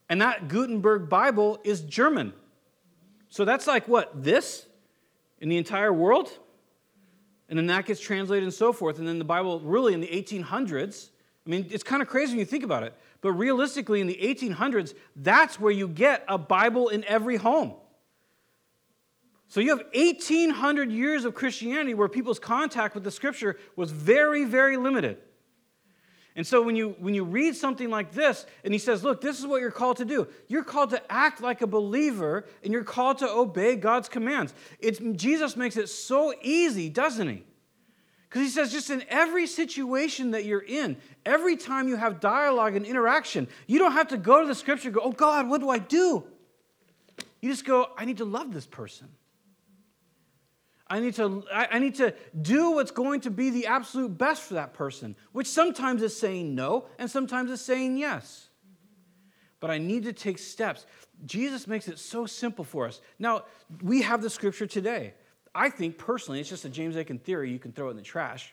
And 0.09 0.23
that 0.23 0.49
Gutenberg 0.49 1.11
Bible 1.11 1.59
is 1.65 1.83
German. 1.83 2.33
So 3.29 3.45
that's 3.45 3.67
like 3.67 3.89
what? 3.89 4.25
This 4.25 4.65
in 5.39 5.51
the 5.51 5.59
entire 5.59 5.93
world? 5.93 6.31
And 7.51 7.59
then 7.59 7.67
that 7.67 7.85
gets 7.85 8.01
translated 8.01 8.45
and 8.45 8.55
so 8.55 8.73
forth. 8.73 8.99
And 8.99 9.07
then 9.07 9.19
the 9.19 9.25
Bible, 9.25 9.61
really 9.61 9.93
in 9.93 10.01
the 10.01 10.09
1800s, 10.09 11.11
I 11.47 11.51
mean, 11.51 11.67
it's 11.71 11.85
kind 11.85 12.01
of 12.01 12.09
crazy 12.09 12.33
when 12.33 12.39
you 12.39 12.47
think 12.47 12.65
about 12.65 12.85
it. 12.85 12.95
But 13.21 13.33
realistically, 13.33 14.01
in 14.01 14.07
the 14.07 14.19
1800s, 14.19 14.95
that's 15.15 15.61
where 15.61 15.73
you 15.73 15.89
get 15.89 16.25
a 16.27 16.39
Bible 16.39 16.89
in 16.89 17.05
every 17.05 17.37
home. 17.37 17.75
So 19.51 19.59
you 19.59 19.71
have 19.71 19.85
1800 19.95 20.93
years 20.93 21.25
of 21.25 21.35
Christianity 21.35 21.93
where 21.93 22.09
people's 22.09 22.39
contact 22.39 22.95
with 22.95 23.03
the 23.03 23.11
scripture 23.11 23.59
was 23.75 23.91
very, 23.91 24.45
very 24.45 24.77
limited. 24.77 25.19
And 26.37 26.47
so 26.47 26.63
when 26.63 26.77
you 26.77 26.95
when 27.01 27.15
you 27.15 27.25
read 27.25 27.57
something 27.57 27.91
like 27.91 28.13
this 28.13 28.47
and 28.63 28.73
he 28.73 28.79
says, 28.79 29.03
"Look, 29.03 29.21
this 29.21 29.41
is 29.41 29.47
what 29.49 29.61
you're 29.61 29.73
called 29.73 29.97
to 29.97 30.05
do. 30.05 30.29
You're 30.47 30.63
called 30.63 30.91
to 30.91 31.13
act 31.13 31.41
like 31.41 31.63
a 31.63 31.67
believer 31.67 32.47
and 32.63 32.73
you're 32.73 32.85
called 32.85 33.19
to 33.19 33.29
obey 33.29 33.75
God's 33.75 34.09
commands." 34.09 34.55
It's 34.79 35.01
Jesus 35.17 35.57
makes 35.57 35.77
it 35.77 35.89
so 35.89 36.33
easy, 36.43 36.89
doesn't 36.89 37.29
he? 37.29 37.45
Because 38.29 38.43
he 38.43 38.49
says 38.49 38.71
just 38.71 38.89
in 38.89 39.03
every 39.09 39.49
situation 39.49 40.31
that 40.31 40.45
you're 40.45 40.63
in, 40.63 40.97
every 41.27 41.57
time 41.57 41.89
you 41.89 41.97
have 41.97 42.21
dialogue 42.21 42.77
and 42.77 42.87
interaction, 42.87 43.49
you 43.67 43.81
don't 43.81 43.93
have 43.93 44.07
to 44.09 44.17
go 44.17 44.41
to 44.41 44.47
the 44.47 44.55
scripture 44.55 44.91
and 44.91 44.95
go, 44.95 45.01
"Oh 45.03 45.11
God, 45.11 45.49
what 45.49 45.61
do 45.61 45.69
I 45.69 45.79
do?" 45.79 46.23
You 47.41 47.51
just 47.51 47.65
go, 47.65 47.91
"I 47.99 48.05
need 48.05 48.19
to 48.19 48.25
love 48.25 48.53
this 48.53 48.67
person." 48.67 49.09
I 50.93 50.99
need 50.99 51.15
to, 51.15 51.45
I 51.53 51.79
need 51.79 51.95
to 51.97 52.13
do 52.43 52.73
what's 52.73 52.91
going 52.91 53.21
to 53.21 53.31
be 53.31 53.51
the 53.51 53.69
absolute 53.69 54.19
best 54.19 54.43
for 54.43 54.55
that 54.55 54.75
person, 54.75 55.15
which 55.31 55.47
sometimes 55.47 56.03
is 56.03 56.19
saying 56.19 56.57
no 56.57 56.87
and 56.99 57.09
sometimes 57.09 57.53
is 57.53 57.61
saying 57.61 57.97
yes. 57.97 58.49
But 59.61 59.71
I 59.71 59.79
need 59.79 60.03
to 60.05 60.13
take 60.13 60.39
steps. 60.39 60.87
Jesus 61.27 61.69
makes 61.69 61.87
it 61.87 62.01
so 62.01 62.27
simple 62.27 62.65
for 62.65 62.89
us. 62.89 63.01
Now, 63.21 63.45
we 63.83 64.03
have 64.03 64.21
the 64.21 64.29
scripture 64.29 64.67
today. 64.67 65.15
I 65.55 65.71
think 65.71 65.97
personally, 65.97 66.41
it's 66.41 66.49
just 66.49 66.65
a 66.65 66.69
James 66.69 66.97
Aitken 66.97 67.21
theory, 67.21 67.53
you 67.53 67.61
can 67.61 67.71
throw 67.71 67.87
it 67.87 67.93
in 67.93 67.97
the 67.97 68.03
trash. 68.03 68.53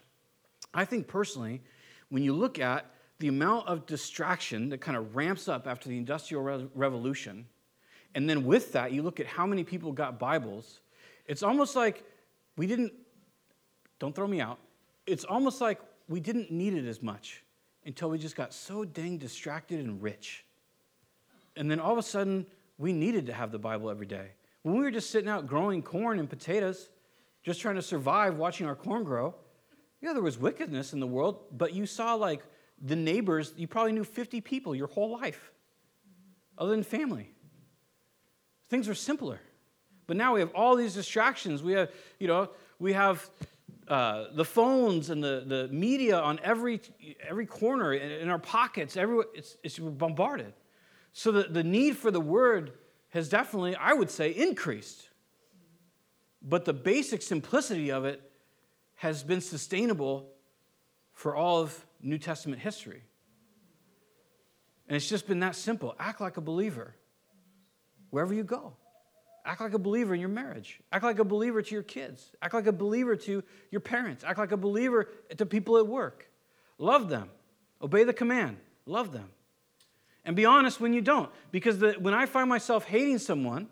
I 0.75 0.85
think 0.85 1.07
personally, 1.07 1.63
when 2.09 2.21
you 2.21 2.33
look 2.33 2.59
at 2.59 2.85
the 3.17 3.29
amount 3.29 3.67
of 3.67 3.87
distraction 3.87 4.69
that 4.69 4.79
kind 4.79 4.95
of 4.95 5.15
ramps 5.15 5.47
up 5.47 5.65
after 5.65 5.89
the 5.89 5.97
Industrial 5.97 6.43
Re- 6.43 6.67
Revolution, 6.75 7.47
and 8.13 8.29
then 8.29 8.45
with 8.45 8.73
that, 8.73 8.91
you 8.91 9.01
look 9.01 9.19
at 9.19 9.25
how 9.25 9.47
many 9.47 9.63
people 9.63 9.91
got 9.91 10.19
Bibles, 10.19 10.81
it's 11.25 11.41
almost 11.41 11.75
like 11.75 12.03
we 12.57 12.67
didn't, 12.67 12.91
don't 13.99 14.13
throw 14.13 14.27
me 14.27 14.41
out, 14.41 14.59
it's 15.05 15.23
almost 15.23 15.61
like 15.61 15.79
we 16.09 16.19
didn't 16.19 16.51
need 16.51 16.73
it 16.73 16.85
as 16.85 17.01
much 17.01 17.43
until 17.85 18.09
we 18.09 18.17
just 18.17 18.35
got 18.35 18.53
so 18.53 18.83
dang 18.83 19.17
distracted 19.17 19.79
and 19.79 20.01
rich. 20.01 20.43
And 21.55 21.71
then 21.71 21.79
all 21.79 21.93
of 21.93 21.97
a 21.97 22.03
sudden, 22.03 22.45
we 22.77 22.91
needed 22.91 23.25
to 23.27 23.33
have 23.33 23.51
the 23.51 23.59
Bible 23.59 23.89
every 23.89 24.05
day. 24.05 24.31
When 24.63 24.75
we 24.75 24.83
were 24.83 24.91
just 24.91 25.09
sitting 25.09 25.29
out 25.29 25.47
growing 25.47 25.81
corn 25.81 26.19
and 26.19 26.29
potatoes, 26.29 26.89
just 27.43 27.61
trying 27.61 27.75
to 27.75 27.81
survive 27.81 28.35
watching 28.35 28.67
our 28.67 28.75
corn 28.75 29.03
grow, 29.03 29.33
yeah, 30.01 30.13
there 30.13 30.21
was 30.21 30.37
wickedness 30.37 30.93
in 30.93 30.99
the 30.99 31.07
world, 31.07 31.39
but 31.51 31.73
you 31.73 31.85
saw 31.85 32.15
like 32.15 32.43
the 32.81 32.95
neighbors, 32.95 33.53
you 33.57 33.67
probably 33.67 33.93
knew 33.93 34.03
50 34.03 34.41
people 34.41 34.75
your 34.75 34.87
whole 34.87 35.11
life, 35.11 35.51
other 36.57 36.71
than 36.71 36.83
family. 36.83 37.31
Things 38.69 38.87
were 38.87 38.93
simpler. 38.95 39.39
But 40.07 40.17
now 40.17 40.33
we 40.33 40.39
have 40.39 40.51
all 40.55 40.75
these 40.75 40.93
distractions. 40.93 41.61
We 41.61 41.73
have, 41.73 41.91
you 42.17 42.27
know, 42.27 42.49
we 42.79 42.93
have 42.93 43.29
uh, 43.87 44.25
the 44.33 44.45
phones 44.45 45.09
and 45.09 45.23
the, 45.23 45.43
the 45.45 45.67
media 45.67 46.17
on 46.17 46.39
every, 46.43 46.81
every 47.27 47.45
corner 47.45 47.93
in 47.93 48.29
our 48.29 48.39
pockets. 48.39 48.97
Everywhere, 48.97 49.25
it's, 49.33 49.57
it's 49.63 49.77
bombarded. 49.77 50.53
So 51.13 51.31
the, 51.31 51.43
the 51.43 51.63
need 51.63 51.97
for 51.97 52.09
the 52.09 52.21
word 52.21 52.73
has 53.09 53.29
definitely, 53.29 53.75
I 53.75 53.93
would 53.93 54.09
say, 54.09 54.31
increased. 54.31 55.09
But 56.41 56.65
the 56.65 56.73
basic 56.73 57.21
simplicity 57.21 57.91
of 57.91 58.05
it 58.05 58.21
has 58.95 59.23
been 59.23 59.41
sustainable 59.41 60.29
for 61.13 61.35
all 61.35 61.59
of 61.61 61.85
New 62.01 62.17
Testament 62.17 62.61
history. 62.61 63.01
And 64.87 64.95
it's 64.95 65.09
just 65.09 65.27
been 65.27 65.39
that 65.41 65.55
simple. 65.55 65.95
Act 65.99 66.21
like 66.21 66.37
a 66.37 66.41
believer 66.41 66.95
wherever 68.09 68.33
you 68.33 68.43
go. 68.43 68.73
Act 69.47 69.61
like 69.61 69.73
a 69.73 69.79
believer 69.79 70.13
in 70.13 70.19
your 70.19 70.29
marriage. 70.29 70.81
Act 70.91 71.05
like 71.05 71.19
a 71.19 71.23
believer 71.23 71.61
to 71.61 71.73
your 71.73 71.81
kids. 71.81 72.31
Act 72.41 72.53
like 72.53 72.67
a 72.67 72.73
believer 72.73 73.15
to 73.15 73.41
your 73.71 73.79
parents. 73.79 74.25
Act 74.25 74.37
like 74.37 74.51
a 74.51 74.57
believer 74.57 75.07
to 75.37 75.45
people 75.45 75.77
at 75.77 75.87
work. 75.87 76.29
Love 76.77 77.07
them. 77.07 77.29
Obey 77.81 78.03
the 78.03 78.11
command. 78.11 78.57
Love 78.85 79.13
them. 79.13 79.29
And 80.25 80.35
be 80.35 80.43
honest 80.43 80.81
when 80.81 80.91
you 80.91 80.99
don't. 80.99 81.29
Because 81.49 81.79
the, 81.79 81.93
when 81.93 82.13
I 82.13 82.25
find 82.25 82.49
myself 82.49 82.83
hating 82.83 83.19
someone, 83.19 83.69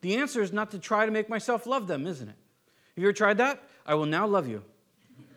the 0.00 0.16
answer 0.16 0.40
is 0.40 0.50
not 0.50 0.70
to 0.70 0.78
try 0.78 1.04
to 1.04 1.12
make 1.12 1.28
myself 1.28 1.66
love 1.66 1.88
them, 1.88 2.06
isn't 2.06 2.28
it? 2.28 2.36
Have 2.94 3.02
you 3.02 3.08
ever 3.08 3.12
tried 3.12 3.36
that? 3.36 3.62
I 3.84 3.96
will 3.96 4.06
now 4.06 4.26
love 4.26 4.48
you. 4.48 4.64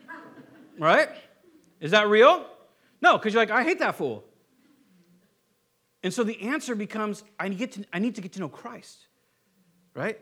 right? 0.80 1.10
Is 1.82 1.92
that 1.92 2.08
real? 2.08 2.46
No, 3.02 3.18
because 3.18 3.34
you're 3.34 3.42
like, 3.42 3.52
I 3.52 3.64
hate 3.64 3.80
that 3.80 3.96
fool. 3.96 4.24
And 6.02 6.14
so 6.14 6.24
the 6.24 6.42
answer 6.44 6.76
becomes 6.76 7.26
I, 7.38 7.50
to, 7.50 7.86
I 7.92 8.00
need 8.00 8.16
to 8.16 8.22
get 8.22 8.32
to 8.34 8.40
know 8.40 8.48
Christ 8.48 9.08
right? 9.94 10.20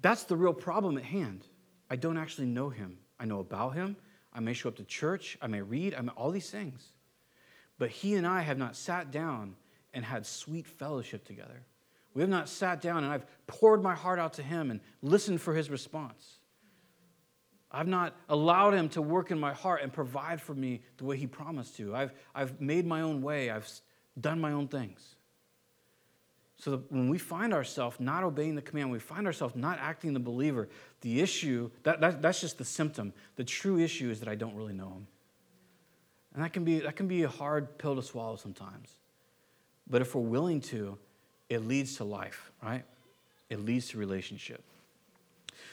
That's 0.00 0.24
the 0.24 0.36
real 0.36 0.52
problem 0.52 0.98
at 0.98 1.04
hand. 1.04 1.46
I 1.88 1.96
don't 1.96 2.16
actually 2.16 2.46
know 2.48 2.70
him. 2.70 2.98
I 3.18 3.24
know 3.24 3.40
about 3.40 3.74
him. 3.74 3.96
I 4.32 4.40
may 4.40 4.52
show 4.52 4.68
up 4.68 4.76
to 4.76 4.84
church. 4.84 5.38
I 5.40 5.46
may 5.46 5.60
read. 5.60 5.94
I 5.94 6.00
may, 6.00 6.12
all 6.16 6.30
these 6.30 6.50
things. 6.50 6.92
But 7.78 7.90
he 7.90 8.14
and 8.14 8.26
I 8.26 8.40
have 8.40 8.58
not 8.58 8.76
sat 8.76 9.10
down 9.10 9.56
and 9.92 10.04
had 10.04 10.26
sweet 10.26 10.66
fellowship 10.66 11.24
together. 11.24 11.62
We 12.14 12.20
have 12.20 12.30
not 12.30 12.48
sat 12.48 12.80
down 12.80 13.04
and 13.04 13.12
I've 13.12 13.26
poured 13.46 13.82
my 13.82 13.94
heart 13.94 14.18
out 14.18 14.34
to 14.34 14.42
him 14.42 14.70
and 14.70 14.80
listened 15.02 15.40
for 15.40 15.54
his 15.54 15.70
response. 15.70 16.38
I've 17.70 17.88
not 17.88 18.14
allowed 18.28 18.74
him 18.74 18.90
to 18.90 19.02
work 19.02 19.30
in 19.30 19.40
my 19.40 19.54
heart 19.54 19.80
and 19.82 19.92
provide 19.92 20.42
for 20.42 20.54
me 20.54 20.82
the 20.98 21.04
way 21.04 21.16
he 21.16 21.26
promised 21.26 21.76
to. 21.78 21.94
I've, 21.94 22.12
I've 22.34 22.60
made 22.60 22.86
my 22.86 23.00
own 23.00 23.22
way. 23.22 23.50
I've 23.50 23.68
done 24.20 24.40
my 24.40 24.52
own 24.52 24.68
things. 24.68 25.16
So 26.62 26.70
that 26.70 26.92
when 26.92 27.08
we 27.08 27.18
find 27.18 27.52
ourselves 27.52 27.96
not 27.98 28.22
obeying 28.22 28.54
the 28.54 28.62
command, 28.62 28.92
we 28.92 29.00
find 29.00 29.26
ourselves 29.26 29.56
not 29.56 29.80
acting 29.80 30.12
the 30.12 30.20
believer, 30.20 30.68
the 31.00 31.20
issue, 31.20 31.72
that, 31.82 32.00
that, 32.00 32.22
that's 32.22 32.40
just 32.40 32.56
the 32.56 32.64
symptom. 32.64 33.12
The 33.34 33.42
true 33.42 33.80
issue 33.80 34.12
is 34.12 34.20
that 34.20 34.28
I 34.28 34.36
don't 34.36 34.54
really 34.54 34.72
know 34.72 34.90
him. 34.90 35.06
And 36.32 36.44
that 36.44 36.52
can, 36.52 36.62
be, 36.62 36.78
that 36.78 36.94
can 36.94 37.08
be 37.08 37.24
a 37.24 37.28
hard 37.28 37.78
pill 37.78 37.96
to 37.96 38.02
swallow 38.02 38.36
sometimes. 38.36 38.90
But 39.90 40.02
if 40.02 40.14
we're 40.14 40.22
willing 40.22 40.60
to, 40.60 40.96
it 41.48 41.66
leads 41.66 41.96
to 41.96 42.04
life, 42.04 42.52
right? 42.62 42.84
It 43.50 43.58
leads 43.64 43.88
to 43.88 43.98
relationship. 43.98 44.62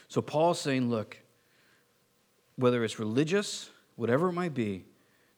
So 0.08 0.24
Paul's 0.24 0.60
saying, 0.60 0.90
look, 0.90 1.20
whether 2.56 2.84
it's 2.84 2.98
religious, 2.98 3.70
whatever 3.96 4.30
it 4.30 4.34
might 4.34 4.56
be, 4.56 4.86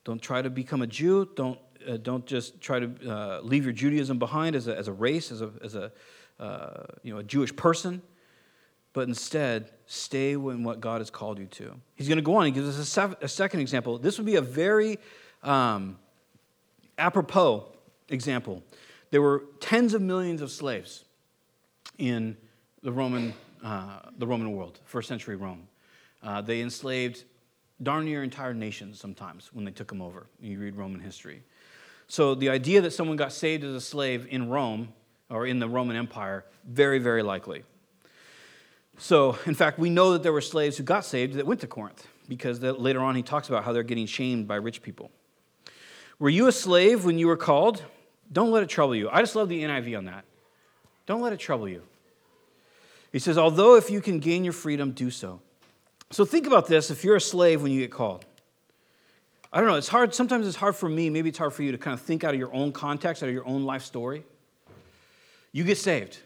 don't 0.06 0.22
try 0.22 0.42
to 0.42 0.50
become 0.50 0.82
a 0.82 0.88
Jew. 0.88 1.30
Don't 1.36 1.60
uh, 1.88 1.98
don't 1.98 2.26
just 2.26 2.62
try 2.62 2.80
to 2.80 2.92
uh, 3.10 3.40
leave 3.42 3.64
your 3.64 3.74
Judaism 3.74 4.20
behind 4.20 4.56
as 4.56 4.68
a, 4.68 4.78
as 4.78 4.88
a 4.88 4.94
race, 4.94 5.32
as 5.32 5.42
a, 5.42 5.52
as 5.64 5.76
a, 5.76 5.92
uh, 6.40 6.84
you 7.04 7.14
know, 7.14 7.20
a 7.20 7.24
Jewish 7.24 7.56
person. 7.56 8.02
but 8.94 9.08
instead 9.08 9.70
stay 9.86 10.34
in 10.34 10.64
what 10.64 10.82
God 10.82 11.02
has 11.02 11.10
called 11.10 11.40
you 11.40 11.46
to. 11.46 11.76
He's 11.96 12.08
going 12.08 12.18
to 12.18 12.24
go 12.24 12.36
on. 12.36 12.46
He 12.46 12.52
gives 12.52 12.78
us 12.78 12.98
a, 12.98 13.18
a 13.22 13.28
second 13.28 13.62
example. 13.62 13.98
This 13.98 14.18
would 14.18 14.26
be 14.26 14.36
a 14.36 14.42
very 14.42 15.00
um, 15.44 15.98
apropos 16.98 17.66
example. 18.10 18.64
There 19.12 19.22
were 19.22 19.44
tens 19.60 19.94
of 19.94 20.02
millions 20.02 20.42
of 20.42 20.52
slaves 20.52 21.06
in 21.98 22.38
the 22.84 22.92
Roman, 22.92 23.34
uh, 23.64 24.00
the 24.18 24.28
Roman 24.28 24.52
world, 24.52 24.80
first 24.86 25.08
century 25.08 25.36
Rome. 25.36 25.68
Uh, 26.24 26.42
they 26.42 26.62
enslaved 26.62 27.24
darn 27.82 28.06
near 28.06 28.24
entire 28.24 28.54
nations 28.54 29.00
sometimes 29.00 29.50
when 29.54 29.66
they 29.66 29.72
took 29.72 29.88
them 29.88 30.02
over. 30.02 30.28
You 30.40 30.60
read 30.60 30.76
Roman 30.76 31.00
history. 31.00 31.44
So 32.12 32.36
the 32.36 32.50
idea 32.50 32.82
that 32.82 32.92
someone 32.92 33.16
got 33.16 33.32
saved 33.32 33.64
as 33.64 33.74
a 33.74 33.80
slave 33.80 34.28
in 34.30 34.50
Rome 34.50 34.92
or 35.30 35.48
in 35.48 35.60
the 35.60 35.70
Roman 35.70 35.96
Empire, 35.96 36.44
very, 36.68 37.00
very 37.00 37.24
likely. 37.24 37.64
So, 38.98 39.38
in 39.46 39.56
fact, 39.56 39.80
we 39.80 39.90
know 39.90 40.12
that 40.12 40.22
there 40.22 40.34
were 40.34 40.42
slaves 40.42 40.76
who 40.76 40.84
got 40.84 41.06
saved 41.06 41.36
that 41.36 41.46
went 41.46 41.62
to 41.62 41.68
Corinth 41.68 42.06
because 42.28 42.62
later 42.62 43.00
on 43.00 43.16
he 43.16 43.24
talks 43.24 43.48
about 43.48 43.64
how 43.64 43.72
they're 43.72 43.82
getting 43.82 44.08
shamed 44.08 44.46
by 44.46 44.56
rich 44.56 44.82
people. 44.82 45.10
Were 46.20 46.28
you 46.30 46.48
a 46.48 46.52
slave 46.52 47.06
when 47.06 47.18
you 47.18 47.28
were 47.28 47.38
called? 47.38 47.82
Don't 48.30 48.52
let 48.52 48.62
it 48.62 48.68
trouble 48.68 48.94
you. 48.94 49.10
I 49.10 49.22
just 49.22 49.38
love 49.38 49.48
the 49.48 49.64
NIV 49.64 49.98
on 49.98 50.04
that. 50.06 50.26
Don't 51.06 51.22
let 51.22 51.32
it 51.32 51.40
trouble 51.40 51.70
you. 51.70 51.82
He 53.14 53.20
says, 53.20 53.38
although 53.38 53.78
if 53.78 53.90
you 53.90 54.02
can 54.02 54.20
gain 54.20 54.44
your 54.44 54.52
freedom, 54.52 54.92
do 54.92 55.12
so. 55.12 55.40
So 56.10 56.26
think 56.26 56.46
about 56.46 56.68
this 56.68 56.92
if 56.92 57.06
you're 57.06 57.16
a 57.16 57.22
slave 57.22 57.62
when 57.62 57.72
you 57.72 57.80
get 57.80 57.92
called. 57.92 58.26
I 59.54 59.60
don't 59.60 59.68
know, 59.68 59.76
it's 59.76 59.90
hard. 59.90 60.16
Sometimes 60.16 60.48
it's 60.48 60.56
hard 60.56 60.78
for 60.78 60.88
me, 60.88 61.10
maybe 61.10 61.28
it's 61.28 61.38
hard 61.38 61.54
for 61.54 61.64
you 61.64 61.74
to 61.74 61.78
kind 61.78 61.94
of 61.94 62.02
think 62.02 62.24
out 62.24 62.34
of 62.34 62.40
your 62.40 62.54
own 62.54 62.72
context, 62.72 63.22
out 63.22 63.28
of 63.28 63.36
your 63.36 63.46
own 63.46 63.66
life 63.66 63.84
story. 63.84 64.24
You 65.52 65.66
get 65.66 65.78
saved, 65.78 66.20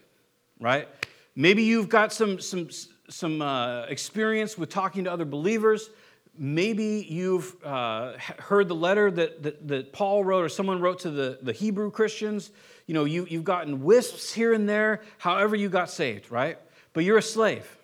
right? 0.60 0.88
Maybe 1.34 1.64
you've 1.64 1.88
got 1.88 2.12
some, 2.12 2.38
some, 2.38 2.68
some 3.08 3.42
uh, 3.42 3.86
experience 3.86 4.56
with 4.56 4.70
talking 4.70 5.04
to 5.04 5.12
other 5.12 5.24
believers. 5.24 5.90
Maybe 6.38 7.04
you've 7.08 7.56
uh, 7.64 8.12
heard 8.38 8.68
the 8.68 8.76
letter 8.76 9.10
that, 9.10 9.42
that, 9.42 9.66
that, 9.66 9.92
Paul 9.92 10.22
wrote 10.22 10.44
or 10.44 10.48
someone 10.48 10.80
wrote 10.80 11.00
to 11.00 11.10
the, 11.10 11.40
the 11.42 11.52
Hebrew 11.52 11.90
Christians. 11.90 12.50
You 12.86 12.94
know, 12.94 13.04
you, 13.04 13.26
you've 13.28 13.44
gotten 13.44 13.82
wisps 13.82 14.32
here 14.32 14.52
and 14.52 14.68
there, 14.68 15.00
however 15.18 15.56
you 15.56 15.68
got 15.68 15.90
saved, 15.90 16.30
right? 16.30 16.58
But 16.92 17.02
you're 17.02 17.18
a 17.18 17.22
slave. 17.22 17.76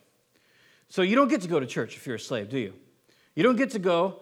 So 0.88 1.03
you 1.03 1.16
don't 1.16 1.28
get 1.28 1.40
to 1.40 1.49
go 1.49 1.59
to 1.59 1.66
church 1.66 1.97
if 1.97 2.07
you're 2.07 2.16
a 2.16 2.20
slave, 2.20 2.49
do 2.49 2.59
you? 2.59 2.74
You 3.34 3.43
don't 3.43 3.57
get 3.57 3.70
to 3.70 3.80
go 3.80 4.20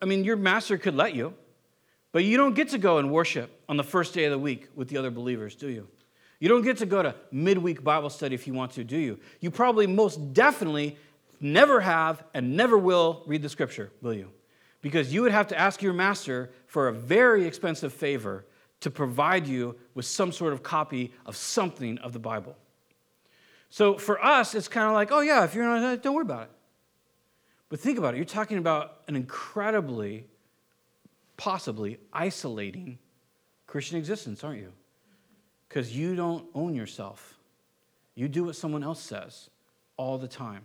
I 0.00 0.06
mean, 0.06 0.24
your 0.24 0.36
master 0.36 0.78
could 0.78 0.94
let 0.94 1.14
you, 1.14 1.34
but 2.12 2.24
you 2.24 2.36
don't 2.36 2.54
get 2.54 2.68
to 2.70 2.78
go 2.78 2.98
and 2.98 3.10
worship 3.10 3.62
on 3.68 3.76
the 3.76 3.84
first 3.84 4.14
day 4.14 4.24
of 4.24 4.30
the 4.30 4.38
week 4.38 4.68
with 4.74 4.88
the 4.88 4.96
other 4.96 5.10
believers, 5.10 5.54
do 5.54 5.68
you? 5.68 5.88
You 6.40 6.48
don't 6.48 6.62
get 6.62 6.78
to 6.78 6.86
go 6.86 7.02
to 7.02 7.14
midweek 7.32 7.82
Bible 7.82 8.10
study 8.10 8.34
if 8.34 8.46
you 8.46 8.54
want 8.54 8.72
to, 8.72 8.84
do 8.84 8.96
you? 8.96 9.18
You 9.40 9.50
probably 9.50 9.86
most 9.86 10.32
definitely 10.32 10.96
never 11.40 11.80
have 11.80 12.22
and 12.32 12.56
never 12.56 12.78
will 12.78 13.22
read 13.26 13.42
the 13.42 13.48
scripture, 13.48 13.90
will 14.02 14.14
you? 14.14 14.30
Because 14.80 15.12
you 15.12 15.22
would 15.22 15.32
have 15.32 15.48
to 15.48 15.58
ask 15.58 15.82
your 15.82 15.92
master 15.92 16.50
for 16.66 16.88
a 16.88 16.92
very 16.92 17.44
expensive 17.44 17.92
favor 17.92 18.44
to 18.80 18.90
provide 18.90 19.48
you 19.48 19.74
with 19.94 20.04
some 20.04 20.30
sort 20.30 20.52
of 20.52 20.62
copy 20.62 21.12
of 21.26 21.36
something 21.36 21.98
of 21.98 22.12
the 22.12 22.20
Bible. 22.20 22.56
So 23.70 23.98
for 23.98 24.24
us, 24.24 24.54
it's 24.54 24.68
kind 24.68 24.86
of 24.86 24.94
like, 24.94 25.10
oh, 25.10 25.20
yeah, 25.20 25.44
if 25.44 25.54
you're 25.54 25.64
not, 25.64 26.02
don't 26.02 26.14
worry 26.14 26.22
about 26.22 26.44
it. 26.44 26.50
But 27.68 27.80
think 27.80 27.98
about 27.98 28.14
it. 28.14 28.16
You're 28.16 28.24
talking 28.24 28.58
about 28.58 29.02
an 29.08 29.16
incredibly, 29.16 30.26
possibly 31.36 31.98
isolating 32.12 32.98
Christian 33.66 33.98
existence, 33.98 34.42
aren't 34.42 34.60
you? 34.60 34.72
Because 35.68 35.94
you 35.94 36.16
don't 36.16 36.46
own 36.54 36.74
yourself. 36.74 37.38
You 38.14 38.28
do 38.28 38.44
what 38.44 38.56
someone 38.56 38.82
else 38.82 39.00
says 39.00 39.50
all 39.96 40.18
the 40.18 40.28
time. 40.28 40.64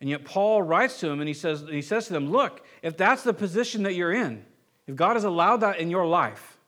And 0.00 0.10
yet 0.10 0.24
Paul 0.24 0.62
writes 0.62 1.00
to 1.00 1.08
him 1.08 1.20
and 1.20 1.28
he 1.28 1.34
says, 1.34 1.64
he 1.70 1.80
says 1.80 2.08
to 2.08 2.12
them, 2.12 2.30
Look, 2.30 2.66
if 2.82 2.96
that's 2.96 3.22
the 3.22 3.32
position 3.32 3.84
that 3.84 3.94
you're 3.94 4.12
in, 4.12 4.44
if 4.86 4.96
God 4.96 5.14
has 5.14 5.24
allowed 5.24 5.58
that 5.58 5.78
in 5.78 5.90
your 5.90 6.06
life, 6.06 6.58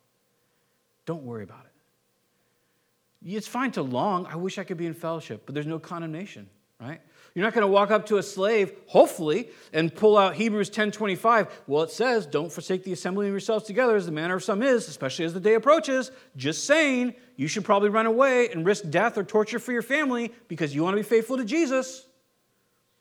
don't 1.05 1.25
worry 1.25 1.43
about 1.43 1.65
it. 1.65 3.35
It's 3.35 3.49
fine 3.49 3.73
to 3.73 3.83
long. 3.83 4.27
I 4.27 4.37
wish 4.37 4.59
I 4.59 4.65
could 4.65 4.77
be 4.77 4.87
in 4.87 4.95
fellowship, 4.95 5.43
but 5.47 5.55
there's 5.55 5.67
no 5.67 5.79
condemnation, 5.79 6.49
right? 6.81 7.01
You're 7.35 7.45
not 7.45 7.53
going 7.53 7.67
to 7.67 7.73
walk 7.73 7.91
up 7.91 8.07
to 8.07 8.19
a 8.19 8.23
slave, 8.23 8.73
hopefully, 8.87 9.51
and 9.73 9.93
pull 9.93 10.17
out 10.17 10.37
Hebrews 10.37 10.71
10:25. 10.71 11.49
Well, 11.67 11.83
it 11.83 11.91
says, 11.91 12.27
"Don't 12.27 12.53
forsake 12.53 12.85
the 12.85 12.93
assembling 12.93 13.27
of 13.29 13.33
yourselves 13.33 13.67
together, 13.67 13.97
as 13.97 14.07
the 14.07 14.13
manner 14.13 14.37
of 14.37 14.45
some 14.45 14.63
is, 14.63 14.89
especially 14.89 15.25
as 15.25 15.35
the 15.35 15.41
day 15.41 15.55
approaches." 15.55 16.13
Just 16.37 16.65
saying, 16.65 17.15
you 17.37 17.49
should 17.49 17.65
probably 17.65 17.89
run 17.89 18.07
away 18.07 18.51
and 18.51 18.65
risk 18.65 18.89
death 18.89 19.19
or 19.19 19.25
torture 19.25 19.59
for 19.59 19.73
your 19.73 19.83
family 19.83 20.33
because 20.47 20.75
you 20.75 20.85
want 20.85 20.95
to 20.95 21.03
be 21.03 21.09
faithful 21.09 21.37
to 21.37 21.45
Jesus, 21.45 22.07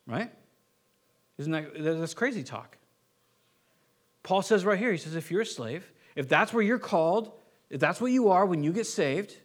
right? 0.07 0.31
Isn't 1.37 1.51
that 1.51 1.99
that's 1.99 2.15
crazy 2.15 2.43
talk? 2.43 2.77
Paul 4.23 4.41
says 4.41 4.65
right 4.65 4.79
here, 4.79 4.91
he 4.91 4.97
says, 4.97 5.15
if 5.15 5.29
you're 5.29 5.41
a 5.41 5.45
slave, 5.45 5.91
if 6.15 6.29
that's 6.29 6.53
where 6.53 6.63
you're 6.63 6.79
called, 6.79 7.33
if 7.69 7.79
that's 7.79 7.99
what 7.99 8.11
you 8.11 8.29
are 8.29 8.45
when 8.45 8.63
you 8.63 8.71
get 8.71 8.87
saved, 8.87 9.35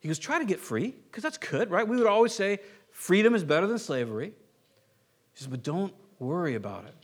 he 0.00 0.08
goes, 0.08 0.18
try 0.18 0.38
to 0.38 0.44
get 0.44 0.60
free, 0.60 0.94
because 1.06 1.22
that's 1.22 1.38
good, 1.38 1.70
right? 1.70 1.86
We 1.86 1.96
would 1.96 2.06
always 2.06 2.32
say, 2.32 2.58
Freedom 2.98 3.36
is 3.36 3.44
better 3.44 3.68
than 3.68 3.78
slavery. 3.78 4.26
He 4.26 5.38
says, 5.38 5.46
but 5.46 5.62
don't 5.62 5.94
worry 6.18 6.56
about 6.56 6.84
it. 6.84 6.96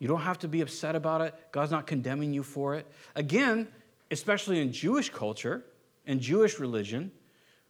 You 0.00 0.08
don't 0.08 0.22
have 0.22 0.40
to 0.40 0.48
be 0.48 0.60
upset 0.60 0.96
about 0.96 1.20
it. 1.20 1.34
God's 1.52 1.70
not 1.70 1.86
condemning 1.86 2.34
you 2.34 2.42
for 2.42 2.74
it. 2.74 2.84
Again, 3.14 3.68
especially 4.10 4.60
in 4.60 4.72
Jewish 4.72 5.08
culture 5.08 5.64
and 6.04 6.20
Jewish 6.20 6.58
religion, 6.58 7.12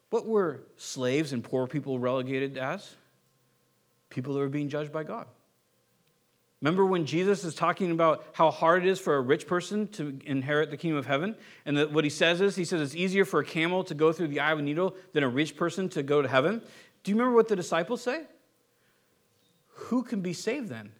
what 0.09 0.25
were 0.25 0.63
slaves 0.79 1.35
and 1.35 1.45
poor 1.45 1.67
people 1.67 1.99
relegated 1.99 2.57
as? 2.57 2.97
People 4.09 4.33
that 4.33 4.41
were 4.41 4.49
being 4.49 4.71
judged 4.71 4.91
by 4.91 5.05
God. 5.05 5.27
Remember 6.63 6.85
when 6.85 7.07
Jesus 7.07 7.45
is 7.45 7.55
talking 7.55 7.93
about 7.93 8.25
how 8.33 8.51
hard 8.51 8.85
it 8.85 8.89
is 8.89 8.99
for 8.99 9.15
a 9.15 9.21
rich 9.21 9.47
person 9.47 9.87
to 9.89 10.19
inherit 10.25 10.71
the 10.73 10.77
kingdom 10.77 10.99
of 10.99 11.07
heaven? 11.07 11.37
And 11.65 11.95
what 11.95 12.03
he 12.03 12.11
says 12.11 12.41
is, 12.41 12.57
he 12.57 12.65
says 12.65 12.81
it's 12.81 12.97
easier 12.97 13.25
for 13.25 13.39
a 13.39 13.45
camel 13.45 13.85
to 13.85 13.95
go 13.95 14.13
through 14.13 14.29
the 14.29 14.41
eye 14.41 14.51
of 14.51 14.59
a 14.59 14.63
needle 14.63 14.97
than 15.13 15.23
a 15.23 15.29
rich 15.29 15.57
person 15.57 15.89
to 15.91 16.03
go 16.03 16.21
to 16.21 16.27
heaven. 16.27 16.63
Do 17.03 17.11
you 17.11 17.17
remember 17.17 17.37
what 17.37 17.49
the 17.49 17.57
disciples 17.57 18.03
say? 18.03 18.25
Who 19.69 20.03
can 20.03 20.21
be 20.21 20.33
saved 20.33 20.69
then? 20.69 20.93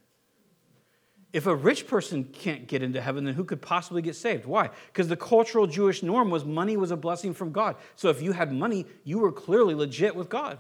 If 1.33 1.47
a 1.47 1.55
rich 1.55 1.87
person 1.87 2.25
can't 2.25 2.67
get 2.67 2.83
into 2.83 3.03
heaven, 3.03 3.25
then 3.25 3.35
who 3.35 3.45
could 3.45 3.61
possibly 3.61 4.01
get 4.01 4.17
saved? 4.17 4.47
Why? 4.47 4.71
Because 4.87 5.09
the 5.09 5.17
cultural 5.17 5.67
Jewish 5.67 6.03
norm 6.03 6.31
was 6.31 6.45
money 6.45 6.77
was 6.77 6.91
a 6.91 6.97
blessing 6.97 7.35
from 7.35 7.53
God. 7.53 7.77
So 7.97 8.09
if 8.09 8.23
you 8.23 8.33
had 8.33 8.51
money, 8.51 8.87
you 9.05 9.19
were 9.19 9.33
clearly 9.33 9.75
legit 9.75 10.17
with 10.17 10.31
God. 10.31 10.59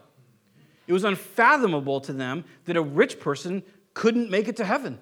It 0.86 0.93
was 0.93 1.05
unfathomable 1.05 2.01
to 2.03 2.12
them 2.12 2.45
that 2.66 2.76
a 2.76 2.82
rich 2.82 3.18
person 3.18 3.62
couldn't 3.95 4.30
make 4.30 4.49
it 4.49 4.57
to 4.57 4.64
heaven. 4.64 4.99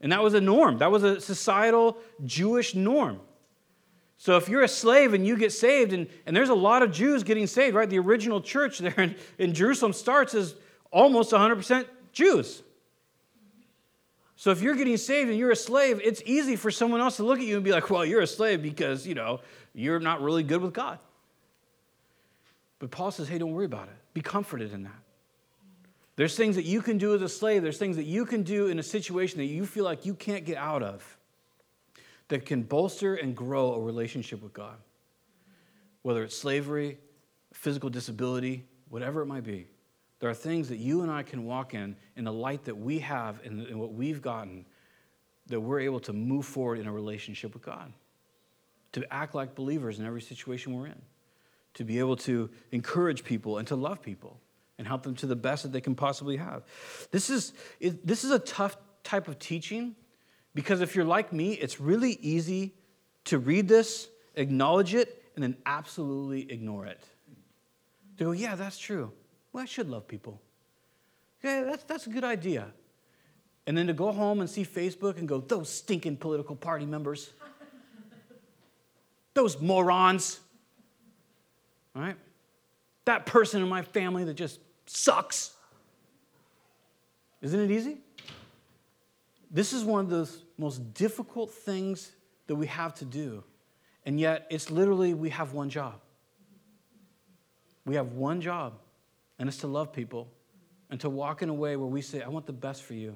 And 0.00 0.10
that 0.10 0.22
was 0.22 0.34
a 0.34 0.40
norm, 0.40 0.78
that 0.78 0.90
was 0.90 1.04
a 1.04 1.20
societal 1.20 1.98
Jewish 2.24 2.74
norm. 2.74 3.20
So 4.22 4.36
if 4.36 4.48
you're 4.48 4.62
a 4.62 4.68
slave 4.68 5.14
and 5.14 5.26
you 5.26 5.36
get 5.36 5.50
saved, 5.50 5.92
and, 5.92 6.06
and 6.26 6.36
there's 6.36 6.48
a 6.48 6.54
lot 6.54 6.82
of 6.82 6.92
Jews 6.92 7.24
getting 7.24 7.48
saved, 7.48 7.74
right? 7.74 7.90
The 7.90 7.98
original 7.98 8.40
church 8.40 8.78
there 8.78 8.94
in, 8.96 9.16
in 9.36 9.52
Jerusalem 9.52 9.92
starts 9.92 10.32
as 10.34 10.54
almost 10.92 11.32
100% 11.32 11.86
Jews. 12.12 12.62
So 14.36 14.52
if 14.52 14.62
you're 14.62 14.76
getting 14.76 14.96
saved 14.96 15.28
and 15.28 15.36
you're 15.36 15.50
a 15.50 15.56
slave, 15.56 16.00
it's 16.04 16.22
easy 16.24 16.54
for 16.54 16.70
someone 16.70 17.00
else 17.00 17.16
to 17.16 17.24
look 17.24 17.40
at 17.40 17.46
you 17.46 17.56
and 17.56 17.64
be 17.64 17.72
like, 17.72 17.90
well, 17.90 18.04
you're 18.04 18.20
a 18.20 18.26
slave 18.28 18.62
because, 18.62 19.08
you 19.08 19.16
know, 19.16 19.40
you're 19.74 19.98
not 19.98 20.22
really 20.22 20.44
good 20.44 20.62
with 20.62 20.72
God. 20.72 21.00
But 22.78 22.92
Paul 22.92 23.10
says, 23.10 23.26
hey, 23.26 23.38
don't 23.38 23.50
worry 23.50 23.64
about 23.64 23.88
it. 23.88 23.96
Be 24.14 24.20
comforted 24.20 24.72
in 24.72 24.84
that. 24.84 25.02
There's 26.14 26.36
things 26.36 26.54
that 26.54 26.64
you 26.64 26.80
can 26.80 26.96
do 26.96 27.12
as 27.16 27.22
a 27.22 27.28
slave, 27.28 27.64
there's 27.64 27.78
things 27.78 27.96
that 27.96 28.04
you 28.04 28.24
can 28.24 28.44
do 28.44 28.68
in 28.68 28.78
a 28.78 28.84
situation 28.84 29.38
that 29.38 29.46
you 29.46 29.66
feel 29.66 29.84
like 29.84 30.06
you 30.06 30.14
can't 30.14 30.44
get 30.44 30.58
out 30.58 30.84
of 30.84 31.18
that 32.32 32.46
can 32.46 32.62
bolster 32.62 33.16
and 33.16 33.36
grow 33.36 33.74
a 33.74 33.78
relationship 33.78 34.42
with 34.42 34.54
God. 34.54 34.78
Whether 36.00 36.24
it's 36.24 36.34
slavery, 36.34 36.96
physical 37.52 37.90
disability, 37.90 38.64
whatever 38.88 39.20
it 39.20 39.26
might 39.26 39.44
be, 39.44 39.66
there 40.18 40.30
are 40.30 40.34
things 40.34 40.70
that 40.70 40.78
you 40.78 41.02
and 41.02 41.10
I 41.10 41.24
can 41.24 41.44
walk 41.44 41.74
in 41.74 41.94
in 42.16 42.24
the 42.24 42.32
light 42.32 42.64
that 42.64 42.74
we 42.74 43.00
have 43.00 43.44
and 43.44 43.78
what 43.78 43.92
we've 43.92 44.22
gotten 44.22 44.64
that 45.48 45.60
we're 45.60 45.80
able 45.80 46.00
to 46.00 46.14
move 46.14 46.46
forward 46.46 46.78
in 46.78 46.86
a 46.86 46.92
relationship 46.92 47.52
with 47.52 47.62
God, 47.62 47.92
to 48.92 49.12
act 49.12 49.34
like 49.34 49.54
believers 49.54 49.98
in 49.98 50.06
every 50.06 50.22
situation 50.22 50.72
we're 50.72 50.86
in, 50.86 51.02
to 51.74 51.84
be 51.84 51.98
able 51.98 52.16
to 52.16 52.48
encourage 52.70 53.24
people 53.24 53.58
and 53.58 53.68
to 53.68 53.76
love 53.76 54.00
people 54.00 54.40
and 54.78 54.86
help 54.86 55.02
them 55.02 55.14
to 55.16 55.26
the 55.26 55.36
best 55.36 55.64
that 55.64 55.72
they 55.72 55.82
can 55.82 55.94
possibly 55.94 56.38
have. 56.38 56.62
This 57.10 57.28
is, 57.28 57.52
this 57.78 58.24
is 58.24 58.30
a 58.30 58.38
tough 58.38 58.78
type 59.04 59.28
of 59.28 59.38
teaching 59.38 59.96
because 60.54 60.80
if 60.80 60.94
you're 60.94 61.04
like 61.04 61.32
me, 61.32 61.52
it's 61.52 61.80
really 61.80 62.18
easy 62.20 62.74
to 63.24 63.38
read 63.38 63.68
this, 63.68 64.08
acknowledge 64.34 64.94
it, 64.94 65.22
and 65.34 65.42
then 65.42 65.56
absolutely 65.64 66.50
ignore 66.52 66.86
it. 66.86 67.02
To 68.18 68.24
go, 68.24 68.32
yeah, 68.32 68.54
that's 68.54 68.78
true. 68.78 69.12
Well, 69.52 69.62
I 69.62 69.66
should 69.66 69.88
love 69.88 70.06
people. 70.06 70.40
Yeah, 71.42 71.62
that's, 71.62 71.84
that's 71.84 72.06
a 72.06 72.10
good 72.10 72.24
idea. 72.24 72.68
And 73.66 73.76
then 73.76 73.86
to 73.86 73.92
go 73.92 74.12
home 74.12 74.40
and 74.40 74.50
see 74.50 74.64
Facebook 74.64 75.18
and 75.18 75.28
go, 75.28 75.38
those 75.38 75.70
stinking 75.70 76.16
political 76.16 76.56
party 76.56 76.84
members, 76.84 77.30
those 79.34 79.60
morons. 79.60 80.40
All 81.94 82.02
right? 82.02 82.16
That 83.04 83.26
person 83.26 83.62
in 83.62 83.68
my 83.68 83.82
family 83.82 84.24
that 84.24 84.34
just 84.34 84.60
sucks. 84.86 85.52
Isn't 87.40 87.60
it 87.60 87.70
easy? 87.70 87.98
This 89.52 89.74
is 89.74 89.84
one 89.84 90.00
of 90.00 90.08
the 90.08 90.30
most 90.56 90.94
difficult 90.94 91.52
things 91.52 92.12
that 92.46 92.54
we 92.54 92.66
have 92.66 92.94
to 92.94 93.04
do. 93.04 93.44
And 94.06 94.18
yet, 94.18 94.46
it's 94.50 94.70
literally 94.70 95.12
we 95.12 95.28
have 95.28 95.52
one 95.52 95.68
job. 95.68 96.00
We 97.84 97.96
have 97.96 98.12
one 98.12 98.40
job, 98.40 98.78
and 99.38 99.48
it's 99.48 99.58
to 99.58 99.66
love 99.66 99.92
people 99.92 100.28
and 100.90 100.98
to 101.00 101.10
walk 101.10 101.42
in 101.42 101.48
a 101.48 101.54
way 101.54 101.76
where 101.76 101.88
we 101.88 102.00
say, 102.00 102.22
I 102.22 102.28
want 102.28 102.46
the 102.46 102.52
best 102.52 102.82
for 102.82 102.94
you. 102.94 103.10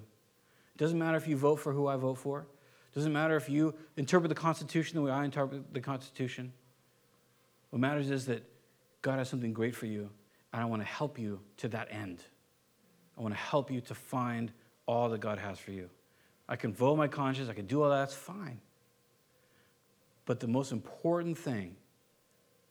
It 0.74 0.78
doesn't 0.78 0.99
matter 0.99 1.16
if 1.16 1.26
you 1.26 1.37
vote 1.37 1.57
for 1.57 1.72
who 1.72 1.87
I 1.87 1.97
vote 1.97 2.18
for, 2.18 2.41
it 2.41 2.95
doesn't 2.95 3.12
matter 3.12 3.37
if 3.37 3.49
you 3.49 3.74
interpret 3.97 4.28
the 4.28 4.34
Constitution 4.34 4.97
the 4.97 5.03
way 5.03 5.11
I 5.11 5.24
interpret 5.24 5.72
the 5.72 5.80
Constitution. 5.80 6.53
What 7.70 7.80
matters 7.80 8.11
is 8.11 8.26
that 8.26 8.45
God 9.03 9.18
has 9.18 9.28
something 9.28 9.53
great 9.53 9.74
for 9.74 9.87
you, 9.87 10.11
and 10.53 10.62
I 10.62 10.64
want 10.64 10.82
to 10.82 10.87
help 10.87 11.18
you 11.18 11.41
to 11.59 11.68
that 11.68 11.89
end. 11.91 12.22
I 13.16 13.22
want 13.22 13.34
to 13.34 13.41
help 13.41 13.70
you 13.70 13.80
to 13.82 13.95
find 13.95 14.53
all 14.87 15.09
that 15.11 15.20
God 15.20 15.39
has 15.39 15.59
for 15.59 15.72
you. 15.72 15.89
I 16.49 16.57
can 16.57 16.72
vote 16.72 16.97
my 16.97 17.09
conscience, 17.09 17.49
I 17.49 17.55
can 17.55 17.66
do 17.66 17.82
all 17.82 17.90
that, 17.90 17.97
that's 17.97 18.14
fine. 18.14 18.61
But 20.24 20.40
the 20.40 20.49
most 20.49 20.72
important 20.72 21.38
thing 21.38 21.76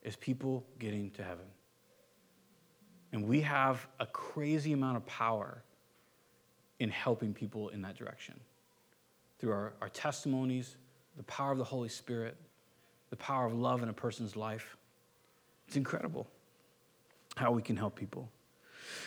is 0.04 0.16
people 0.16 0.66
getting 0.80 1.10
to 1.12 1.24
heaven. 1.24 1.46
And 3.12 3.28
we 3.28 3.42
have 3.42 3.88
a 4.00 4.06
crazy 4.06 4.74
amount 4.74 4.98
of 4.98 5.06
power 5.06 5.64
in 6.80 6.90
helping 6.90 7.34
people 7.34 7.70
in 7.70 7.82
that 7.82 7.96
direction 7.96 8.40
through 9.40 9.52
our, 9.52 9.74
our 9.82 9.90
testimonies, 9.90 10.76
the 11.18 11.24
power 11.24 11.52
of 11.52 11.58
the 11.58 11.64
Holy 11.64 11.90
Spirit, 11.90 12.36
the 13.10 13.16
power 13.16 13.46
of 13.46 13.54
love 13.54 13.84
in 13.84 13.90
a 13.90 13.94
person's 13.94 14.36
life. 14.36 14.76
It's 15.68 15.78
incredible 15.78 16.28
how 17.36 17.52
we 17.52 17.62
can 17.62 17.78
help 17.78 17.96
people. 17.96 18.30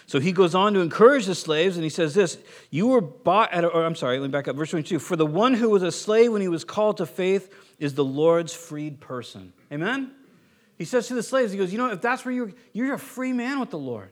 So 0.06 0.20
he 0.20 0.32
goes 0.32 0.54
on 0.54 0.74
to 0.74 0.80
encourage 0.80 1.26
the 1.26 1.34
slaves, 1.34 1.76
and 1.76 1.84
he 1.84 1.90
says 1.90 2.14
this 2.14 2.38
You 2.70 2.88
were 2.88 3.00
bought 3.00 3.52
at, 3.52 3.64
a, 3.64 3.68
or 3.68 3.84
I'm 3.84 3.94
sorry, 3.94 4.18
let 4.18 4.26
me 4.26 4.32
back 4.32 4.48
up, 4.48 4.56
verse 4.56 4.70
22. 4.70 4.98
For 4.98 5.16
the 5.16 5.26
one 5.26 5.54
who 5.54 5.70
was 5.70 5.82
a 5.82 5.92
slave 5.92 6.32
when 6.32 6.42
he 6.42 6.48
was 6.48 6.64
called 6.64 6.98
to 6.98 7.06
faith 7.06 7.54
is 7.78 7.94
the 7.94 8.04
Lord's 8.04 8.52
freed 8.52 9.00
person. 9.00 9.52
Amen? 9.72 10.12
He 10.76 10.84
says 10.84 11.08
to 11.08 11.14
the 11.14 11.22
slaves, 11.22 11.52
He 11.52 11.58
goes, 11.58 11.72
You 11.72 11.78
know, 11.78 11.90
if 11.90 12.00
that's 12.00 12.24
where 12.24 12.32
you're, 12.32 12.52
you're 12.72 12.94
a 12.94 12.98
free 12.98 13.32
man 13.32 13.60
with 13.60 13.70
the 13.70 13.78
Lord. 13.78 14.10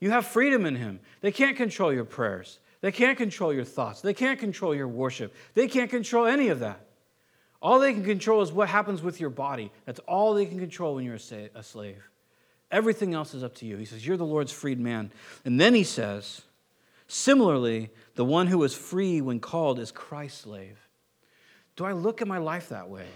You 0.00 0.10
have 0.10 0.26
freedom 0.26 0.66
in 0.66 0.74
Him. 0.74 1.00
They 1.20 1.30
can't 1.30 1.56
control 1.56 1.92
your 1.92 2.04
prayers, 2.04 2.58
they 2.80 2.92
can't 2.92 3.16
control 3.16 3.52
your 3.52 3.64
thoughts, 3.64 4.00
they 4.00 4.14
can't 4.14 4.40
control 4.40 4.74
your 4.74 4.88
worship, 4.88 5.34
they 5.54 5.68
can't 5.68 5.90
control 5.90 6.26
any 6.26 6.48
of 6.48 6.60
that. 6.60 6.80
All 7.62 7.78
they 7.78 7.92
can 7.92 8.04
control 8.04 8.42
is 8.42 8.50
what 8.50 8.68
happens 8.68 9.02
with 9.02 9.20
your 9.20 9.30
body. 9.30 9.70
That's 9.86 10.00
all 10.00 10.34
they 10.34 10.46
can 10.46 10.58
control 10.58 10.96
when 10.96 11.04
you're 11.04 11.14
a 11.14 11.62
slave. 11.62 12.02
Everything 12.72 13.12
else 13.12 13.34
is 13.34 13.44
up 13.44 13.54
to 13.56 13.66
you. 13.66 13.76
He 13.76 13.84
says, 13.84 14.04
You're 14.04 14.16
the 14.16 14.24
Lord's 14.24 14.50
freed 14.50 14.80
man. 14.80 15.12
And 15.44 15.60
then 15.60 15.74
he 15.74 15.84
says, 15.84 16.42
Similarly, 17.06 17.90
the 18.14 18.24
one 18.24 18.46
who 18.46 18.64
is 18.64 18.74
free 18.74 19.20
when 19.20 19.38
called 19.38 19.78
is 19.78 19.92
Christ's 19.92 20.40
slave. 20.40 20.78
Do 21.76 21.84
I 21.84 21.92
look 21.92 22.22
at 22.22 22.28
my 22.28 22.38
life 22.38 22.70
that 22.70 22.88
way? 22.88 23.06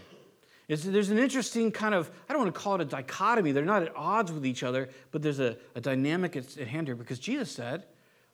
There's 0.68 1.11
an 1.11 1.18
interesting 1.18 1.70
kind 1.70 1.94
of, 1.94 2.11
I 2.28 2.32
don't 2.32 2.42
want 2.42 2.54
to 2.54 2.61
call 2.61 2.74
it 2.74 2.80
a 2.80 2.84
dichotomy. 2.84 3.52
They're 3.52 3.64
not 3.64 3.82
at 3.82 3.96
odds 3.96 4.32
with 4.32 4.44
each 4.44 4.62
other, 4.62 4.88
but 5.12 5.22
there's 5.22 5.38
a, 5.38 5.57
a 5.74 5.80
dynamic 5.80 6.36
at, 6.36 6.59
at 6.59 6.66
hand 6.66 6.88
here 6.88 6.96
because 6.96 7.20
Jesus 7.20 7.50
said, 7.50 7.84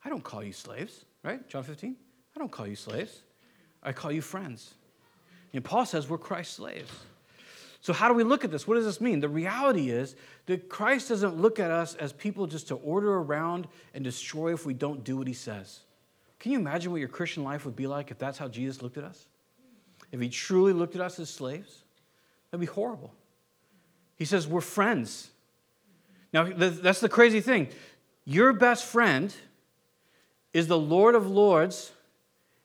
I 0.05 0.09
don't 0.09 0.25
call 0.25 0.43
you 0.43 0.53
slaves, 0.53 1.05
right? 1.23 1.47
John 1.49 1.63
15? 1.63 1.95
I 2.35 2.39
don't 2.39 2.51
call 2.51 2.67
you 2.67 2.75
slaves. 2.75 3.21
I 3.83 3.93
call 3.93 4.11
you 4.11 4.23
friends. 4.23 4.75
And 5.53 5.63
Paul 5.63 5.85
says 5.85 6.09
we're 6.09 6.19
Christ's 6.19 6.55
slaves. 6.55 6.91
So, 7.83 7.93
how 7.93 8.07
do 8.07 8.15
we 8.15 8.23
look 8.23 8.45
at 8.45 8.53
this? 8.53 8.67
What 8.67 8.77
does 8.77 8.85
this 8.85 9.01
mean? 9.01 9.19
The 9.19 9.29
reality 9.29 9.91
is 9.91 10.15
that 10.47 10.69
Christ 10.69 11.09
doesn't 11.09 11.37
look 11.37 11.59
at 11.59 11.73
us 11.73 11.97
as 11.97 12.13
people 12.13 12.47
just 12.47 12.69
to 12.69 12.77
order 12.77 13.13
around 13.15 13.67
and 13.93 14.05
destroy 14.05 14.55
if 14.55 14.65
we 14.65 14.73
don't 14.73 15.03
do 15.03 15.17
what 15.17 15.27
he 15.27 15.35
says. 15.35 15.81
Can 16.39 16.53
you 16.53 16.59
imagine 16.59 16.93
what 16.93 16.99
your 16.99 17.09
Christian 17.09 17.43
life 17.43 17.65
would 17.65 17.75
be 17.75 17.89
like 17.89 18.13
if 18.13 18.19
that's 18.19 18.39
how 18.39 18.47
Jesus 18.47 18.83
looked 18.83 18.99
at 18.99 19.05
us? 19.05 19.27
If 20.13 20.21
he 20.21 20.29
truly 20.29 20.73
looked 20.73 20.95
at 20.95 21.01
us 21.01 21.19
as 21.19 21.29
slaves? 21.29 21.83
That'd 22.51 22.61
be 22.61 22.73
horrible. 22.73 23.13
He 24.17 24.25
says 24.25 24.47
we're 24.47 24.61
friends. 24.61 25.31
Now, 26.33 26.45
that's 26.45 27.01
the 27.01 27.09
crazy 27.09 27.41
thing. 27.41 27.69
Your 28.25 28.53
best 28.53 28.85
friend 28.85 29.35
is 30.53 30.69
the 30.69 30.79
Lord 30.79 31.17
of 31.17 31.29
Lords 31.29 31.91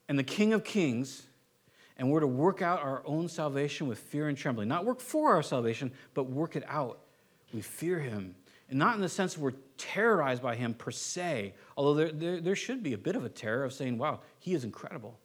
and 0.08 0.20
the 0.20 0.24
King 0.24 0.54
of 0.54 0.64
Kings 0.64 1.27
and 1.98 2.12
we're 2.12 2.20
to 2.20 2.28
work 2.28 2.62
out 2.62 2.82
our 2.82 3.02
own 3.06 3.28
salvation 3.28 3.88
with 3.88 3.98
fear 3.98 4.28
and 4.28 4.38
trembling. 4.38 4.68
Not 4.68 4.86
work 4.86 5.00
for 5.00 5.34
our 5.34 5.42
salvation, 5.42 5.92
but 6.14 6.26
work 6.26 6.56
it 6.56 6.64
out. 6.68 7.00
We 7.54 7.62
fear 7.62 8.00
him. 8.00 8.36
And 8.70 8.78
not 8.78 8.96
in 8.96 9.02
the 9.02 9.10
sense 9.10 9.38
we're 9.38 9.54
terrorized 9.78 10.44
by 10.44 10.56
him 10.56 10.74
per 10.74 10.92
se, 10.92 11.56
although 11.76 11.94
there, 11.94 12.12
there, 12.12 12.42
there 12.42 12.56
should 12.56 12.84
be 12.84 12.94
a 12.94 12.98
bit 12.98 13.16
of 13.16 13.26
a 13.26 13.30
terror 13.30 13.64
of 13.64 13.74
saying, 13.74 13.98
wow, 13.98 14.20
he 14.40 14.54
is 14.54 14.64
incredible. 14.64 15.18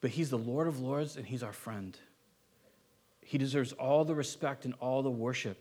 But 0.00 0.10
he's 0.10 0.30
the 0.30 0.38
Lord 0.38 0.66
of 0.66 0.80
Lords 0.80 1.16
and 1.16 1.26
he's 1.26 1.42
our 1.42 1.52
friend. 1.52 1.96
He 3.20 3.36
deserves 3.36 3.72
all 3.72 4.04
the 4.04 4.14
respect 4.14 4.64
and 4.64 4.74
all 4.80 5.02
the 5.02 5.10
worship, 5.10 5.58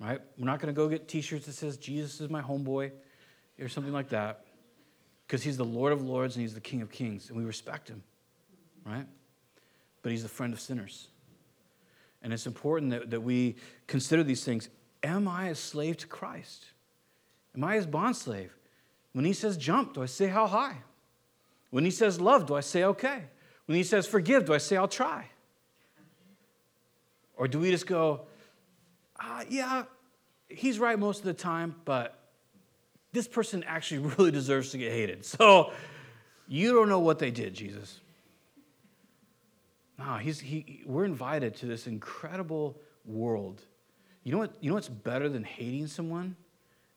right? 0.00 0.20
We're 0.38 0.46
not 0.46 0.60
going 0.60 0.74
to 0.74 0.76
go 0.76 0.88
get 0.88 1.08
t 1.08 1.20
shirts 1.20 1.46
that 1.46 1.52
says, 1.52 1.76
Jesus 1.76 2.20
is 2.20 2.28
my 2.28 2.42
homeboy 2.42 2.90
or 3.60 3.68
something 3.68 3.92
like 3.92 4.08
that, 4.10 4.44
because 5.26 5.42
he's 5.42 5.56
the 5.56 5.64
Lord 5.64 5.92
of 5.92 6.02
Lords 6.02 6.36
and 6.36 6.42
he's 6.42 6.54
the 6.54 6.60
King 6.60 6.82
of 6.82 6.90
Kings, 6.90 7.28
and 7.28 7.38
we 7.38 7.44
respect 7.44 7.88
him 7.88 8.02
right? 8.86 9.06
But 10.02 10.12
he's 10.12 10.22
the 10.22 10.28
friend 10.28 10.52
of 10.52 10.60
sinners. 10.60 11.08
And 12.22 12.32
it's 12.32 12.46
important 12.46 12.90
that, 12.92 13.10
that 13.10 13.20
we 13.20 13.56
consider 13.86 14.22
these 14.22 14.44
things. 14.44 14.68
Am 15.02 15.28
I 15.28 15.48
a 15.48 15.54
slave 15.54 15.96
to 15.98 16.06
Christ? 16.06 16.66
Am 17.54 17.64
I 17.64 17.76
his 17.76 17.86
bond 17.86 18.16
slave? 18.16 18.56
When 19.12 19.24
he 19.24 19.32
says 19.32 19.56
jump, 19.56 19.94
do 19.94 20.02
I 20.02 20.06
say 20.06 20.26
how 20.26 20.46
high? 20.46 20.76
When 21.70 21.84
he 21.84 21.90
says 21.90 22.20
love, 22.20 22.46
do 22.46 22.54
I 22.54 22.60
say 22.60 22.84
okay? 22.84 23.24
When 23.66 23.76
he 23.76 23.82
says 23.82 24.06
forgive, 24.06 24.44
do 24.44 24.54
I 24.54 24.58
say 24.58 24.76
I'll 24.76 24.88
try? 24.88 25.26
Or 27.36 27.48
do 27.48 27.58
we 27.58 27.70
just 27.70 27.86
go, 27.86 28.22
ah, 29.20 29.42
yeah, 29.48 29.84
he's 30.48 30.78
right 30.78 30.98
most 30.98 31.18
of 31.18 31.24
the 31.24 31.34
time, 31.34 31.74
but 31.84 32.18
this 33.12 33.28
person 33.28 33.64
actually 33.66 33.98
really 34.18 34.30
deserves 34.30 34.70
to 34.70 34.78
get 34.78 34.92
hated. 34.92 35.24
So 35.24 35.72
you 36.48 36.72
don't 36.72 36.88
know 36.88 37.00
what 37.00 37.18
they 37.18 37.30
did, 37.30 37.54
Jesus. 37.54 38.00
No, 39.98 40.16
he's, 40.16 40.40
he, 40.40 40.82
we're 40.84 41.04
invited 41.04 41.54
to 41.56 41.66
this 41.66 41.86
incredible 41.86 42.78
world. 43.04 43.62
You 44.24 44.32
know, 44.32 44.38
what, 44.38 44.54
you 44.60 44.70
know 44.70 44.74
what's 44.74 44.88
better 44.88 45.28
than 45.28 45.44
hating 45.44 45.86
someone? 45.86 46.36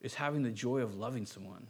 Is 0.01 0.13
having 0.13 0.43
the 0.43 0.51
joy 0.51 0.79
of 0.79 0.95
loving 0.95 1.25
someone. 1.25 1.67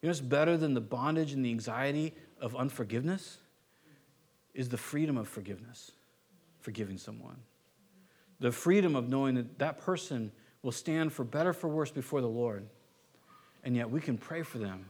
You 0.00 0.06
know 0.06 0.10
what's 0.10 0.20
better 0.20 0.56
than 0.56 0.74
the 0.74 0.80
bondage 0.80 1.32
and 1.32 1.44
the 1.44 1.50
anxiety 1.50 2.14
of 2.40 2.56
unforgiveness? 2.56 3.38
Is 4.54 4.68
the 4.68 4.78
freedom 4.78 5.16
of 5.16 5.28
forgiveness, 5.28 5.92
forgiving 6.60 6.98
someone. 6.98 7.36
The 8.40 8.52
freedom 8.52 8.96
of 8.96 9.08
knowing 9.08 9.34
that 9.34 9.58
that 9.58 9.78
person 9.78 10.32
will 10.62 10.72
stand 10.72 11.12
for 11.12 11.24
better 11.24 11.52
for 11.52 11.68
worse 11.68 11.90
before 11.90 12.20
the 12.20 12.28
Lord. 12.28 12.66
And 13.64 13.76
yet 13.76 13.90
we 13.90 14.00
can 14.00 14.16
pray 14.16 14.42
for 14.42 14.58
them 14.58 14.86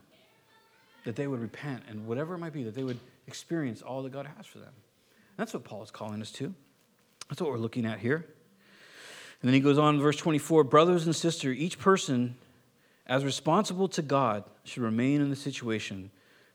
that 1.05 1.16
they 1.16 1.26
would 1.26 1.40
repent 1.40 1.82
and 1.88 2.07
whatever 2.07 2.34
it 2.34 2.38
might 2.38 2.53
be, 2.53 2.62
that 2.64 2.74
they 2.74 2.84
would 2.84 3.01
experience 3.26 3.82
all 3.82 4.03
that 4.03 4.12
God 4.12 4.28
has 4.36 4.46
for 4.46 4.59
them. 4.59 4.72
That's 5.39 5.55
what 5.55 5.64
Paul 5.64 5.82
is 5.84 5.91
calling 5.91 6.20
us 6.20 6.32
to. 6.32 6.53
That's 7.30 7.41
what 7.41 7.51
we're 7.51 7.59
looking 7.59 7.86
at 7.86 8.01
here. 8.01 8.26
And 9.41 9.49
then 9.49 9.55
he 9.55 9.61
goes 9.61 9.78
on 9.78 10.01
verse 10.01 10.16
24 10.16 10.64
Brothers 10.64 11.07
and 11.07 11.14
sisters, 11.14 11.57
each 11.57 11.78
person, 11.78 12.36
as 13.07 13.24
responsible 13.24 13.86
to 13.89 14.03
God, 14.03 14.45
should 14.64 14.82
remain 14.82 15.20
in 15.20 15.30
the 15.30 15.36
situation 15.36 16.11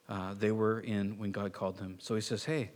uh, 0.09 0.34
they 0.34 0.51
were 0.51 0.81
in 0.81 1.17
when 1.17 1.31
God 1.31 1.53
called 1.53 1.77
them. 1.77 1.95
So 1.99 2.13
he 2.13 2.21
says, 2.21 2.43
Hey, 2.43 2.71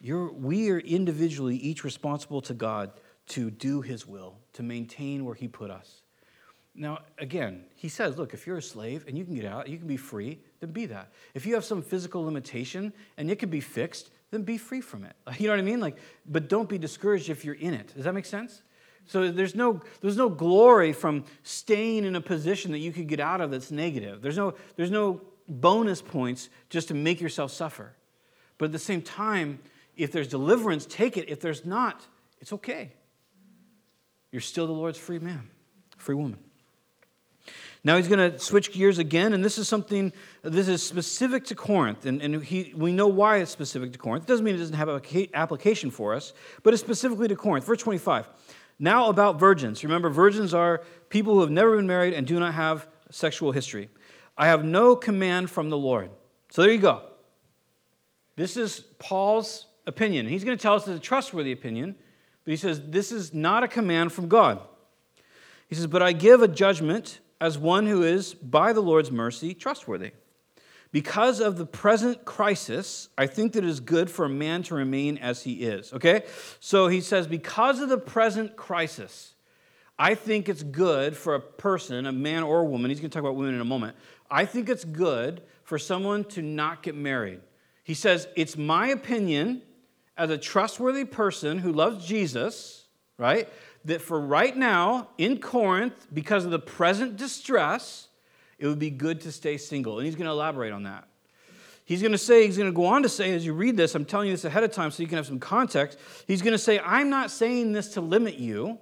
we 0.00 0.70
are 0.70 0.80
individually 0.80 1.56
each 1.56 1.82
responsible 1.82 2.42
to 2.42 2.52
God 2.52 2.92
to 3.28 3.50
do 3.50 3.80
his 3.80 4.06
will, 4.06 4.36
to 4.52 4.62
maintain 4.62 5.24
where 5.24 5.34
he 5.34 5.48
put 5.48 5.70
us. 5.70 6.02
Now, 6.74 7.00
again, 7.18 7.64
he 7.74 7.88
says, 7.88 8.16
look, 8.16 8.34
if 8.34 8.46
you're 8.46 8.58
a 8.58 8.62
slave 8.62 9.04
and 9.08 9.18
you 9.18 9.24
can 9.24 9.34
get 9.34 9.44
out, 9.44 9.68
you 9.68 9.78
can 9.78 9.88
be 9.88 9.96
free, 9.96 10.38
then 10.60 10.70
be 10.70 10.86
that. 10.86 11.10
If 11.34 11.44
you 11.44 11.54
have 11.54 11.64
some 11.64 11.82
physical 11.82 12.24
limitation 12.24 12.92
and 13.16 13.28
it 13.30 13.40
can 13.40 13.50
be 13.50 13.60
fixed, 13.60 14.10
then 14.30 14.42
be 14.42 14.58
free 14.58 14.80
from 14.80 15.04
it. 15.04 15.14
You 15.38 15.46
know 15.46 15.52
what 15.52 15.60
I 15.60 15.62
mean? 15.62 15.80
Like, 15.80 15.96
but 16.26 16.48
don't 16.48 16.68
be 16.68 16.78
discouraged 16.78 17.30
if 17.30 17.44
you're 17.44 17.54
in 17.54 17.74
it. 17.74 17.92
Does 17.94 18.04
that 18.04 18.14
make 18.14 18.26
sense? 18.26 18.62
So 19.06 19.30
there's 19.30 19.54
no, 19.54 19.80
there's 20.02 20.18
no 20.18 20.28
glory 20.28 20.92
from 20.92 21.24
staying 21.42 22.04
in 22.04 22.14
a 22.14 22.20
position 22.20 22.72
that 22.72 22.78
you 22.78 22.92
could 22.92 23.06
get 23.06 23.20
out 23.20 23.40
of 23.40 23.50
that's 23.50 23.70
negative. 23.70 24.20
There's 24.20 24.36
no, 24.36 24.54
there's 24.76 24.90
no 24.90 25.22
bonus 25.48 26.02
points 26.02 26.50
just 26.68 26.88
to 26.88 26.94
make 26.94 27.20
yourself 27.20 27.50
suffer. 27.50 27.94
But 28.58 28.66
at 28.66 28.72
the 28.72 28.78
same 28.78 29.00
time, 29.00 29.60
if 29.96 30.12
there's 30.12 30.28
deliverance, 30.28 30.84
take 30.84 31.16
it. 31.16 31.30
If 31.30 31.40
there's 31.40 31.64
not, 31.64 32.06
it's 32.40 32.52
okay. 32.52 32.92
You're 34.30 34.42
still 34.42 34.66
the 34.66 34.72
Lord's 34.72 34.98
free 34.98 35.18
man, 35.18 35.48
free 35.96 36.14
woman. 36.14 36.38
Now 37.84 37.96
he's 37.96 38.08
going 38.08 38.32
to 38.32 38.38
switch 38.38 38.72
gears 38.72 38.98
again, 38.98 39.32
and 39.32 39.44
this 39.44 39.56
is 39.56 39.68
something, 39.68 40.12
this 40.42 40.68
is 40.68 40.82
specific 40.82 41.44
to 41.46 41.54
Corinth, 41.54 42.06
and, 42.06 42.20
and 42.20 42.42
he, 42.42 42.72
we 42.76 42.92
know 42.92 43.06
why 43.06 43.36
it's 43.38 43.50
specific 43.50 43.92
to 43.92 43.98
Corinth. 43.98 44.24
It 44.24 44.28
doesn't 44.28 44.44
mean 44.44 44.56
it 44.56 44.58
doesn't 44.58 44.76
have 44.76 44.88
an 44.88 45.28
application 45.34 45.90
for 45.90 46.14
us, 46.14 46.32
but 46.62 46.74
it's 46.74 46.82
specifically 46.82 47.28
to 47.28 47.36
Corinth. 47.36 47.64
Verse 47.64 47.80
25. 47.80 48.28
Now, 48.78 49.08
about 49.08 49.40
virgins. 49.40 49.82
Remember, 49.82 50.08
virgins 50.08 50.54
are 50.54 50.82
people 51.08 51.34
who 51.34 51.40
have 51.40 51.50
never 51.50 51.76
been 51.76 51.86
married 51.86 52.14
and 52.14 52.26
do 52.26 52.38
not 52.38 52.54
have 52.54 52.86
sexual 53.10 53.52
history. 53.52 53.88
I 54.36 54.46
have 54.46 54.64
no 54.64 54.94
command 54.94 55.50
from 55.50 55.70
the 55.70 55.78
Lord. 55.78 56.10
So 56.50 56.62
there 56.62 56.70
you 56.70 56.78
go. 56.78 57.02
This 58.36 58.56
is 58.56 58.80
Paul's 58.98 59.66
opinion. 59.86 60.28
He's 60.28 60.44
going 60.44 60.56
to 60.56 60.62
tell 60.62 60.74
us 60.74 60.86
it's 60.86 60.96
a 60.96 61.00
trustworthy 61.00 61.50
opinion, 61.50 61.96
but 62.44 62.50
he 62.52 62.56
says 62.56 62.80
this 62.88 63.10
is 63.10 63.34
not 63.34 63.64
a 63.64 63.68
command 63.68 64.12
from 64.12 64.28
God. 64.28 64.60
He 65.66 65.74
says, 65.74 65.88
But 65.88 66.02
I 66.02 66.12
give 66.12 66.40
a 66.40 66.48
judgment 66.48 67.18
as 67.40 67.56
one 67.58 67.86
who 67.86 68.02
is, 68.02 68.34
by 68.34 68.72
the 68.72 68.80
Lord's 68.80 69.10
mercy, 69.10 69.54
trustworthy. 69.54 70.12
Because 70.90 71.40
of 71.40 71.58
the 71.58 71.66
present 71.66 72.24
crisis, 72.24 73.08
I 73.18 73.26
think 73.26 73.52
that 73.52 73.64
it 73.64 73.68
is 73.68 73.80
good 73.80 74.10
for 74.10 74.24
a 74.24 74.30
man 74.30 74.62
to 74.64 74.74
remain 74.74 75.18
as 75.18 75.42
he 75.42 75.64
is. 75.64 75.92
Okay? 75.92 76.24
So 76.60 76.88
he 76.88 77.00
says, 77.00 77.26
because 77.26 77.80
of 77.80 77.90
the 77.90 77.98
present 77.98 78.56
crisis, 78.56 79.34
I 79.98 80.14
think 80.14 80.48
it's 80.48 80.62
good 80.62 81.16
for 81.16 81.34
a 81.34 81.40
person, 81.40 82.06
a 82.06 82.12
man 82.12 82.42
or 82.42 82.60
a 82.60 82.64
woman, 82.64 82.90
he's 82.90 83.00
going 83.00 83.10
to 83.10 83.14
talk 83.14 83.22
about 83.22 83.36
women 83.36 83.54
in 83.54 83.60
a 83.60 83.66
moment. 83.66 83.96
I 84.30 84.44
think 84.44 84.68
it's 84.68 84.84
good 84.84 85.42
for 85.64 85.78
someone 85.78 86.24
to 86.24 86.42
not 86.42 86.82
get 86.82 86.94
married. 86.94 87.40
He 87.84 87.94
says, 87.94 88.28
it's 88.36 88.56
my 88.56 88.88
opinion 88.88 89.62
as 90.16 90.30
a 90.30 90.38
trustworthy 90.38 91.04
person 91.04 91.58
who 91.58 91.72
loves 91.72 92.06
Jesus, 92.06 92.86
right? 93.18 93.48
That 93.84 94.02
for 94.02 94.20
right 94.20 94.56
now 94.56 95.08
in 95.18 95.38
Corinth, 95.38 96.06
because 96.12 96.44
of 96.44 96.50
the 96.50 96.58
present 96.58 97.16
distress, 97.16 98.08
it 98.58 98.66
would 98.66 98.78
be 98.78 98.90
good 98.90 99.20
to 99.22 99.32
stay 99.32 99.56
single. 99.56 99.98
And 99.98 100.06
he's 100.06 100.16
going 100.16 100.26
to 100.26 100.32
elaborate 100.32 100.72
on 100.72 100.82
that. 100.82 101.08
He's 101.84 102.02
going 102.02 102.12
to 102.12 102.18
say, 102.18 102.44
he's 102.44 102.58
going 102.58 102.68
to 102.68 102.76
go 102.76 102.84
on 102.84 103.02
to 103.02 103.08
say, 103.08 103.32
as 103.34 103.46
you 103.46 103.54
read 103.54 103.76
this, 103.76 103.94
I'm 103.94 104.04
telling 104.04 104.28
you 104.28 104.34
this 104.34 104.44
ahead 104.44 104.62
of 104.62 104.72
time 104.72 104.90
so 104.90 105.02
you 105.02 105.08
can 105.08 105.16
have 105.16 105.26
some 105.26 105.38
context. 105.38 105.98
He's 106.26 106.42
going 106.42 106.52
to 106.52 106.58
say, 106.58 106.78
I'm 106.80 107.08
not 107.08 107.30
saying 107.30 107.72
this 107.72 107.94
to 107.94 108.02
limit 108.02 108.34
you. 108.34 108.78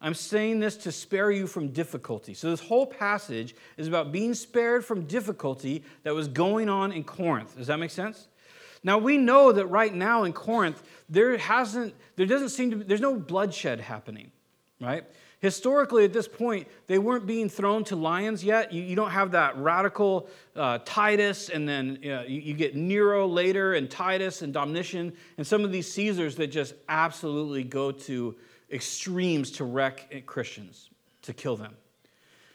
I'm 0.00 0.14
saying 0.14 0.60
this 0.60 0.76
to 0.78 0.92
spare 0.92 1.32
you 1.32 1.46
from 1.46 1.68
difficulty. 1.68 2.34
So, 2.34 2.50
this 2.50 2.60
whole 2.60 2.86
passage 2.86 3.56
is 3.78 3.88
about 3.88 4.12
being 4.12 4.34
spared 4.34 4.84
from 4.84 5.06
difficulty 5.06 5.82
that 6.02 6.14
was 6.14 6.28
going 6.28 6.68
on 6.68 6.92
in 6.92 7.04
Corinth. 7.04 7.56
Does 7.56 7.68
that 7.68 7.78
make 7.78 7.90
sense? 7.90 8.28
Now, 8.84 8.98
we 8.98 9.16
know 9.16 9.50
that 9.50 9.66
right 9.66 9.92
now 9.92 10.24
in 10.24 10.34
Corinth, 10.34 10.82
there 11.08 11.36
hasn't, 11.38 11.94
there 12.16 12.26
doesn't 12.26 12.50
seem 12.50 12.70
to 12.70 12.76
be, 12.76 12.84
there's 12.84 13.00
no 13.00 13.16
bloodshed 13.16 13.80
happening, 13.80 14.30
right? 14.78 15.04
Historically, 15.40 16.04
at 16.04 16.12
this 16.12 16.28
point, 16.28 16.68
they 16.86 16.98
weren't 16.98 17.26
being 17.26 17.48
thrown 17.48 17.82
to 17.84 17.96
lions 17.96 18.44
yet. 18.44 18.72
You, 18.72 18.82
you 18.82 18.94
don't 18.94 19.10
have 19.10 19.32
that 19.32 19.56
radical 19.56 20.28
uh, 20.54 20.78
Titus, 20.84 21.48
and 21.48 21.66
then 21.66 21.98
uh, 22.04 22.24
you, 22.26 22.40
you, 22.40 22.54
get 22.54 22.76
Nero 22.76 23.26
later, 23.26 23.74
and 23.74 23.90
Titus 23.90 24.42
and 24.42 24.52
Domitian, 24.52 25.14
and 25.38 25.46
some 25.46 25.64
of 25.64 25.72
these 25.72 25.90
Caesars 25.92 26.36
that 26.36 26.48
just 26.48 26.74
absolutely 26.88 27.64
go 27.64 27.90
to 27.90 28.36
extremes 28.70 29.50
to 29.52 29.64
wreck 29.64 30.24
Christians, 30.26 30.90
to 31.22 31.32
kill 31.32 31.56
them. 31.56 31.74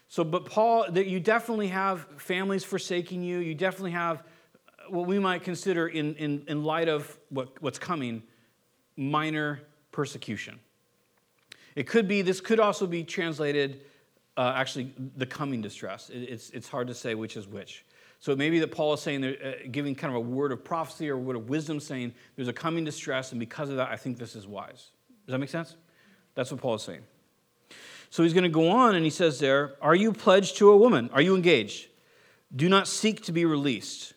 So, 0.08 0.24
but 0.24 0.44
Paul, 0.44 0.90
that 0.90 1.06
you 1.06 1.20
definitely 1.20 1.68
have 1.68 2.06
families 2.16 2.64
forsaking 2.64 3.22
you. 3.22 3.38
You 3.38 3.54
definitely 3.54 3.92
have 3.92 4.24
what 4.90 5.06
we 5.06 5.18
might 5.18 5.42
consider, 5.42 5.88
in, 5.88 6.14
in, 6.16 6.44
in 6.48 6.64
light 6.64 6.88
of 6.88 7.18
what, 7.28 7.60
what's 7.62 7.78
coming, 7.78 8.22
minor 8.96 9.60
persecution. 9.92 10.58
It 11.74 11.86
could 11.86 12.08
be, 12.08 12.22
this 12.22 12.40
could 12.40 12.60
also 12.60 12.86
be 12.86 13.04
translated, 13.04 13.82
uh, 14.36 14.52
actually, 14.56 14.92
the 15.16 15.26
coming 15.26 15.60
distress. 15.60 16.10
It, 16.10 16.20
it's, 16.20 16.50
it's 16.50 16.68
hard 16.68 16.88
to 16.88 16.94
say 16.94 17.14
which 17.14 17.36
is 17.36 17.46
which. 17.46 17.84
So 18.18 18.32
it 18.32 18.38
may 18.38 18.50
be 18.50 18.58
that 18.58 18.70
Paul 18.70 18.92
is 18.92 19.00
saying, 19.00 19.24
uh, 19.24 19.52
giving 19.70 19.94
kind 19.94 20.14
of 20.14 20.16
a 20.16 20.20
word 20.20 20.52
of 20.52 20.62
prophecy 20.62 21.08
or 21.08 21.16
word 21.16 21.36
of 21.36 21.48
wisdom, 21.48 21.80
saying 21.80 22.12
there's 22.36 22.48
a 22.48 22.52
coming 22.52 22.84
distress, 22.84 23.32
and 23.32 23.40
because 23.40 23.70
of 23.70 23.76
that, 23.76 23.88
I 23.90 23.96
think 23.96 24.18
this 24.18 24.36
is 24.36 24.46
wise. 24.46 24.90
Does 25.26 25.32
that 25.32 25.38
make 25.38 25.48
sense? 25.48 25.76
That's 26.34 26.50
what 26.50 26.60
Paul 26.60 26.74
is 26.74 26.82
saying. 26.82 27.02
So 28.10 28.24
he's 28.24 28.34
going 28.34 28.44
to 28.44 28.50
go 28.50 28.68
on 28.68 28.96
and 28.96 29.04
he 29.04 29.10
says 29.10 29.38
there, 29.38 29.74
Are 29.80 29.94
you 29.94 30.12
pledged 30.12 30.56
to 30.58 30.70
a 30.70 30.76
woman? 30.76 31.10
Are 31.12 31.22
you 31.22 31.34
engaged? 31.34 31.88
Do 32.54 32.68
not 32.68 32.88
seek 32.88 33.22
to 33.24 33.32
be 33.32 33.44
released. 33.44 34.14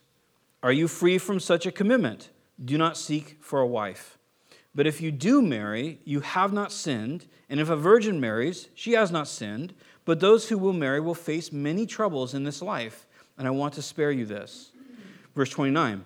Are 0.64 0.72
you 0.72 0.88
free 0.88 1.18
from 1.18 1.42
such 1.42 1.66
a 1.66 1.72
commitment? 1.72 2.30
Do 2.64 2.78
not 2.78 2.98
seek 2.98 3.38
for 3.42 3.60
a 3.60 3.68
wife. 3.68 4.18
But 4.74 4.88
if 4.88 5.02
you 5.02 5.12
do 5.12 5.42
marry, 5.42 6.00
you 6.06 6.22
have 6.22 6.54
not 6.54 6.72
sinned, 6.72 7.28
and 7.50 7.60
if 7.60 7.70
a 7.70 7.76
virgin 7.76 8.20
marries, 8.20 8.70
she 8.74 8.94
has 8.94 9.12
not 9.12 9.28
sinned. 9.28 9.74
But 10.06 10.22
those 10.22 10.50
who 10.50 10.58
will 10.58 10.74
marry 10.74 11.00
will 11.00 11.14
face 11.14 11.52
many 11.52 11.86
troubles 11.86 12.34
in 12.34 12.44
this 12.44 12.62
life, 12.62 13.06
and 13.38 13.48
I 13.48 13.52
want 13.52 13.74
to 13.76 13.82
spare 13.82 14.12
you 14.12 14.26
this. 14.26 14.72
Verse 15.36 15.50
29 15.50 16.04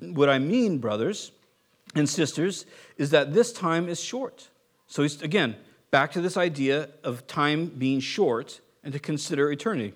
What 0.00 0.28
I 0.28 0.38
mean, 0.38 0.78
brothers 0.78 1.32
and 1.94 2.08
sisters, 2.08 2.66
is 2.98 3.10
that 3.10 3.32
this 3.32 3.52
time 3.52 3.88
is 3.88 4.00
short. 4.00 4.48
So 4.86 5.02
he's, 5.02 5.20
again, 5.22 5.56
back 5.90 6.12
to 6.12 6.20
this 6.20 6.36
idea 6.36 6.90
of 7.02 7.26
time 7.26 7.66
being 7.66 8.00
short 8.00 8.60
and 8.84 8.92
to 8.92 8.98
consider 8.98 9.50
eternity. 9.50 9.94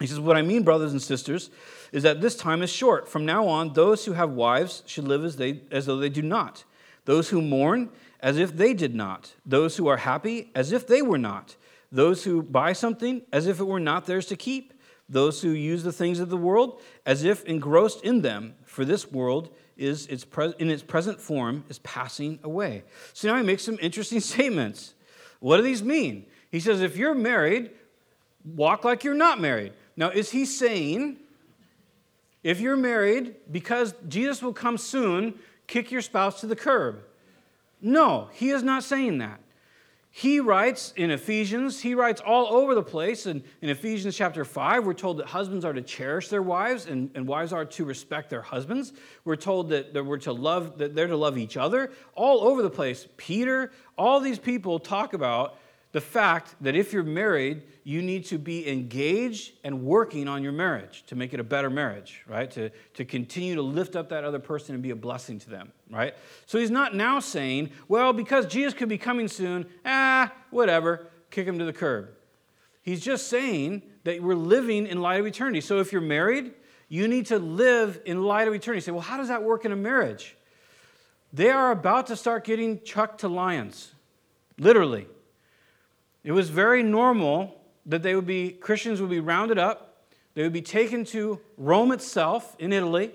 He 0.00 0.06
says, 0.06 0.20
What 0.20 0.36
I 0.36 0.42
mean, 0.42 0.62
brothers 0.62 0.92
and 0.92 1.00
sisters, 1.00 1.50
is 1.94 2.02
that 2.02 2.20
this 2.20 2.36
time 2.36 2.62
is 2.62 2.70
short. 2.70 3.08
From 3.08 3.24
now 3.24 3.46
on, 3.46 3.72
those 3.72 4.04
who 4.04 4.12
have 4.12 4.30
wives 4.30 4.82
should 4.84 5.08
live 5.08 5.24
as, 5.24 5.36
they, 5.36 5.60
as 5.70 5.86
though 5.86 5.96
they 5.96 6.10
do 6.10 6.22
not 6.22 6.64
those 7.04 7.28
who 7.30 7.42
mourn 7.42 7.90
as 8.20 8.38
if 8.38 8.56
they 8.56 8.74
did 8.74 8.94
not, 8.94 9.34
those 9.44 9.76
who 9.76 9.86
are 9.86 9.98
happy 9.98 10.50
as 10.54 10.72
if 10.72 10.86
they 10.86 11.02
were 11.02 11.18
not, 11.18 11.56
those 11.92 12.24
who 12.24 12.42
buy 12.42 12.72
something 12.72 13.22
as 13.32 13.46
if 13.46 13.60
it 13.60 13.64
were 13.64 13.80
not 13.80 14.06
theirs 14.06 14.26
to 14.26 14.36
keep, 14.36 14.72
those 15.08 15.42
who 15.42 15.50
use 15.50 15.82
the 15.82 15.92
things 15.92 16.18
of 16.18 16.30
the 16.30 16.36
world 16.36 16.80
as 17.04 17.24
if 17.24 17.44
engrossed 17.44 18.02
in 18.02 18.22
them, 18.22 18.54
for 18.64 18.84
this 18.84 19.10
world 19.10 19.54
is 19.76 20.06
its 20.06 20.24
pre- 20.24 20.54
in 20.58 20.70
its 20.70 20.82
present 20.82 21.20
form 21.20 21.64
is 21.68 21.78
passing 21.80 22.38
away. 22.42 22.84
So 23.12 23.28
now 23.28 23.36
he 23.36 23.42
makes 23.42 23.62
some 23.62 23.78
interesting 23.82 24.20
statements. 24.32 24.94
What 25.40 25.58
do 25.58 25.62
these 25.62 25.82
mean? 25.82 26.26
He 26.50 26.60
says, 26.60 26.80
if 26.80 26.96
you're 26.96 27.14
married, 27.14 27.70
walk 28.44 28.84
like 28.84 29.04
you're 29.04 29.14
not 29.14 29.40
married. 29.40 29.74
Now, 29.96 30.08
is 30.08 30.30
he 30.30 30.46
saying, 30.46 31.18
if 32.44 32.60
you're 32.60 32.76
married, 32.76 33.34
because 33.50 33.94
Jesus 34.06 34.42
will 34.42 34.52
come 34.52 34.78
soon, 34.78 35.34
kick 35.66 35.90
your 35.90 36.02
spouse 36.02 36.40
to 36.42 36.46
the 36.46 36.54
curb. 36.54 37.00
No, 37.80 38.28
he 38.32 38.50
is 38.50 38.62
not 38.62 38.84
saying 38.84 39.18
that. 39.18 39.40
He 40.16 40.38
writes 40.38 40.92
in 40.94 41.10
Ephesians, 41.10 41.80
he 41.80 41.96
writes 41.96 42.20
all 42.20 42.46
over 42.54 42.76
the 42.76 42.84
place. 42.84 43.26
And 43.26 43.42
in 43.60 43.68
Ephesians 43.68 44.14
chapter 44.14 44.44
5, 44.44 44.86
we're 44.86 44.94
told 44.94 45.16
that 45.16 45.26
husbands 45.26 45.64
are 45.64 45.72
to 45.72 45.82
cherish 45.82 46.28
their 46.28 46.40
wives 46.40 46.86
and, 46.86 47.10
and 47.16 47.26
wives 47.26 47.52
are 47.52 47.64
to 47.64 47.84
respect 47.84 48.30
their 48.30 48.40
husbands. 48.40 48.92
We're 49.24 49.34
told 49.34 49.70
that, 49.70 49.92
that 49.92 50.04
we're 50.04 50.18
to 50.18 50.32
love, 50.32 50.78
that 50.78 50.94
they're 50.94 51.08
to 51.08 51.16
love 51.16 51.36
each 51.36 51.56
other. 51.56 51.90
All 52.14 52.42
over 52.42 52.62
the 52.62 52.70
place. 52.70 53.08
Peter, 53.16 53.72
all 53.98 54.20
these 54.20 54.38
people 54.38 54.78
talk 54.78 55.14
about 55.14 55.58
the 55.94 56.00
fact 56.00 56.56
that 56.60 56.74
if 56.74 56.92
you're 56.92 57.04
married, 57.04 57.62
you 57.84 58.02
need 58.02 58.24
to 58.24 58.36
be 58.36 58.68
engaged 58.68 59.52
and 59.62 59.84
working 59.84 60.26
on 60.26 60.42
your 60.42 60.50
marriage 60.50 61.04
to 61.06 61.14
make 61.14 61.32
it 61.32 61.38
a 61.38 61.44
better 61.44 61.70
marriage, 61.70 62.24
right? 62.26 62.50
To, 62.50 62.70
to 62.94 63.04
continue 63.04 63.54
to 63.54 63.62
lift 63.62 63.94
up 63.94 64.08
that 64.08 64.24
other 64.24 64.40
person 64.40 64.74
and 64.74 64.82
be 64.82 64.90
a 64.90 64.96
blessing 64.96 65.38
to 65.38 65.48
them, 65.48 65.70
right? 65.88 66.16
So 66.46 66.58
he's 66.58 66.72
not 66.72 66.96
now 66.96 67.20
saying, 67.20 67.70
well, 67.86 68.12
because 68.12 68.46
Jesus 68.46 68.74
could 68.74 68.88
be 68.88 68.98
coming 68.98 69.28
soon, 69.28 69.66
ah, 69.86 70.32
whatever, 70.50 71.06
kick 71.30 71.46
him 71.46 71.60
to 71.60 71.64
the 71.64 71.72
curb. 71.72 72.08
He's 72.82 73.00
just 73.00 73.28
saying 73.28 73.82
that 74.02 74.20
we're 74.20 74.34
living 74.34 74.88
in 74.88 75.00
light 75.00 75.20
of 75.20 75.26
eternity. 75.26 75.60
So 75.60 75.78
if 75.78 75.92
you're 75.92 76.00
married, 76.00 76.54
you 76.88 77.06
need 77.06 77.26
to 77.26 77.38
live 77.38 78.00
in 78.04 78.24
light 78.24 78.48
of 78.48 78.54
eternity. 78.54 78.78
You 78.78 78.86
say, 78.86 78.90
well, 78.90 79.00
how 79.00 79.16
does 79.16 79.28
that 79.28 79.44
work 79.44 79.64
in 79.64 79.70
a 79.70 79.76
marriage? 79.76 80.36
They 81.32 81.50
are 81.50 81.70
about 81.70 82.08
to 82.08 82.16
start 82.16 82.42
getting 82.42 82.82
chucked 82.82 83.20
to 83.20 83.28
lions, 83.28 83.94
literally. 84.58 85.06
It 86.24 86.32
was 86.32 86.48
very 86.48 86.82
normal 86.82 87.60
that 87.86 88.02
they 88.02 88.14
would 88.14 88.26
be, 88.26 88.50
Christians 88.50 89.00
would 89.00 89.10
be 89.10 89.20
rounded 89.20 89.58
up, 89.58 90.06
they 90.32 90.42
would 90.42 90.54
be 90.54 90.62
taken 90.62 91.04
to 91.06 91.38
Rome 91.56 91.92
itself 91.92 92.56
in 92.58 92.72
Italy, 92.72 93.12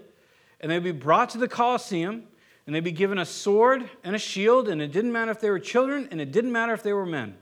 and 0.62 0.72
they'd 0.72 0.84
be 0.84 0.92
brought 0.92 1.32
to 1.32 1.38
the 1.40 1.48
Colosseum, 1.48 2.24
and 2.66 2.76
they'd 2.76 2.84
be 2.84 2.92
given 2.92 3.18
a 3.18 3.26
sword 3.26 3.90
and 4.04 4.16
a 4.16 4.20
shield, 4.20 4.70
and 4.70 4.82
it 4.82 4.92
didn't 4.92 5.12
matter 5.12 5.32
if 5.32 5.42
they 5.42 5.50
were 5.50 5.60
children, 5.60 6.08
and 6.12 6.22
it 6.22 6.32
didn't 6.32 6.52
matter 6.52 6.74
if 6.74 6.84
they 6.84 6.94
were 6.94 7.06
men. 7.06 7.36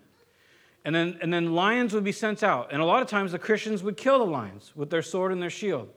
And 0.86 0.96
then, 0.96 1.18
and 1.22 1.34
then 1.34 1.54
lions 1.54 1.94
would 1.94 2.06
be 2.06 2.14
sent 2.14 2.44
out. 2.44 2.70
And 2.72 2.82
a 2.82 2.86
lot 2.86 3.02
of 3.02 3.10
times 3.10 3.34
the 3.34 3.40
Christians 3.40 3.84
would 3.84 3.98
kill 3.98 4.20
the 4.20 4.32
lions 4.32 4.72
with 4.74 4.90
their 4.90 5.02
sword 5.02 5.34
and 5.34 5.42
their 5.42 5.50
shield. 5.50 5.90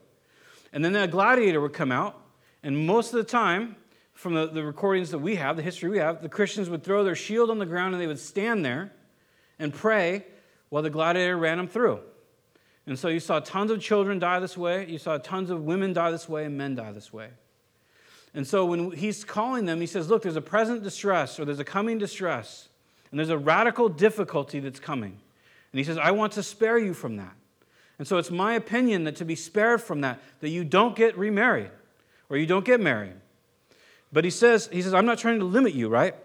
And 0.73 0.83
then 0.83 0.93
a 0.97 1.07
gladiator 1.07 1.61
would 1.61 1.73
come 1.73 1.93
out, 1.93 2.19
and 2.61 2.85
most 2.85 3.13
of 3.13 3.17
the 3.17 3.23
time, 3.23 3.77
from 4.13 4.33
the, 4.33 4.47
the 4.47 4.63
recordings 4.63 5.11
that 5.11 5.19
we 5.19 5.37
have, 5.37 5.55
the 5.55 5.63
history 5.63 5.89
we 5.89 5.97
have, 5.97 6.21
the 6.21 6.29
Christians 6.29 6.69
would 6.69 6.83
throw 6.83 7.03
their 7.05 7.15
shield 7.15 7.49
on 7.49 7.57
the 7.57 7.65
ground 7.65 7.93
and 7.93 8.01
they 8.01 8.07
would 8.07 8.19
stand 8.19 8.65
there 8.65 8.91
and 9.61 9.73
pray 9.73 10.25
while 10.69 10.83
the 10.83 10.89
gladiator 10.89 11.37
ran 11.37 11.57
them 11.57 11.67
through. 11.67 11.99
And 12.87 12.97
so 12.97 13.07
you 13.07 13.19
saw 13.19 13.39
tons 13.39 13.71
of 13.71 13.79
children 13.79 14.19
die 14.19 14.39
this 14.39 14.57
way, 14.57 14.89
you 14.89 14.97
saw 14.97 15.17
tons 15.17 15.49
of 15.49 15.63
women 15.63 15.93
die 15.93 16.11
this 16.11 16.27
way, 16.27 16.45
and 16.45 16.57
men 16.57 16.75
die 16.75 16.91
this 16.91 17.13
way. 17.13 17.29
And 18.33 18.47
so 18.47 18.65
when 18.65 18.91
he's 18.91 19.23
calling 19.23 19.65
them, 19.65 19.79
he 19.79 19.87
says, 19.87 20.09
Look, 20.09 20.23
there's 20.23 20.35
a 20.35 20.41
present 20.41 20.83
distress, 20.83 21.39
or 21.39 21.45
there's 21.45 21.59
a 21.59 21.65
coming 21.65 21.97
distress, 21.97 22.69
and 23.11 23.19
there's 23.19 23.29
a 23.29 23.37
radical 23.37 23.87
difficulty 23.87 24.59
that's 24.59 24.79
coming. 24.79 25.17
And 25.71 25.77
he 25.77 25.83
says, 25.83 25.97
I 25.97 26.11
want 26.11 26.33
to 26.33 26.43
spare 26.43 26.77
you 26.77 26.93
from 26.93 27.17
that. 27.17 27.35
And 27.99 28.07
so 28.07 28.17
it's 28.17 28.31
my 28.31 28.55
opinion 28.55 29.03
that 29.03 29.17
to 29.17 29.25
be 29.25 29.35
spared 29.35 29.81
from 29.81 30.01
that, 30.01 30.19
that 30.39 30.49
you 30.49 30.63
don't 30.63 30.95
get 30.95 31.17
remarried 31.17 31.69
or 32.29 32.37
you 32.37 32.47
don't 32.47 32.65
get 32.65 32.81
married. 32.81 33.13
But 34.11 34.23
he 34.23 34.31
says, 34.31 34.69
he 34.71 34.81
says, 34.81 34.93
I'm 34.93 35.05
not 35.05 35.19
trying 35.19 35.39
to 35.39 35.45
limit 35.45 35.73
you, 35.73 35.87
right? 35.87 36.15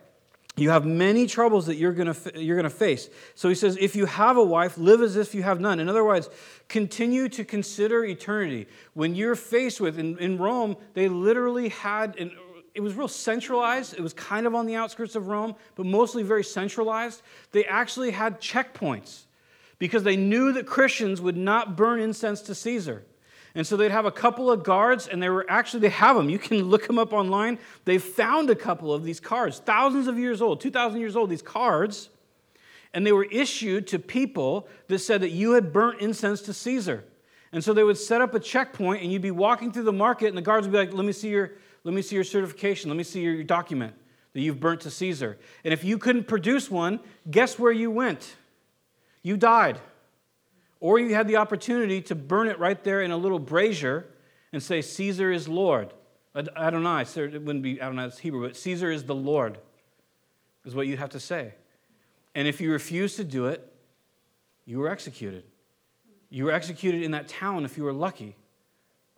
You 0.59 0.71
have 0.71 0.87
many 0.87 1.27
troubles 1.27 1.67
that 1.67 1.77
you're 1.77 1.93
going 1.93 2.13
to 2.13 2.43
you're 2.43 2.57
going 2.57 2.65
to 2.65 2.71
face. 2.71 3.11
So 3.35 3.51
he 3.51 3.55
says, 3.55 3.77
if 3.79 3.95
you 3.95 4.07
have 4.07 4.39
a 4.39 4.43
wife, 4.43 4.79
live 4.79 5.03
as 5.03 5.17
if 5.17 5.35
you 5.35 5.43
have 5.43 5.61
none. 5.61 5.81
In 5.81 5.89
other 5.89 6.03
words, 6.03 6.31
continue 6.69 7.29
to 7.29 7.45
consider 7.45 8.05
eternity. 8.05 8.67
When 8.95 9.15
you're 9.15 9.37
faced 9.37 9.83
with, 9.83 9.99
in, 9.99 10.19
in 10.19 10.39
Rome, 10.39 10.77
they 10.95 11.09
literally 11.09 11.69
had, 11.69 12.17
an, 12.17 12.33
it 12.75 12.81
was 12.81 12.95
real 12.95 13.07
centralized. 13.07 13.93
It 13.95 14.01
was 14.01 14.15
kind 14.15 14.47
of 14.47 14.55
on 14.55 14.65
the 14.65 14.77
outskirts 14.77 15.15
of 15.15 15.27
Rome, 15.27 15.57
but 15.75 15.85
mostly 15.85 16.23
very 16.23 16.45
centralized. 16.45 17.21
They 17.53 17.67
actually 17.67 18.13
had 18.13 18.41
checkpoints 18.41 19.25
because 19.79 20.05
they 20.05 20.17
knew 20.17 20.53
that 20.53 20.67
Christians 20.67 21.21
would 21.21 21.37
not 21.37 21.77
burn 21.77 22.01
incense 22.01 22.41
to 22.43 22.55
Caesar. 22.55 23.05
And 23.57 23.67
so 23.67 23.75
they'd 23.79 23.91
have 23.91 24.05
a 24.05 24.13
couple 24.13 24.51
of 24.51 24.63
guards, 24.63 25.09
and 25.09 25.21
they 25.21 25.31
were 25.31 25.47
actually, 25.49 25.81
they 25.81 25.89
have 25.89 26.15
them. 26.15 26.29
You 26.29 26.39
can 26.39 26.59
look 26.65 26.87
them 26.87 26.99
up 26.99 27.15
online. 27.15 27.59
They 27.87 27.97
found 27.97 28.51
a 28.51 28.55
couple 28.55 28.93
of 28.93 29.03
these 29.03 29.19
cards, 29.19 29.61
thousands 29.61 30.09
of 30.09 30.19
years 30.19 30.43
old, 30.43 30.61
2,000 30.61 31.01
years 31.01 31.17
old, 31.17 31.31
these 31.31 31.41
cards. 31.41 32.11
And 32.93 33.07
they 33.07 33.13
were 33.13 33.25
issued 33.25 33.87
to 33.89 33.99
people 33.99 34.69
that 34.89 34.99
said 34.99 35.23
that 35.23 35.31
you 35.31 35.53
had 35.53 35.73
burnt 35.73 36.03
incense 36.03 36.43
to 36.43 36.53
Caesar. 36.53 37.05
And 37.51 37.65
so 37.65 37.73
they 37.73 37.83
would 37.83 37.97
set 37.97 38.21
up 38.21 38.35
a 38.35 38.41
checkpoint, 38.41 39.03
and 39.03 39.11
you'd 39.11 39.23
be 39.23 39.31
walking 39.31 39.73
through 39.73 39.85
the 39.85 39.93
market, 39.93 40.29
and 40.29 40.37
the 40.37 40.43
guards 40.43 40.67
would 40.67 40.73
be 40.73 40.79
like, 40.79 40.93
let 40.93 41.07
me 41.07 41.13
see 41.13 41.31
your, 41.31 41.53
let 41.83 41.95
me 41.95 42.03
see 42.03 42.15
your 42.15 42.25
certification, 42.25 42.91
let 42.91 42.99
me 42.99 43.05
see 43.05 43.23
your, 43.23 43.33
your 43.33 43.45
document 43.45 43.95
that 44.35 44.43
you've 44.43 44.61
burnt 44.61 44.83
to 44.83 44.91
Caesar. 44.91 45.39
And 45.65 45.73
if 45.73 45.83
you 45.83 45.97
couldn't 45.97 46.29
produce 46.29 46.71
one, 46.71 47.01
guess 47.31 47.59
where 47.59 47.73
you 47.73 47.91
went? 47.91 48.37
You 49.23 49.39
died. 49.39 49.81
Or 50.81 50.99
you 50.99 51.15
had 51.15 51.29
the 51.29 51.37
opportunity 51.37 52.03
to 52.03 52.15
burn 52.15 52.49
it 52.49 52.59
right 52.59 52.83
there 52.85 53.03
in 53.03 53.11
a 53.11 53.17
little 53.17 53.39
brazier 53.39 54.07
and 54.53 54.63
say, 54.63 54.83
Caesar 54.83 55.33
is 55.33 55.49
Lord. 55.49 55.93
I 56.35 56.43
don't 56.43 56.57
Adonai, 56.87 57.03
it 57.03 57.43
wouldn't 57.43 57.63
be 57.63 57.81
Adonai, 57.81 58.07
it's 58.07 58.19
Hebrew, 58.19 58.47
but 58.47 58.57
Caesar 58.57 58.91
is 58.91 59.05
the 59.05 59.15
Lord, 59.15 59.59
is 60.67 60.75
what 60.75 60.87
you'd 60.87 60.99
have 60.99 61.11
to 61.11 61.21
say. 61.21 61.55
And 62.35 62.47
if 62.47 62.61
you 62.61 62.71
refused 62.71 63.17
to 63.17 63.25
do 63.25 63.47
it, 63.47 63.73
you 64.67 64.79
were 64.79 64.91
executed. 64.91 65.45
You 66.29 66.45
were 66.45 66.53
executed 66.53 67.03
in 67.03 67.13
that 67.13 67.29
town 67.29 67.65
if 67.65 67.79
you 67.79 67.85
were 67.85 67.93
lucky. 67.93 68.37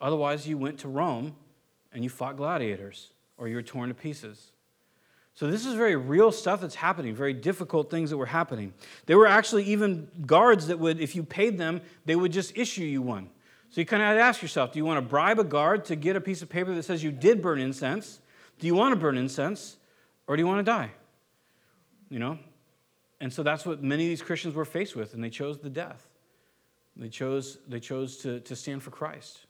Otherwise, 0.01 0.47
you 0.47 0.57
went 0.57 0.79
to 0.81 0.89
Rome 0.89 1.35
and 1.93 2.05
you 2.05 2.11
fought 2.11 2.37
gladiators 2.37 3.11
or 3.37 3.49
you 3.49 3.57
were 3.57 3.63
torn 3.63 3.89
to 3.89 3.95
pieces. 3.95 4.53
So, 5.39 5.47
this 5.47 5.65
is 5.65 5.75
very 5.75 5.95
real 5.95 6.33
stuff 6.33 6.63
that's 6.63 6.75
happening, 6.75 7.15
very 7.15 7.33
difficult 7.33 7.93
things 7.93 8.11
that 8.11 8.17
were 8.17 8.27
happening. 8.27 8.73
There 9.07 9.17
were 9.17 9.29
actually 9.29 9.63
even 9.67 10.09
guards 10.27 10.67
that 10.67 10.81
would, 10.81 10.99
if 10.99 11.15
you 11.15 11.23
paid 11.23 11.59
them, 11.59 11.81
they 12.07 12.17
would 12.17 12.33
just 12.33 12.59
issue 12.59 12.83
you 12.83 13.03
one. 13.03 13.31
So, 13.71 13.81
you 13.81 13.87
kind 13.87 14.03
of 14.03 14.09
had 14.09 14.15
to 14.15 14.21
ask 14.21 14.43
yourself 14.43 14.73
do 14.73 14.81
you 14.81 14.85
want 14.85 14.97
to 14.97 15.09
bribe 15.09 15.39
a 15.39 15.45
guard 15.45 15.85
to 15.85 15.95
get 15.95 16.17
a 16.17 16.21
piece 16.21 16.43
of 16.43 16.49
paper 16.49 16.75
that 16.75 16.83
says 16.83 17.05
you 17.05 17.13
did 17.13 17.41
burn 17.41 17.61
incense? 17.61 18.19
Do 18.59 18.67
you 18.67 18.75
want 18.75 18.95
to 18.95 18.97
burn 18.97 19.17
incense? 19.17 19.77
Or 20.27 20.35
do 20.35 20.43
you 20.43 20.47
want 20.49 20.59
to 20.59 20.65
die? 20.73 20.91
You 22.11 22.19
know? 22.19 22.41
And 23.21 23.33
so 23.33 23.45
that's 23.45 23.65
what 23.65 23.81
many 23.81 24.07
of 24.07 24.09
these 24.09 24.23
Christians 24.23 24.57
were 24.57 24.65
faced 24.65 24.97
with, 24.97 25.15
and 25.15 25.23
they 25.23 25.31
chose 25.31 25.59
the 25.59 25.71
death. 25.71 26.05
They 26.97 27.11
chose, 27.11 27.59
they 27.69 27.79
chose 27.79 28.17
to, 28.19 28.41
to 28.41 28.57
stand 28.57 28.83
for 28.83 28.91
Christ. 28.91 29.47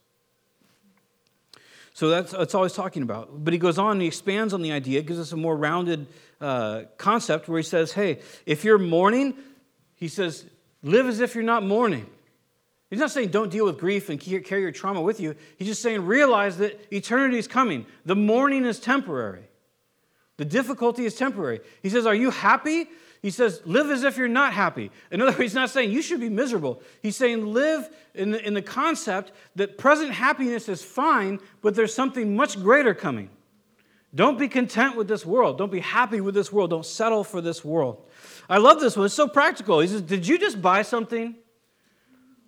So 1.99 2.11
that's, 2.11 2.31
that's 2.31 2.55
all 2.55 2.63
he's 2.63 2.75
talking 2.75 3.03
about. 3.03 3.43
But 3.43 3.53
he 3.53 3.59
goes 3.59 3.77
on 3.77 3.91
and 3.91 4.01
he 4.01 4.07
expands 4.07 4.55
on 4.55 4.63
the 4.63 4.71
idea, 4.71 5.03
gives 5.03 5.19
us 5.19 5.33
a 5.33 5.37
more 5.37 5.57
rounded 5.57 6.07
uh, 6.41 6.83
concept 6.97 7.49
where 7.49 7.59
he 7.59 7.65
says, 7.65 7.91
hey, 7.91 8.21
if 8.47 8.63
you're 8.63 8.79
mourning, 8.79 9.35
he 9.97 10.07
says, 10.07 10.45
live 10.85 11.09
as 11.09 11.19
if 11.19 11.35
you're 11.35 11.43
not 11.43 11.65
mourning. 11.65 12.07
He's 12.89 13.01
not 13.01 13.11
saying 13.11 13.31
don't 13.31 13.51
deal 13.51 13.65
with 13.65 13.81
grief 13.81 14.11
and 14.11 14.21
carry 14.21 14.63
your 14.63 14.71
trauma 14.71 15.01
with 15.03 15.19
you. 15.19 15.35
He's 15.57 15.67
just 15.67 15.83
saying 15.83 16.07
realize 16.07 16.59
that 16.59 16.81
eternity 16.95 17.37
is 17.37 17.49
coming. 17.49 17.85
The 18.07 18.15
mourning 18.15 18.65
is 18.65 18.79
temporary, 18.79 19.49
the 20.37 20.45
difficulty 20.45 21.05
is 21.05 21.17
temporary. 21.17 21.59
He 21.83 21.89
says, 21.89 22.07
Are 22.07 22.15
you 22.15 22.31
happy? 22.31 22.87
He 23.21 23.31
says, 23.31 23.61
live 23.65 23.91
as 23.91 24.05
if 24.05 24.17
you're 24.17 24.29
not 24.29 24.53
happy. 24.53 24.91
In 25.11 25.21
other 25.21 25.33
words, 25.33 25.43
he's 25.43 25.55
not 25.55 25.71
saying 25.71 25.91
you 25.91 26.03
should 26.03 26.21
be 26.21 26.29
miserable. 26.29 26.83
He's 27.03 27.17
saying 27.17 27.53
live 27.53 27.89
in 28.15 28.31
the, 28.31 28.47
in 28.47 28.55
the 28.55 28.63
concept 28.63 29.33
that 29.57 29.77
present 29.77 30.13
happiness 30.13 30.69
is 30.69 30.85
fine, 30.85 31.41
but 31.61 31.75
there's 31.75 31.95
something 31.95 32.37
much 32.37 32.63
greater 32.63 32.95
coming. 32.95 33.31
Don't 34.15 34.39
be 34.39 34.49
content 34.49 34.97
with 34.97 35.09
this 35.09 35.27
world. 35.27 35.59
Don't 35.59 35.73
be 35.73 35.81
happy 35.81 36.21
with 36.21 36.35
this 36.35 36.53
world. 36.53 36.71
Don't 36.71 36.87
settle 36.87 37.25
for 37.25 37.41
this 37.41 37.65
world. 37.65 38.09
I 38.49 38.59
love 38.59 38.81
this 38.81 38.97
one. 38.97 39.07
It's 39.07 39.15
so 39.15 39.29
practical. 39.29 39.81
He 39.81 39.89
says, 39.89 40.03
Did 40.03 40.27
you 40.27 40.39
just 40.39 40.63
buy 40.63 40.83
something? 40.83 41.35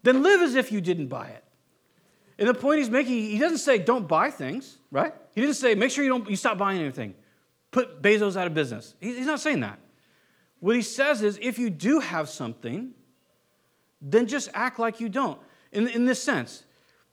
Then 0.02 0.22
live 0.22 0.40
as 0.40 0.54
if 0.54 0.72
you 0.72 0.80
didn't 0.80 1.08
buy 1.08 1.28
it. 1.28 1.44
And 2.38 2.48
the 2.48 2.54
point 2.54 2.78
he's 2.78 2.88
making, 2.88 3.12
he 3.12 3.38
doesn't 3.38 3.58
say 3.58 3.76
don't 3.78 4.08
buy 4.08 4.30
things, 4.30 4.78
right? 4.90 5.12
He 5.34 5.42
didn't 5.42 5.56
say 5.56 5.74
make 5.74 5.90
sure 5.90 6.02
you 6.02 6.08
don't 6.08 6.28
you 6.30 6.36
stop 6.36 6.56
buying 6.56 6.80
anything. 6.80 7.14
Put 7.70 8.00
Bezos 8.00 8.36
out 8.36 8.46
of 8.46 8.54
business. 8.54 8.94
He's 8.98 9.26
not 9.26 9.40
saying 9.40 9.60
that. 9.60 9.78
What 10.60 10.76
he 10.76 10.82
says 10.82 11.22
is 11.22 11.38
if 11.42 11.58
you 11.58 11.70
do 11.70 12.00
have 12.00 12.28
something, 12.28 12.92
then 14.00 14.26
just 14.26 14.48
act 14.54 14.78
like 14.78 15.00
you 15.00 15.08
don't. 15.08 15.38
In, 15.72 15.88
in 15.88 16.04
this 16.04 16.22
sense, 16.22 16.64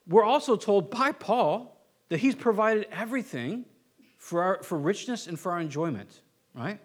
we're 0.07 0.23
also 0.23 0.55
told 0.55 0.89
by 0.91 1.11
Paul 1.11 1.81
that 2.09 2.19
he's 2.19 2.35
provided 2.35 2.87
everything 2.91 3.65
for, 4.17 4.43
our, 4.43 4.63
for 4.63 4.77
richness 4.77 5.27
and 5.27 5.39
for 5.39 5.51
our 5.51 5.59
enjoyment, 5.59 6.21
right? 6.53 6.79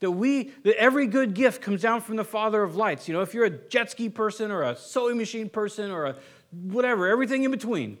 That 0.00 0.12
we, 0.12 0.44
that 0.64 0.78
every 0.78 1.06
good 1.06 1.34
gift 1.34 1.62
comes 1.62 1.82
down 1.82 2.00
from 2.00 2.16
the 2.16 2.24
Father 2.24 2.62
of 2.62 2.76
lights. 2.76 3.06
You 3.06 3.14
know, 3.14 3.20
if 3.20 3.34
you're 3.34 3.44
a 3.44 3.50
jet 3.50 3.90
ski 3.90 4.08
person 4.08 4.50
or 4.50 4.62
a 4.62 4.76
sewing 4.76 5.18
machine 5.18 5.48
person 5.48 5.90
or 5.90 6.06
a 6.06 6.16
whatever, 6.50 7.08
everything 7.08 7.44
in 7.44 7.50
between, 7.50 7.98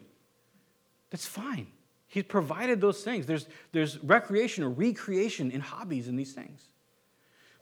that's 1.10 1.26
fine. 1.26 1.66
He's 2.06 2.24
provided 2.24 2.80
those 2.80 3.02
things. 3.02 3.26
There's, 3.26 3.46
there's 3.72 3.98
recreation 3.98 4.64
or 4.64 4.70
recreation 4.70 5.50
in 5.50 5.60
hobbies 5.60 6.08
and 6.08 6.18
these 6.18 6.32
things. 6.32 6.62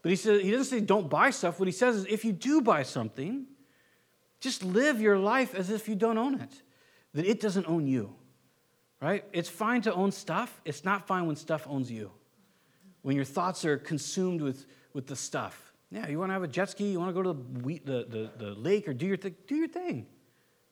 But 0.09 0.13
he, 0.13 0.17
says, 0.17 0.41
he 0.41 0.51
doesn't 0.51 0.65
say 0.65 0.81
don't 0.81 1.11
buy 1.11 1.29
stuff. 1.29 1.59
What 1.59 1.69
he 1.69 1.73
says 1.73 1.97
is 1.97 2.07
if 2.07 2.25
you 2.25 2.33
do 2.33 2.63
buy 2.63 2.83
something, 2.83 3.45
just 4.41 4.65
live 4.65 5.03
your 5.03 5.19
life 5.19 5.55
as 5.55 5.69
if 5.69 5.87
you 5.87 5.95
don't 5.95 6.17
own 6.17 6.41
it, 6.41 6.63
that 7.13 7.27
it 7.27 7.41
doesn't 7.41 7.69
own 7.69 7.87
you. 7.87 8.15
Right? 9.03 9.23
It's 9.35 9.51
fine 9.51 9.83
to 9.83 9.93
own 9.93 10.11
stuff, 10.11 10.63
it's 10.65 10.83
not 10.83 11.07
fine 11.07 11.27
when 11.27 11.37
stuff 11.37 11.67
owns 11.69 11.93
you. 11.93 12.11
When 13.03 13.17
your 13.17 13.27
thoughts 13.27 13.67
are 13.67 13.77
consumed 13.77 14.41
with, 14.41 14.65
with 14.95 15.07
the 15.07 15.15
stuff. 15.15 15.75
Yeah, 15.91 16.09
you 16.09 16.19
want 16.19 16.31
to 16.31 16.33
have 16.33 16.43
a 16.43 16.49
jet 16.49 16.71
ski, 16.71 16.91
you 16.93 16.99
want 16.99 17.15
to 17.15 17.23
go 17.23 17.31
to 17.31 17.39
the, 17.39 17.81
the, 17.85 18.07
the, 18.09 18.31
the 18.47 18.51
lake 18.55 18.89
or 18.89 18.95
do 18.95 19.05
your, 19.05 19.19
th- 19.19 19.35
do 19.47 19.57
your 19.57 19.69
thing. 19.69 20.07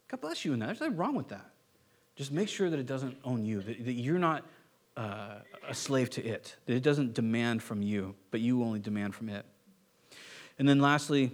God 0.09 0.23
bless 0.23 0.47
you 0.47 0.55
in 0.55 0.61
that. 0.61 0.69
There's 0.69 0.81
nothing 0.81 0.97
wrong 0.97 1.15
with 1.15 1.29
that. 1.29 1.51
Just 2.15 2.33
make 2.33 2.49
sure 2.49 2.71
that 2.71 2.81
it 2.81 2.87
doesn't 2.87 3.19
own 3.23 3.45
you, 3.45 3.61
that, 3.61 3.85
that 3.85 3.93
you're 3.93 4.19
not 4.19 4.47
uh, 4.97 5.41
a 5.69 5.75
slave 5.75 6.11
to 6.11 6.25
it, 6.25 6.57
that 6.67 6.75
it 6.75 6.83
doesn't 6.83 7.15
demand 7.15 7.63
from 7.63 7.83
you, 7.83 8.15
but 8.31 8.41
you 8.41 8.63
only 8.63 8.79
demand 8.79 9.15
from 9.15 9.29
it. 9.29 9.45
And 10.59 10.69
then 10.69 10.81
lastly, 10.81 11.33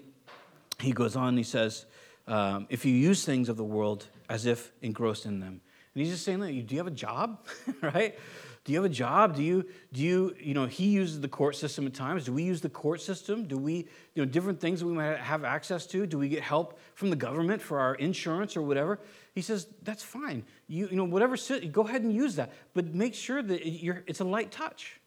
he 0.81 0.93
goes 0.93 1.15
on 1.17 1.29
and 1.29 1.39
he 1.39 1.45
says, 1.45 1.87
um, 2.27 2.67
if 2.71 2.85
you 2.85 2.95
use 2.95 3.25
things 3.25 3.49
of 3.49 3.57
the 3.57 3.65
world 3.65 4.07
as 4.29 4.47
if 4.47 4.73
engrossed 4.83 5.27
in 5.27 5.41
them. 5.41 5.61
And 5.95 6.03
he's 6.03 6.13
just 6.13 6.25
saying, 6.25 6.41
that, 6.41 6.67
do 6.67 6.75
you 6.75 6.79
have 6.79 6.87
a 6.87 6.91
job? 6.91 7.47
right? 7.83 8.19
Do 8.65 8.73
you 8.73 8.79
have 8.81 8.91
a 8.91 8.95
job? 8.95 9.35
Do 9.35 9.43
you, 9.43 9.67
do 9.93 10.01
you, 10.01 10.37
you 10.39 10.55
know, 10.55 10.67
he 10.67 10.87
uses 10.87 11.21
the 11.21 11.29
court 11.29 11.57
system 11.57 11.85
at 11.87 11.95
times. 11.95 12.25
Do 12.25 12.33
we 12.33 12.45
use 12.45 12.61
the 12.61 12.69
court 12.69 13.01
system? 13.01 13.45
Do 13.45 13.59
we, 13.59 13.89
you 14.15 14.25
know, 14.25 14.25
different 14.25 14.61
things 14.61 14.81
that 14.81 14.87
we 14.87 14.93
might 14.93 15.19
have 15.19 15.43
access 15.43 15.85
to? 15.89 16.07
Do 16.07 16.17
we 16.17 16.29
get 16.29 16.43
help 16.43 16.79
from 16.95 17.11
the 17.11 17.17
government 17.17 17.61
for 17.61 17.81
our 17.81 17.97
insurance 17.97 18.57
or 18.57 18.63
whatever? 18.63 19.01
He 19.35 19.43
says, 19.43 19.67
that's 19.83 20.05
fine. 20.05 20.45
You, 20.69 20.87
you 20.89 20.97
know, 20.97 21.05
whatever, 21.05 21.37
go 21.73 21.83
ahead 21.83 22.03
and 22.03 22.15
use 22.15 22.37
that. 22.37 22.53
But 22.73 22.95
make 22.95 23.15
sure 23.15 23.43
that 23.43 23.67
you're, 23.67 24.05
it's 24.07 24.21
a 24.21 24.25
light 24.25 24.53
touch. 24.53 25.01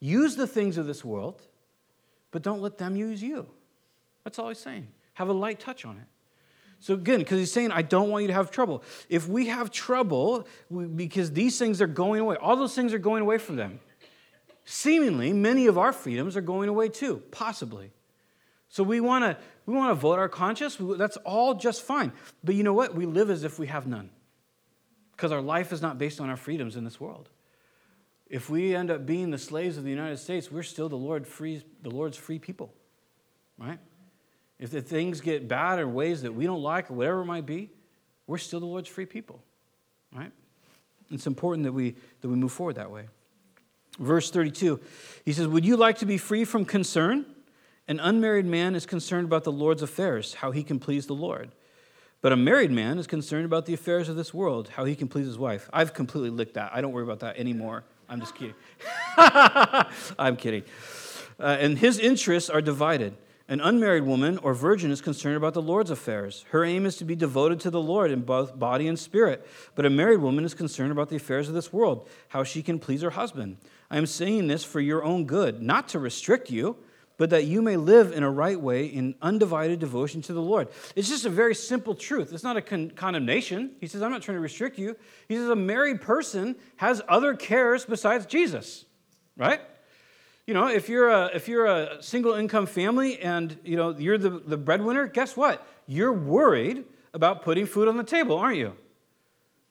Use 0.00 0.36
the 0.36 0.46
things 0.46 0.76
of 0.76 0.86
this 0.86 1.02
world, 1.02 1.40
but 2.32 2.42
don't 2.42 2.60
let 2.60 2.76
them 2.76 2.96
use 2.96 3.22
you. 3.22 3.46
That's 4.24 4.38
all 4.38 4.48
he's 4.48 4.58
saying. 4.58 4.88
Have 5.14 5.30
a 5.30 5.32
light 5.32 5.58
touch 5.58 5.86
on 5.86 5.96
it. 5.96 6.06
So 6.84 6.92
again, 6.92 7.20
because 7.20 7.38
he's 7.38 7.50
saying, 7.50 7.72
I 7.72 7.80
don't 7.80 8.10
want 8.10 8.24
you 8.24 8.28
to 8.28 8.34
have 8.34 8.50
trouble. 8.50 8.82
If 9.08 9.26
we 9.26 9.46
have 9.46 9.70
trouble, 9.70 10.46
we, 10.68 10.84
because 10.84 11.32
these 11.32 11.58
things 11.58 11.80
are 11.80 11.86
going 11.86 12.20
away, 12.20 12.36
all 12.36 12.56
those 12.56 12.74
things 12.74 12.92
are 12.92 12.98
going 12.98 13.22
away 13.22 13.38
from 13.38 13.56
them. 13.56 13.80
Seemingly, 14.66 15.32
many 15.32 15.66
of 15.66 15.78
our 15.78 15.94
freedoms 15.94 16.36
are 16.36 16.42
going 16.42 16.68
away 16.68 16.90
too, 16.90 17.22
possibly. 17.30 17.90
So 18.68 18.82
we 18.82 19.00
want 19.00 19.24
to 19.24 19.38
we 19.64 19.72
want 19.72 19.92
to 19.92 19.94
vote 19.94 20.18
our 20.18 20.28
conscience. 20.28 20.76
That's 20.78 21.16
all 21.24 21.54
just 21.54 21.80
fine. 21.80 22.12
But 22.44 22.54
you 22.54 22.62
know 22.62 22.74
what? 22.74 22.94
We 22.94 23.06
live 23.06 23.30
as 23.30 23.44
if 23.44 23.58
we 23.58 23.68
have 23.68 23.86
none, 23.86 24.10
because 25.12 25.32
our 25.32 25.40
life 25.40 25.72
is 25.72 25.80
not 25.80 25.96
based 25.96 26.20
on 26.20 26.28
our 26.28 26.36
freedoms 26.36 26.76
in 26.76 26.84
this 26.84 27.00
world. 27.00 27.30
If 28.28 28.50
we 28.50 28.76
end 28.76 28.90
up 28.90 29.06
being 29.06 29.30
the 29.30 29.38
slaves 29.38 29.78
of 29.78 29.84
the 29.84 29.90
United 29.90 30.18
States, 30.18 30.52
we're 30.52 30.62
still 30.62 30.90
the 30.90 30.96
Lord 30.96 31.26
free, 31.26 31.64
the 31.80 31.88
Lord's 31.90 32.18
free 32.18 32.38
people, 32.38 32.74
right? 33.56 33.78
If 34.58 34.70
the 34.70 34.80
things 34.80 35.20
get 35.20 35.48
bad 35.48 35.78
in 35.78 35.94
ways 35.94 36.22
that 36.22 36.32
we 36.32 36.46
don't 36.46 36.62
like 36.62 36.90
or 36.90 36.94
whatever 36.94 37.22
it 37.22 37.26
might 37.26 37.46
be, 37.46 37.70
we're 38.26 38.38
still 38.38 38.60
the 38.60 38.66
Lord's 38.66 38.88
free 38.88 39.06
people. 39.06 39.42
Right? 40.14 40.32
It's 41.10 41.26
important 41.26 41.64
that 41.64 41.72
we, 41.72 41.96
that 42.20 42.28
we 42.28 42.36
move 42.36 42.52
forward 42.52 42.76
that 42.76 42.90
way. 42.90 43.06
Verse 43.98 44.30
32, 44.30 44.80
he 45.24 45.32
says, 45.32 45.46
Would 45.46 45.64
you 45.64 45.76
like 45.76 45.98
to 45.98 46.06
be 46.06 46.18
free 46.18 46.44
from 46.44 46.64
concern? 46.64 47.26
An 47.86 48.00
unmarried 48.00 48.46
man 48.46 48.74
is 48.74 48.86
concerned 48.86 49.26
about 49.26 49.44
the 49.44 49.52
Lord's 49.52 49.82
affairs, 49.82 50.34
how 50.34 50.50
he 50.50 50.62
can 50.62 50.78
please 50.78 51.06
the 51.06 51.14
Lord. 51.14 51.50
But 52.22 52.32
a 52.32 52.36
married 52.36 52.70
man 52.70 52.98
is 52.98 53.06
concerned 53.06 53.44
about 53.44 53.66
the 53.66 53.74
affairs 53.74 54.08
of 54.08 54.16
this 54.16 54.32
world, 54.32 54.70
how 54.70 54.86
he 54.86 54.96
can 54.96 55.08
please 55.08 55.26
his 55.26 55.36
wife. 55.36 55.68
I've 55.72 55.92
completely 55.92 56.30
licked 56.30 56.54
that. 56.54 56.70
I 56.72 56.80
don't 56.80 56.92
worry 56.92 57.04
about 57.04 57.20
that 57.20 57.36
anymore. 57.36 57.84
I'm 58.08 58.20
just 58.20 58.34
kidding. 58.34 58.54
I'm 59.16 60.36
kidding. 60.36 60.62
Uh, 61.38 61.58
and 61.60 61.78
his 61.78 61.98
interests 61.98 62.48
are 62.48 62.62
divided. 62.62 63.14
An 63.46 63.60
unmarried 63.60 64.04
woman 64.04 64.38
or 64.38 64.54
virgin 64.54 64.90
is 64.90 65.02
concerned 65.02 65.36
about 65.36 65.52
the 65.52 65.60
Lord's 65.60 65.90
affairs. 65.90 66.46
Her 66.48 66.64
aim 66.64 66.86
is 66.86 66.96
to 66.96 67.04
be 67.04 67.14
devoted 67.14 67.60
to 67.60 67.70
the 67.70 67.80
Lord 67.80 68.10
in 68.10 68.22
both 68.22 68.58
body 68.58 68.88
and 68.88 68.98
spirit. 68.98 69.46
But 69.74 69.84
a 69.84 69.90
married 69.90 70.20
woman 70.20 70.46
is 70.46 70.54
concerned 70.54 70.92
about 70.92 71.10
the 71.10 71.16
affairs 71.16 71.48
of 71.48 71.54
this 71.54 71.70
world, 71.70 72.08
how 72.28 72.42
she 72.42 72.62
can 72.62 72.78
please 72.78 73.02
her 73.02 73.10
husband. 73.10 73.58
I 73.90 73.98
am 73.98 74.06
saying 74.06 74.46
this 74.46 74.64
for 74.64 74.80
your 74.80 75.04
own 75.04 75.26
good, 75.26 75.60
not 75.60 75.88
to 75.88 75.98
restrict 75.98 76.50
you, 76.50 76.78
but 77.18 77.30
that 77.30 77.44
you 77.44 77.60
may 77.60 77.76
live 77.76 78.12
in 78.12 78.22
a 78.22 78.30
right 78.30 78.58
way 78.58 78.86
in 78.86 79.14
undivided 79.20 79.78
devotion 79.78 80.22
to 80.22 80.32
the 80.32 80.40
Lord. 80.40 80.68
It's 80.96 81.10
just 81.10 81.26
a 81.26 81.30
very 81.30 81.54
simple 81.54 81.94
truth. 81.94 82.32
It's 82.32 82.42
not 82.42 82.56
a 82.56 82.62
con- 82.62 82.90
condemnation. 82.92 83.72
He 83.78 83.86
says, 83.86 84.00
I'm 84.00 84.10
not 84.10 84.22
trying 84.22 84.38
to 84.38 84.42
restrict 84.42 84.78
you. 84.78 84.96
He 85.28 85.36
says, 85.36 85.50
a 85.50 85.54
married 85.54 86.00
person 86.00 86.56
has 86.76 87.02
other 87.08 87.34
cares 87.34 87.84
besides 87.84 88.24
Jesus, 88.24 88.86
right? 89.36 89.60
You 90.46 90.52
know, 90.54 90.66
if 90.66 90.88
you're 90.88 91.08
a, 91.08 91.30
if 91.34 91.48
you're 91.48 91.66
a 91.66 92.02
single 92.02 92.34
income 92.34 92.66
family 92.66 93.18
and, 93.18 93.58
you 93.64 93.76
know, 93.76 93.96
you're 93.96 94.18
the, 94.18 94.30
the 94.30 94.58
breadwinner, 94.58 95.06
guess 95.06 95.36
what? 95.36 95.66
You're 95.86 96.12
worried 96.12 96.84
about 97.14 97.42
putting 97.42 97.64
food 97.66 97.88
on 97.88 97.96
the 97.96 98.04
table, 98.04 98.36
aren't 98.36 98.58
you? 98.58 98.74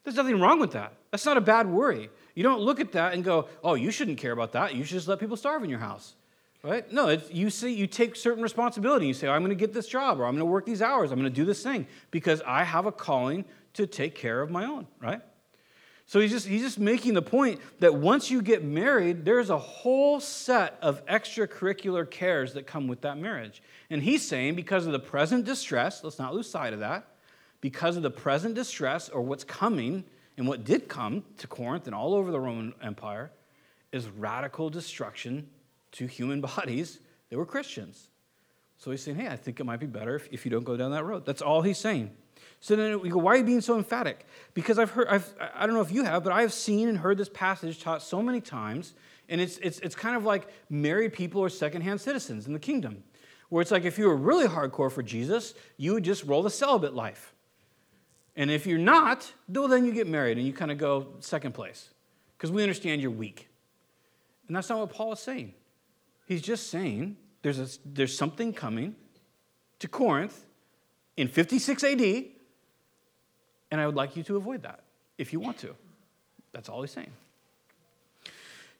There's 0.03 0.15
nothing 0.15 0.39
wrong 0.39 0.59
with 0.59 0.71
that. 0.71 0.93
That's 1.11 1.25
not 1.25 1.37
a 1.37 1.41
bad 1.41 1.69
worry. 1.69 2.09
You 2.33 2.43
don't 2.43 2.59
look 2.59 2.79
at 2.79 2.91
that 2.93 3.13
and 3.13 3.23
go, 3.23 3.47
oh, 3.63 3.75
you 3.75 3.91
shouldn't 3.91 4.17
care 4.17 4.31
about 4.31 4.53
that. 4.53 4.73
You 4.73 4.83
should 4.83 4.95
just 4.95 5.07
let 5.07 5.19
people 5.19 5.37
starve 5.37 5.63
in 5.63 5.69
your 5.69 5.79
house. 5.79 6.15
Right? 6.63 6.89
No, 6.91 7.09
you 7.29 7.49
see, 7.49 7.73
you 7.73 7.87
take 7.87 8.15
certain 8.15 8.41
responsibility. 8.41 9.05
You 9.05 9.13
say, 9.13 9.27
I'm 9.27 9.41
going 9.41 9.49
to 9.49 9.55
get 9.55 9.73
this 9.73 9.87
job, 9.87 10.19
or 10.19 10.25
I'm 10.25 10.31
going 10.31 10.39
to 10.39 10.45
work 10.45 10.65
these 10.65 10.81
hours, 10.81 11.11
I'm 11.11 11.19
going 11.19 11.31
to 11.31 11.35
do 11.35 11.45
this 11.45 11.61
thing 11.61 11.87
because 12.09 12.41
I 12.47 12.63
have 12.63 12.85
a 12.85 12.91
calling 12.91 13.43
to 13.73 13.85
take 13.85 14.15
care 14.15 14.41
of 14.41 14.49
my 14.49 14.65
own, 14.65 14.87
right? 15.01 15.21
So 16.05 16.19
he's 16.19 16.31
just, 16.31 16.47
he's 16.47 16.61
just 16.61 16.79
making 16.79 17.13
the 17.13 17.21
point 17.21 17.59
that 17.79 17.95
once 17.95 18.29
you 18.29 18.41
get 18.41 18.63
married, 18.63 19.25
there's 19.25 19.49
a 19.49 19.57
whole 19.57 20.19
set 20.19 20.77
of 20.81 21.05
extracurricular 21.05 22.09
cares 22.09 22.53
that 22.53 22.67
come 22.67 22.87
with 22.87 23.01
that 23.01 23.17
marriage. 23.17 23.61
And 23.89 24.01
he's 24.01 24.27
saying 24.27 24.55
because 24.55 24.85
of 24.85 24.91
the 24.91 24.99
present 24.99 25.45
distress, 25.45 26.03
let's 26.03 26.19
not 26.19 26.33
lose 26.33 26.49
sight 26.49 26.73
of 26.73 26.79
that, 26.79 27.07
because 27.61 27.95
of 27.95 28.03
the 28.03 28.11
present 28.11 28.55
distress 28.55 29.09
or 29.09 29.21
what's 29.21 29.43
coming 29.43 30.03
and 30.37 30.47
what 30.47 30.65
did 30.65 30.89
come 30.89 31.23
to 31.37 31.47
Corinth 31.47 31.85
and 31.85 31.95
all 31.95 32.13
over 32.13 32.31
the 32.31 32.39
Roman 32.39 32.73
Empire 32.81 33.31
is 33.91 34.07
radical 34.09 34.69
destruction 34.69 35.47
to 35.93 36.07
human 36.07 36.41
bodies 36.55 36.99
They 37.29 37.37
were 37.37 37.45
Christians. 37.45 38.09
So 38.77 38.91
he's 38.91 39.01
saying, 39.01 39.17
hey, 39.17 39.27
I 39.27 39.37
think 39.37 39.59
it 39.61 39.63
might 39.63 39.79
be 39.79 39.85
better 39.85 40.15
if, 40.15 40.27
if 40.31 40.45
you 40.45 40.51
don't 40.51 40.65
go 40.65 40.75
down 40.75 40.91
that 40.91 41.05
road. 41.05 41.25
That's 41.25 41.41
all 41.41 41.61
he's 41.61 41.77
saying. 41.77 42.11
So 42.63 42.77
then 42.77 43.01
we 43.01 43.09
go, 43.09 43.19
why 43.19 43.33
are 43.33 43.35
you 43.35 43.43
being 43.43 43.59
so 43.59 43.75
emphatic? 43.75 44.25
Because 44.53 44.79
I've 44.79 44.89
heard, 44.89 45.09
I've, 45.09 45.35
I 45.53 45.65
don't 45.65 45.75
know 45.75 45.81
if 45.81 45.91
you 45.91 46.05
have, 46.05 46.23
but 46.23 46.31
I 46.31 46.39
have 46.43 46.53
seen 46.53 46.87
and 46.87 46.97
heard 46.97 47.17
this 47.17 47.27
passage 47.27 47.81
taught 47.81 48.01
so 48.01 48.21
many 48.21 48.39
times, 48.39 48.93
and 49.27 49.41
it's, 49.41 49.57
it's, 49.57 49.79
it's 49.79 49.95
kind 49.95 50.15
of 50.15 50.23
like 50.23 50.47
married 50.69 51.11
people 51.11 51.43
are 51.43 51.49
secondhand 51.49 51.99
citizens 51.99 52.47
in 52.47 52.53
the 52.53 52.59
kingdom, 52.59 53.03
where 53.49 53.61
it's 53.61 53.69
like 53.69 53.83
if 53.83 53.99
you 53.99 54.07
were 54.07 54.15
really 54.15 54.47
hardcore 54.47 54.89
for 54.89 55.03
Jesus, 55.03 55.55
you 55.75 55.91
would 55.91 56.05
just 56.05 56.23
roll 56.23 56.41
the 56.41 56.49
celibate 56.49 56.93
life. 56.93 57.33
And 58.37 58.49
if 58.49 58.65
you're 58.65 58.79
not, 58.79 59.29
well, 59.49 59.67
then 59.67 59.83
you 59.83 59.91
get 59.91 60.07
married 60.07 60.37
and 60.37 60.47
you 60.47 60.53
kind 60.53 60.71
of 60.71 60.77
go 60.77 61.07
second 61.19 61.53
place, 61.53 61.89
because 62.37 62.49
we 62.49 62.63
understand 62.63 63.01
you're 63.01 63.11
weak. 63.11 63.49
And 64.47 64.55
that's 64.55 64.69
not 64.69 64.79
what 64.79 64.89
Paul 64.89 65.11
is 65.11 65.19
saying. 65.19 65.53
He's 66.27 66.41
just 66.41 66.69
saying 66.69 67.17
there's, 67.41 67.59
a, 67.59 67.67
there's 67.83 68.17
something 68.17 68.53
coming 68.53 68.95
to 69.79 69.89
Corinth 69.89 70.45
in 71.17 71.27
56 71.27 71.83
AD 71.83 72.25
and 73.73 73.81
I 73.81 73.87
would 73.87 73.95
like 73.95 74.15
you 74.15 74.21
to 74.25 74.35
avoid 74.37 74.61
that 74.61 74.81
if 75.17 75.33
you 75.33 75.39
want 75.39 75.57
to. 75.57 75.73
That's 76.51 76.69
all 76.69 76.83
he's 76.83 76.91
saying. 76.91 77.09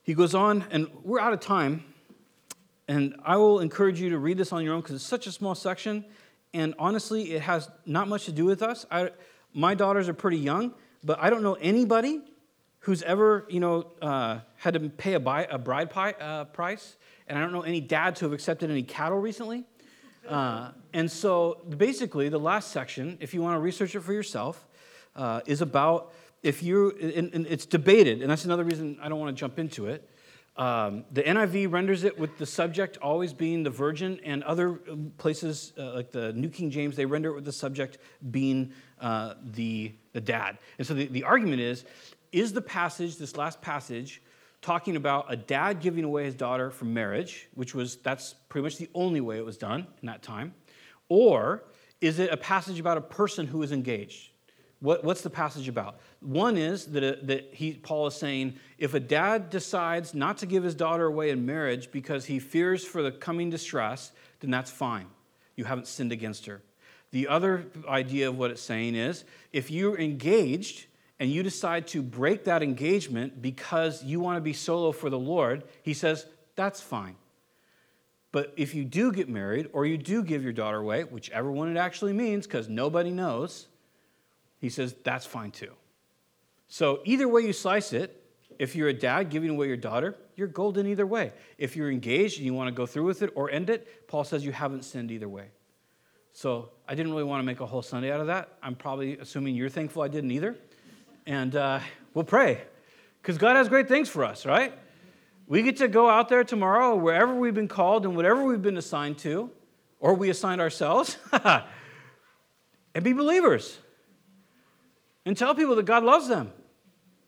He 0.04 0.14
goes 0.14 0.36
on, 0.36 0.64
and 0.70 0.86
we're 1.02 1.18
out 1.18 1.32
of 1.32 1.40
time. 1.40 1.82
And 2.86 3.16
I 3.24 3.36
will 3.36 3.58
encourage 3.58 4.00
you 4.00 4.10
to 4.10 4.18
read 4.18 4.38
this 4.38 4.52
on 4.52 4.62
your 4.62 4.72
own 4.72 4.82
because 4.82 4.94
it's 4.94 5.04
such 5.04 5.26
a 5.26 5.32
small 5.32 5.56
section. 5.56 6.04
And 6.52 6.76
honestly, 6.78 7.32
it 7.32 7.42
has 7.42 7.68
not 7.84 8.06
much 8.06 8.26
to 8.26 8.32
do 8.32 8.44
with 8.44 8.62
us. 8.62 8.86
I, 8.88 9.10
my 9.52 9.74
daughters 9.74 10.08
are 10.08 10.14
pretty 10.14 10.36
young, 10.36 10.72
but 11.02 11.18
I 11.20 11.28
don't 11.28 11.42
know 11.42 11.54
anybody 11.54 12.20
who's 12.78 13.02
ever, 13.02 13.46
you 13.50 13.58
know, 13.58 13.88
uh, 14.00 14.38
had 14.58 14.74
to 14.74 14.80
pay 14.90 15.14
a, 15.14 15.20
buy, 15.20 15.48
a 15.50 15.58
bride 15.58 15.90
pie, 15.90 16.12
uh, 16.20 16.44
price. 16.44 16.94
And 17.26 17.36
I 17.36 17.40
don't 17.40 17.52
know 17.52 17.62
any 17.62 17.80
dads 17.80 18.20
who 18.20 18.26
have 18.26 18.32
accepted 18.32 18.70
any 18.70 18.84
cattle 18.84 19.18
recently. 19.18 19.64
Uh, 20.28 20.70
and 20.92 21.10
so 21.10 21.62
basically, 21.76 22.28
the 22.28 22.38
last 22.38 22.70
section, 22.70 23.18
if 23.20 23.34
you 23.34 23.42
want 23.42 23.56
to 23.56 23.60
research 23.60 23.96
it 23.96 24.00
for 24.00 24.12
yourself, 24.12 24.64
uh, 25.16 25.40
is 25.46 25.60
about 25.60 26.12
if 26.42 26.62
you, 26.62 26.90
and, 27.00 27.32
and, 27.32 27.46
it's 27.46 27.64
debated, 27.64 28.20
and 28.20 28.30
that's 28.30 28.44
another 28.44 28.64
reason 28.64 28.98
I 29.00 29.08
don't 29.08 29.18
want 29.18 29.34
to 29.34 29.40
jump 29.40 29.58
into 29.58 29.86
it. 29.86 30.08
Um, 30.56 31.04
the 31.10 31.22
NIV 31.22 31.72
renders 31.72 32.04
it 32.04 32.18
with 32.18 32.36
the 32.36 32.46
subject 32.46 32.98
always 32.98 33.32
being 33.32 33.62
the 33.62 33.70
virgin, 33.70 34.20
and 34.24 34.44
other 34.44 34.74
places, 35.16 35.72
uh, 35.78 35.94
like 35.94 36.12
the 36.12 36.32
New 36.34 36.50
King 36.50 36.70
James, 36.70 36.96
they 36.96 37.06
render 37.06 37.30
it 37.30 37.34
with 37.34 37.46
the 37.46 37.52
subject 37.52 37.98
being 38.30 38.72
uh, 39.00 39.34
the, 39.42 39.94
the 40.12 40.20
dad. 40.20 40.58
And 40.78 40.86
so 40.86 40.94
the, 40.94 41.06
the 41.06 41.24
argument 41.24 41.60
is 41.60 41.84
is 42.30 42.52
the 42.52 42.60
passage, 42.60 43.16
this 43.16 43.36
last 43.36 43.62
passage, 43.62 44.20
talking 44.60 44.96
about 44.96 45.32
a 45.32 45.36
dad 45.36 45.80
giving 45.80 46.02
away 46.02 46.24
his 46.24 46.34
daughter 46.34 46.68
for 46.68 46.84
marriage, 46.84 47.48
which 47.54 47.76
was, 47.76 47.96
that's 47.98 48.34
pretty 48.48 48.64
much 48.64 48.76
the 48.76 48.90
only 48.92 49.20
way 49.20 49.38
it 49.38 49.44
was 49.44 49.56
done 49.56 49.86
in 50.02 50.06
that 50.06 50.20
time, 50.20 50.52
or 51.08 51.62
is 52.00 52.18
it 52.18 52.32
a 52.32 52.36
passage 52.36 52.80
about 52.80 52.96
a 52.96 53.00
person 53.00 53.46
who 53.46 53.62
is 53.62 53.70
engaged? 53.70 54.30
What, 54.84 55.02
what's 55.02 55.22
the 55.22 55.30
passage 55.30 55.66
about? 55.66 55.98
One 56.20 56.58
is 56.58 56.84
that, 56.88 57.02
uh, 57.02 57.16
that 57.22 57.54
he, 57.54 57.72
Paul 57.72 58.06
is 58.06 58.14
saying 58.16 58.56
if 58.76 58.92
a 58.92 59.00
dad 59.00 59.48
decides 59.48 60.12
not 60.12 60.36
to 60.38 60.46
give 60.46 60.62
his 60.62 60.74
daughter 60.74 61.06
away 61.06 61.30
in 61.30 61.46
marriage 61.46 61.90
because 61.90 62.26
he 62.26 62.38
fears 62.38 62.84
for 62.84 63.00
the 63.00 63.10
coming 63.10 63.48
distress, 63.48 64.12
then 64.40 64.50
that's 64.50 64.70
fine. 64.70 65.06
You 65.56 65.64
haven't 65.64 65.86
sinned 65.86 66.12
against 66.12 66.44
her. 66.44 66.60
The 67.12 67.28
other 67.28 67.64
idea 67.88 68.28
of 68.28 68.36
what 68.36 68.50
it's 68.50 68.60
saying 68.60 68.94
is 68.94 69.24
if 69.54 69.70
you're 69.70 69.98
engaged 69.98 70.84
and 71.18 71.30
you 71.30 71.42
decide 71.42 71.86
to 71.88 72.02
break 72.02 72.44
that 72.44 72.62
engagement 72.62 73.40
because 73.40 74.04
you 74.04 74.20
want 74.20 74.36
to 74.36 74.42
be 74.42 74.52
solo 74.52 74.92
for 74.92 75.08
the 75.08 75.18
Lord, 75.18 75.64
he 75.82 75.94
says, 75.94 76.26
that's 76.56 76.82
fine. 76.82 77.16
But 78.32 78.52
if 78.58 78.74
you 78.74 78.84
do 78.84 79.12
get 79.12 79.30
married 79.30 79.70
or 79.72 79.86
you 79.86 79.96
do 79.96 80.22
give 80.22 80.42
your 80.44 80.52
daughter 80.52 80.76
away, 80.76 81.04
whichever 81.04 81.50
one 81.50 81.74
it 81.74 81.80
actually 81.80 82.12
means, 82.12 82.46
because 82.46 82.68
nobody 82.68 83.12
knows, 83.12 83.68
he 84.64 84.70
says 84.70 84.94
that's 85.04 85.26
fine 85.26 85.50
too. 85.50 85.72
So, 86.68 87.00
either 87.04 87.28
way 87.28 87.42
you 87.42 87.52
slice 87.52 87.92
it, 87.92 88.24
if 88.58 88.74
you're 88.74 88.88
a 88.88 88.94
dad 88.94 89.28
giving 89.28 89.50
away 89.50 89.66
your 89.66 89.76
daughter, 89.76 90.16
you're 90.36 90.48
golden 90.48 90.86
either 90.86 91.06
way. 91.06 91.34
If 91.58 91.76
you're 91.76 91.90
engaged 91.90 92.38
and 92.38 92.46
you 92.46 92.54
want 92.54 92.68
to 92.68 92.72
go 92.74 92.86
through 92.86 93.04
with 93.04 93.20
it 93.20 93.30
or 93.34 93.50
end 93.50 93.68
it, 93.68 94.08
Paul 94.08 94.24
says 94.24 94.42
you 94.42 94.52
haven't 94.52 94.86
sinned 94.86 95.10
either 95.10 95.28
way. 95.28 95.48
So, 96.32 96.70
I 96.88 96.94
didn't 96.94 97.12
really 97.12 97.24
want 97.24 97.40
to 97.40 97.44
make 97.44 97.60
a 97.60 97.66
whole 97.66 97.82
Sunday 97.82 98.10
out 98.10 98.20
of 98.20 98.28
that. 98.28 98.56
I'm 98.62 98.74
probably 98.74 99.18
assuming 99.18 99.54
you're 99.54 99.68
thankful 99.68 100.00
I 100.00 100.08
didn't 100.08 100.30
either. 100.30 100.56
And 101.26 101.54
uh, 101.54 101.80
we'll 102.14 102.24
pray 102.24 102.62
because 103.20 103.36
God 103.36 103.56
has 103.56 103.68
great 103.68 103.86
things 103.86 104.08
for 104.08 104.24
us, 104.24 104.46
right? 104.46 104.72
We 105.46 105.60
get 105.60 105.76
to 105.76 105.88
go 105.88 106.08
out 106.08 106.30
there 106.30 106.42
tomorrow, 106.42 106.96
wherever 106.96 107.34
we've 107.34 107.52
been 107.52 107.68
called 107.68 108.06
and 108.06 108.16
whatever 108.16 108.42
we've 108.42 108.62
been 108.62 108.78
assigned 108.78 109.18
to, 109.18 109.50
or 110.00 110.14
we 110.14 110.30
assigned 110.30 110.62
ourselves, 110.62 111.18
and 111.32 111.64
be 113.02 113.12
believers 113.12 113.78
and 115.24 115.36
tell 115.36 115.54
people 115.54 115.76
that 115.76 115.86
God 115.86 116.04
loves 116.04 116.28
them, 116.28 116.52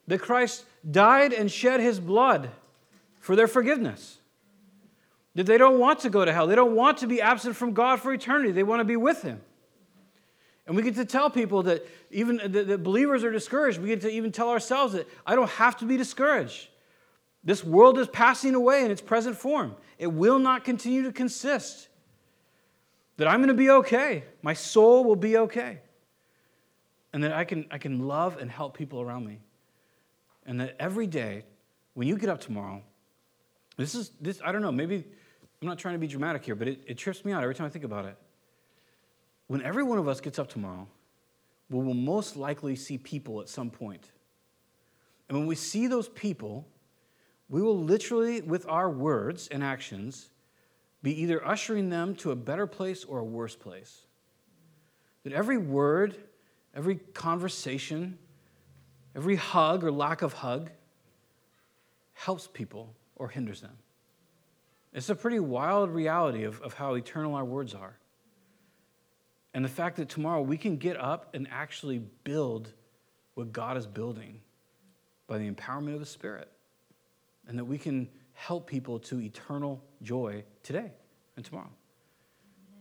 that 0.06 0.20
Christ 0.20 0.64
died 0.88 1.32
and 1.32 1.50
shed 1.50 1.80
his 1.80 1.98
blood 1.98 2.50
for 3.20 3.36
their 3.36 3.48
forgiveness, 3.48 4.18
that 5.34 5.46
they 5.46 5.58
don't 5.58 5.78
want 5.78 6.00
to 6.00 6.10
go 6.10 6.24
to 6.24 6.32
hell, 6.32 6.46
they 6.46 6.54
don't 6.54 6.74
want 6.74 6.98
to 6.98 7.06
be 7.06 7.20
absent 7.20 7.56
from 7.56 7.72
God 7.72 8.00
for 8.00 8.12
eternity, 8.12 8.52
they 8.52 8.62
want 8.62 8.80
to 8.80 8.84
be 8.84 8.96
with 8.96 9.22
him. 9.22 9.40
And 10.66 10.74
we 10.74 10.82
get 10.82 10.96
to 10.96 11.04
tell 11.04 11.30
people 11.30 11.62
that 11.64 11.86
even 12.10 12.38
that 12.38 12.82
believers 12.82 13.22
are 13.22 13.30
discouraged. 13.30 13.80
We 13.80 13.88
get 13.88 14.00
to 14.00 14.10
even 14.10 14.32
tell 14.32 14.50
ourselves 14.50 14.94
that 14.94 15.06
I 15.24 15.36
don't 15.36 15.50
have 15.50 15.76
to 15.78 15.84
be 15.84 15.96
discouraged. 15.96 16.68
This 17.44 17.62
world 17.62 17.98
is 17.98 18.08
passing 18.08 18.56
away 18.56 18.84
in 18.84 18.90
its 18.90 19.00
present 19.00 19.36
form. 19.36 19.76
It 19.96 20.08
will 20.08 20.40
not 20.40 20.64
continue 20.64 21.04
to 21.04 21.12
consist. 21.12 21.86
That 23.18 23.28
I'm 23.28 23.38
going 23.38 23.48
to 23.48 23.54
be 23.54 23.70
okay. 23.70 24.24
My 24.42 24.54
soul 24.54 25.04
will 25.04 25.14
be 25.14 25.36
okay 25.38 25.78
and 27.16 27.24
that 27.24 27.32
I 27.32 27.44
can, 27.44 27.64
I 27.70 27.78
can 27.78 28.06
love 28.06 28.36
and 28.36 28.50
help 28.50 28.76
people 28.76 29.00
around 29.00 29.26
me. 29.26 29.40
And 30.44 30.60
that 30.60 30.76
every 30.78 31.06
day, 31.06 31.44
when 31.94 32.06
you 32.06 32.18
get 32.18 32.28
up 32.28 32.42
tomorrow, 32.42 32.82
this 33.78 33.94
is, 33.94 34.10
this, 34.20 34.42
I 34.44 34.52
don't 34.52 34.60
know, 34.60 34.70
maybe 34.70 34.96
I'm 35.62 35.66
not 35.66 35.78
trying 35.78 35.94
to 35.94 35.98
be 35.98 36.08
dramatic 36.08 36.44
here, 36.44 36.54
but 36.54 36.68
it, 36.68 36.82
it 36.86 36.98
trips 36.98 37.24
me 37.24 37.32
out 37.32 37.42
every 37.42 37.54
time 37.54 37.66
I 37.66 37.70
think 37.70 37.86
about 37.86 38.04
it. 38.04 38.18
When 39.46 39.62
every 39.62 39.82
one 39.82 39.96
of 39.96 40.06
us 40.08 40.20
gets 40.20 40.38
up 40.38 40.50
tomorrow, 40.50 40.86
we 41.70 41.82
will 41.82 41.94
most 41.94 42.36
likely 42.36 42.76
see 42.76 42.98
people 42.98 43.40
at 43.40 43.48
some 43.48 43.70
point. 43.70 44.10
And 45.30 45.38
when 45.38 45.46
we 45.46 45.54
see 45.54 45.86
those 45.86 46.10
people, 46.10 46.68
we 47.48 47.62
will 47.62 47.82
literally, 47.82 48.42
with 48.42 48.68
our 48.68 48.90
words 48.90 49.48
and 49.48 49.64
actions, 49.64 50.28
be 51.02 51.18
either 51.22 51.42
ushering 51.46 51.88
them 51.88 52.14
to 52.16 52.32
a 52.32 52.36
better 52.36 52.66
place 52.66 53.04
or 53.04 53.20
a 53.20 53.24
worse 53.24 53.56
place. 53.56 54.02
That 55.24 55.32
every 55.32 55.56
word 55.56 56.18
every 56.76 56.96
conversation, 57.14 58.18
every 59.16 59.36
hug 59.36 59.82
or 59.82 59.90
lack 59.90 60.22
of 60.22 60.34
hug 60.34 60.70
helps 62.12 62.46
people 62.46 62.94
or 63.16 63.28
hinders 63.28 63.62
them. 63.62 63.76
It's 64.92 65.08
a 65.10 65.14
pretty 65.14 65.40
wild 65.40 65.90
reality 65.90 66.44
of, 66.44 66.60
of 66.62 66.74
how 66.74 66.94
eternal 66.94 67.34
our 67.34 67.44
words 67.44 67.74
are. 67.74 67.98
And 69.54 69.64
the 69.64 69.70
fact 69.70 69.96
that 69.96 70.08
tomorrow 70.08 70.42
we 70.42 70.58
can 70.58 70.76
get 70.76 70.98
up 70.98 71.34
and 71.34 71.48
actually 71.50 71.98
build 72.24 72.72
what 73.34 73.52
God 73.52 73.76
is 73.76 73.86
building 73.86 74.40
by 75.26 75.38
the 75.38 75.50
empowerment 75.50 75.94
of 75.94 76.00
the 76.00 76.06
Spirit. 76.06 76.50
And 77.48 77.58
that 77.58 77.64
we 77.64 77.78
can 77.78 78.08
help 78.32 78.66
people 78.66 78.98
to 78.98 79.20
eternal 79.20 79.82
joy 80.02 80.44
today 80.62 80.92
and 81.36 81.44
tomorrow. 81.44 81.70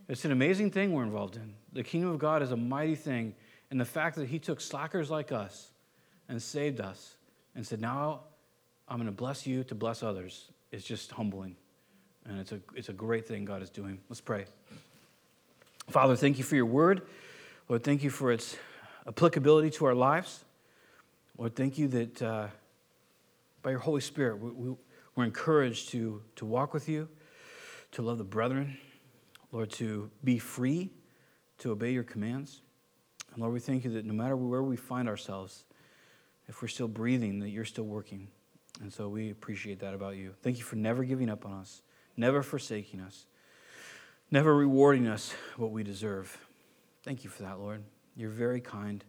It's 0.08 0.24
an 0.24 0.32
amazing 0.32 0.70
thing 0.70 0.92
we're 0.92 1.02
involved 1.02 1.36
in. 1.36 1.54
The 1.72 1.82
kingdom 1.82 2.10
of 2.10 2.18
God 2.18 2.42
is 2.42 2.52
a 2.52 2.56
mighty 2.56 2.94
thing. 2.94 3.34
And 3.70 3.80
the 3.80 3.84
fact 3.84 4.16
that 4.16 4.28
He 4.28 4.38
took 4.38 4.60
slackers 4.60 5.10
like 5.10 5.32
us 5.32 5.70
and 6.28 6.40
saved 6.40 6.80
us 6.80 7.16
and 7.54 7.66
said, 7.66 7.80
Now 7.80 8.20
I'm 8.88 8.96
going 8.96 9.06
to 9.06 9.12
bless 9.12 9.46
you 9.46 9.64
to 9.64 9.74
bless 9.74 10.02
others 10.02 10.50
is 10.70 10.84
just 10.84 11.10
humbling. 11.12 11.56
And 12.24 12.40
it's 12.40 12.52
a, 12.52 12.60
it's 12.74 12.88
a 12.88 12.92
great 12.92 13.26
thing 13.26 13.44
God 13.44 13.62
is 13.62 13.70
doing. 13.70 13.98
Let's 14.08 14.20
pray. 14.20 14.46
Father, 15.88 16.16
thank 16.16 16.38
you 16.38 16.44
for 16.44 16.56
your 16.56 16.66
word. 16.66 17.02
Lord, 17.68 17.84
thank 17.84 18.02
you 18.02 18.10
for 18.10 18.32
its 18.32 18.56
applicability 19.06 19.70
to 19.70 19.86
our 19.86 19.94
lives. 19.94 20.44
Lord, 21.38 21.54
thank 21.54 21.78
you 21.78 21.88
that 21.88 22.22
uh, 22.22 22.48
by 23.62 23.70
your 23.70 23.78
Holy 23.78 24.00
Spirit, 24.00 24.40
we, 24.40 24.50
we, 24.50 24.76
we're 25.14 25.24
encouraged 25.24 25.90
to, 25.90 26.22
to 26.36 26.44
walk 26.44 26.74
with 26.74 26.88
you, 26.88 27.08
to 27.92 28.02
love 28.02 28.18
the 28.18 28.24
brethren, 28.24 28.76
Lord, 29.52 29.70
to 29.72 30.10
be 30.24 30.38
free, 30.38 30.90
to 31.58 31.70
obey 31.70 31.92
your 31.92 32.02
commands. 32.02 32.60
And 33.36 33.42
Lord, 33.42 33.52
we 33.52 33.60
thank 33.60 33.84
you 33.84 33.90
that 33.90 34.06
no 34.06 34.14
matter 34.14 34.34
where 34.34 34.62
we 34.62 34.76
find 34.76 35.10
ourselves, 35.10 35.64
if 36.48 36.62
we're 36.62 36.68
still 36.68 36.88
breathing, 36.88 37.38
that 37.40 37.50
you're 37.50 37.66
still 37.66 37.84
working. 37.84 38.28
And 38.80 38.90
so 38.90 39.10
we 39.10 39.30
appreciate 39.30 39.80
that 39.80 39.92
about 39.92 40.16
you. 40.16 40.32
Thank 40.42 40.56
you 40.56 40.64
for 40.64 40.76
never 40.76 41.04
giving 41.04 41.28
up 41.28 41.44
on 41.44 41.52
us, 41.52 41.82
never 42.16 42.42
forsaking 42.42 43.00
us, 43.00 43.26
never 44.30 44.56
rewarding 44.56 45.06
us 45.06 45.34
what 45.58 45.70
we 45.70 45.82
deserve. 45.82 46.34
Thank 47.02 47.24
you 47.24 47.30
for 47.30 47.42
that, 47.42 47.58
Lord. 47.58 47.82
You're 48.16 48.30
very 48.30 48.62
kind. 48.62 49.04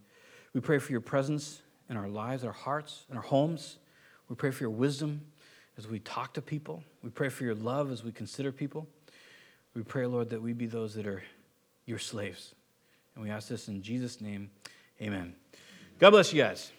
We 0.54 0.60
pray 0.60 0.80
for 0.80 0.92
your 0.92 1.00
presence 1.00 1.62
in 1.90 1.96
our 1.96 2.10
lives, 2.10 2.44
our 2.44 2.52
hearts, 2.52 3.06
in 3.10 3.16
our 3.16 3.24
homes. 3.24 3.78
We 4.28 4.36
pray 4.36 4.52
for 4.52 4.66
your 4.66 4.72
wisdom 4.72 5.22
as 5.78 5.88
we 5.88 6.00
talk 6.00 6.34
to 6.34 6.42
people. 6.42 6.84
We 7.02 7.12
pray 7.12 7.30
for 7.30 7.46
your 7.46 7.56
love 7.56 7.94
as 7.94 8.04
we 8.04 8.12
consider 8.12 8.52
people. 8.52 8.90
We 9.74 9.84
pray, 9.84 10.06
Lord, 10.06 10.32
that 10.32 10.42
we 10.42 10.52
be 10.52 10.66
those 10.66 10.96
that 10.96 11.08
are 11.08 11.24
your 11.86 12.00
slaves. 12.00 12.54
And 13.18 13.26
we 13.26 13.32
ask 13.32 13.48
this 13.48 13.68
in 13.68 13.82
Jesus' 13.82 14.22
name. 14.22 14.52
Amen. 15.02 15.34
God 15.98 16.12
bless 16.12 16.32
you 16.32 16.44
guys. 16.44 16.72